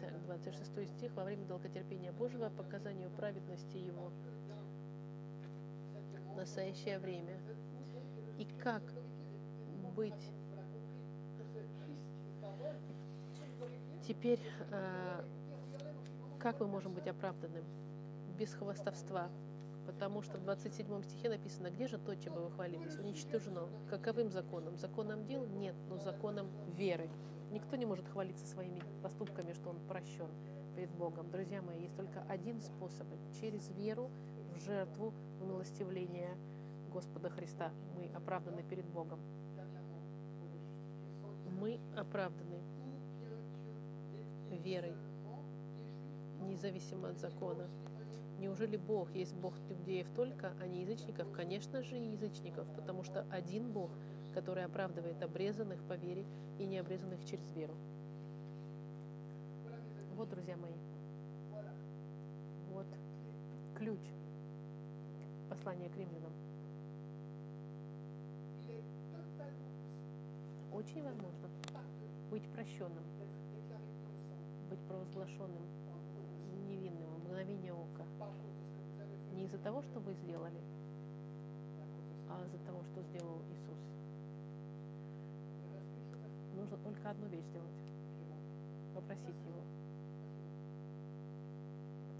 Так, 0.01 0.13
26 0.29 0.89
стих. 0.97 1.13
Во 1.15 1.25
время 1.25 1.47
долготерпения 1.47 2.13
Божьего 2.13 2.51
по 2.51 2.63
показанию 2.63 3.11
праведности 3.11 3.77
Его 3.77 4.13
настоящее 6.37 6.99
время. 6.99 7.37
И 8.39 8.47
как 8.63 8.83
быть 9.97 10.31
теперь 14.07 14.41
э, 14.71 15.25
как 16.39 16.61
мы 16.61 16.69
можем 16.69 16.95
быть 16.95 17.07
оправданным? 17.09 17.65
Без 18.39 18.55
хвастовства. 18.55 19.29
Потому 19.87 20.23
что 20.23 20.39
в 20.39 20.45
27 20.45 21.03
стихе 21.03 21.31
написано, 21.31 21.71
где 21.71 21.89
же 21.89 21.99
то, 21.99 22.15
чем 22.15 22.35
вы 22.35 22.51
хвалились? 22.51 22.97
Уничтожено. 22.99 23.63
Каковым 23.91 24.31
законом? 24.31 24.77
Законом 24.77 25.27
дел? 25.27 25.45
Нет, 25.47 25.75
но 25.89 25.99
законом 25.99 26.49
веры. 26.77 27.09
Никто 27.51 27.77
не 27.77 27.87
может 27.87 28.07
хвалиться 28.09 28.47
своими 28.47 28.83
поступками, 29.03 29.53
что 29.53 29.71
он 29.71 29.81
прощен. 29.89 30.31
перед 30.77 30.91
Богом. 30.91 31.29
Друзья 31.31 31.61
мои, 31.61 31.81
есть 31.83 31.97
только 31.97 32.23
один 32.29 32.61
способ. 32.61 33.07
Через 33.41 33.69
веру 33.71 34.11
в 34.55 34.61
жертву, 34.61 35.13
в 35.41 35.45
милостивление 35.45 36.37
Господа 36.93 37.31
Христа. 37.31 37.73
Мы 37.97 38.07
оправданы 38.15 38.63
перед 38.63 38.87
Богом. 38.87 39.19
Мы 41.61 41.81
оправданы 41.97 42.61
верой, 44.51 44.95
независимо 46.41 47.09
от 47.09 47.19
закона. 47.19 47.67
Неужели 48.39 48.77
Бог 48.77 49.13
есть 49.15 49.35
Бог 49.35 49.55
иудеев 49.69 50.09
только, 50.15 50.53
а 50.61 50.67
не 50.69 50.83
язычников? 50.83 51.33
Конечно 51.33 51.83
же, 51.83 51.97
язычников, 51.97 52.69
потому 52.77 53.03
что 53.03 53.27
один 53.31 53.73
Бог, 53.73 53.91
который 54.35 54.65
оправдывает 54.65 55.23
обрезанных 55.23 55.81
по 55.85 55.95
вере 55.95 56.25
и 56.59 56.67
необрезанных 56.67 57.25
через 57.25 57.51
веру. 57.53 57.75
Вот, 60.17 60.29
друзья 60.31 60.57
мои, 60.57 60.75
вот 62.73 62.87
ключ 63.77 64.01
послания 65.49 65.89
к 65.89 65.97
римлянам. 65.97 66.33
Очень 70.73 71.03
возможно 71.03 71.49
быть 72.31 72.43
прощенным, 72.53 73.05
быть 74.69 74.81
провозглашенным 74.81 75.67
невинным 76.69 77.11
мгновение 77.25 77.73
ока. 77.73 78.05
Не 79.33 79.45
из-за 79.45 79.59
того, 79.59 79.83
что 79.83 80.01
вы 80.01 80.15
сделали, 80.15 80.61
а 82.29 82.45
из-за 82.47 82.59
того, 82.67 82.83
что 82.85 83.03
сделал 83.03 83.41
Иисус. 83.51 83.98
Нужно 86.59 86.77
только 86.79 87.09
одну 87.09 87.29
вещь 87.29 87.45
сделать. 87.45 87.71
Попросить 88.93 89.39
Его. 89.47 89.63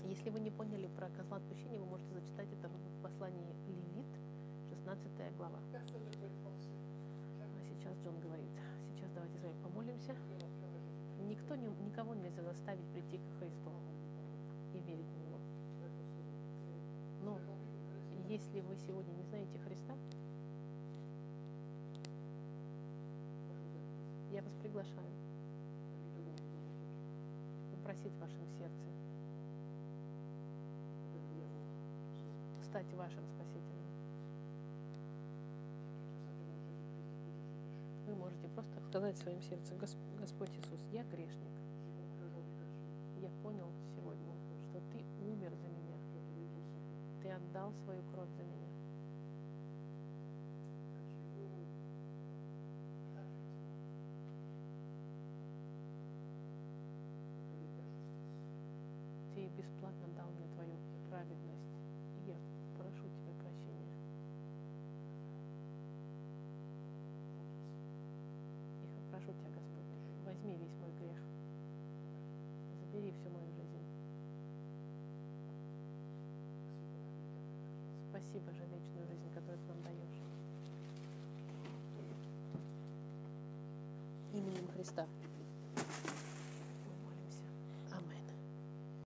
Если 0.07 0.31
вы 0.31 0.39
не 0.39 0.53
поняли 0.53 0.87
про 0.97 1.09
козла 1.11 1.39
отпущения, 1.39 1.81
вы 1.81 1.87
можете 1.87 2.15
зачитать 2.15 2.47
это 2.53 2.69
в 2.69 3.03
послании 3.03 3.53
Левит, 3.67 4.07
16 4.71 5.37
глава. 5.37 5.59
А 5.75 5.81
сейчас 7.69 7.99
Джон 7.99 8.21
говорит, 8.21 8.49
сейчас 8.95 9.11
давайте 9.11 9.39
с 9.39 9.43
вами 9.43 9.61
помолимся. 9.61 10.15
Никто 11.19 11.57
не, 11.57 11.67
никого 11.85 12.15
нельзя 12.15 12.43
заставить 12.45 12.87
прийти 12.93 13.19
к 13.19 13.39
Христу 13.41 13.73
и 14.73 14.79
верить 14.79 15.11
в 15.11 15.19
Него. 15.19 15.39
Но 17.25 17.41
если 18.29 18.61
вы 18.61 18.77
сегодня 18.87 19.13
не 19.15 19.25
знаете 19.25 19.59
Христа, 19.59 19.97
я 24.39 24.45
вас 24.45 24.53
приглашаю 24.63 25.11
попросить 27.73 28.13
в 28.13 28.21
вашем 28.21 28.47
сердце 28.57 28.89
стать 32.63 32.87
вашим 32.95 33.25
Спасителем. 33.35 33.83
Вы 38.07 38.15
можете 38.15 38.47
просто 38.51 38.81
сказать 38.89 39.17
в 39.17 39.23
своем 39.23 39.43
сердце, 39.43 39.75
Господь 40.21 40.51
Иисус, 40.51 40.81
я 40.93 41.03
грешник. 41.03 41.51
Я 43.21 43.31
понял 43.43 43.73
сегодня, 43.97 44.35
что 44.71 44.81
Ты 44.93 45.05
умер 45.27 45.53
за 45.57 45.69
меня. 45.69 45.97
Ты 47.23 47.31
отдал 47.31 47.73
свою 47.85 48.03
кровь 48.13 48.31
за 48.37 48.45
меня. 48.45 48.69
Ты 59.39 59.47
бесплатно 59.57 60.07
дал 60.17 60.27
мне 60.37 60.49
Твою 60.53 60.75
праведность. 61.09 61.71
И 62.19 62.29
я 62.29 62.35
прошу 62.77 63.05
Тебя 63.07 63.33
прощения. 63.41 63.95
И 68.83 69.11
прошу 69.13 69.33
Тебя, 69.33 69.51
Господь, 69.55 69.87
возьми 70.27 70.57
весь 70.57 70.77
мой 70.81 70.91
грех. 70.99 71.19
Забери 72.81 73.13
всю 73.13 73.31
мою 73.31 73.47
жизнь. 73.53 73.79
Спасибо 78.11 78.51
за 78.59 78.65
вечную 78.65 79.07
жизнь, 79.07 79.31
которую 79.35 79.59
Ты 79.59 79.69
нам 79.69 79.83
даешь. 79.83 80.19
Именем 84.79 84.85
Христа. 84.85 85.18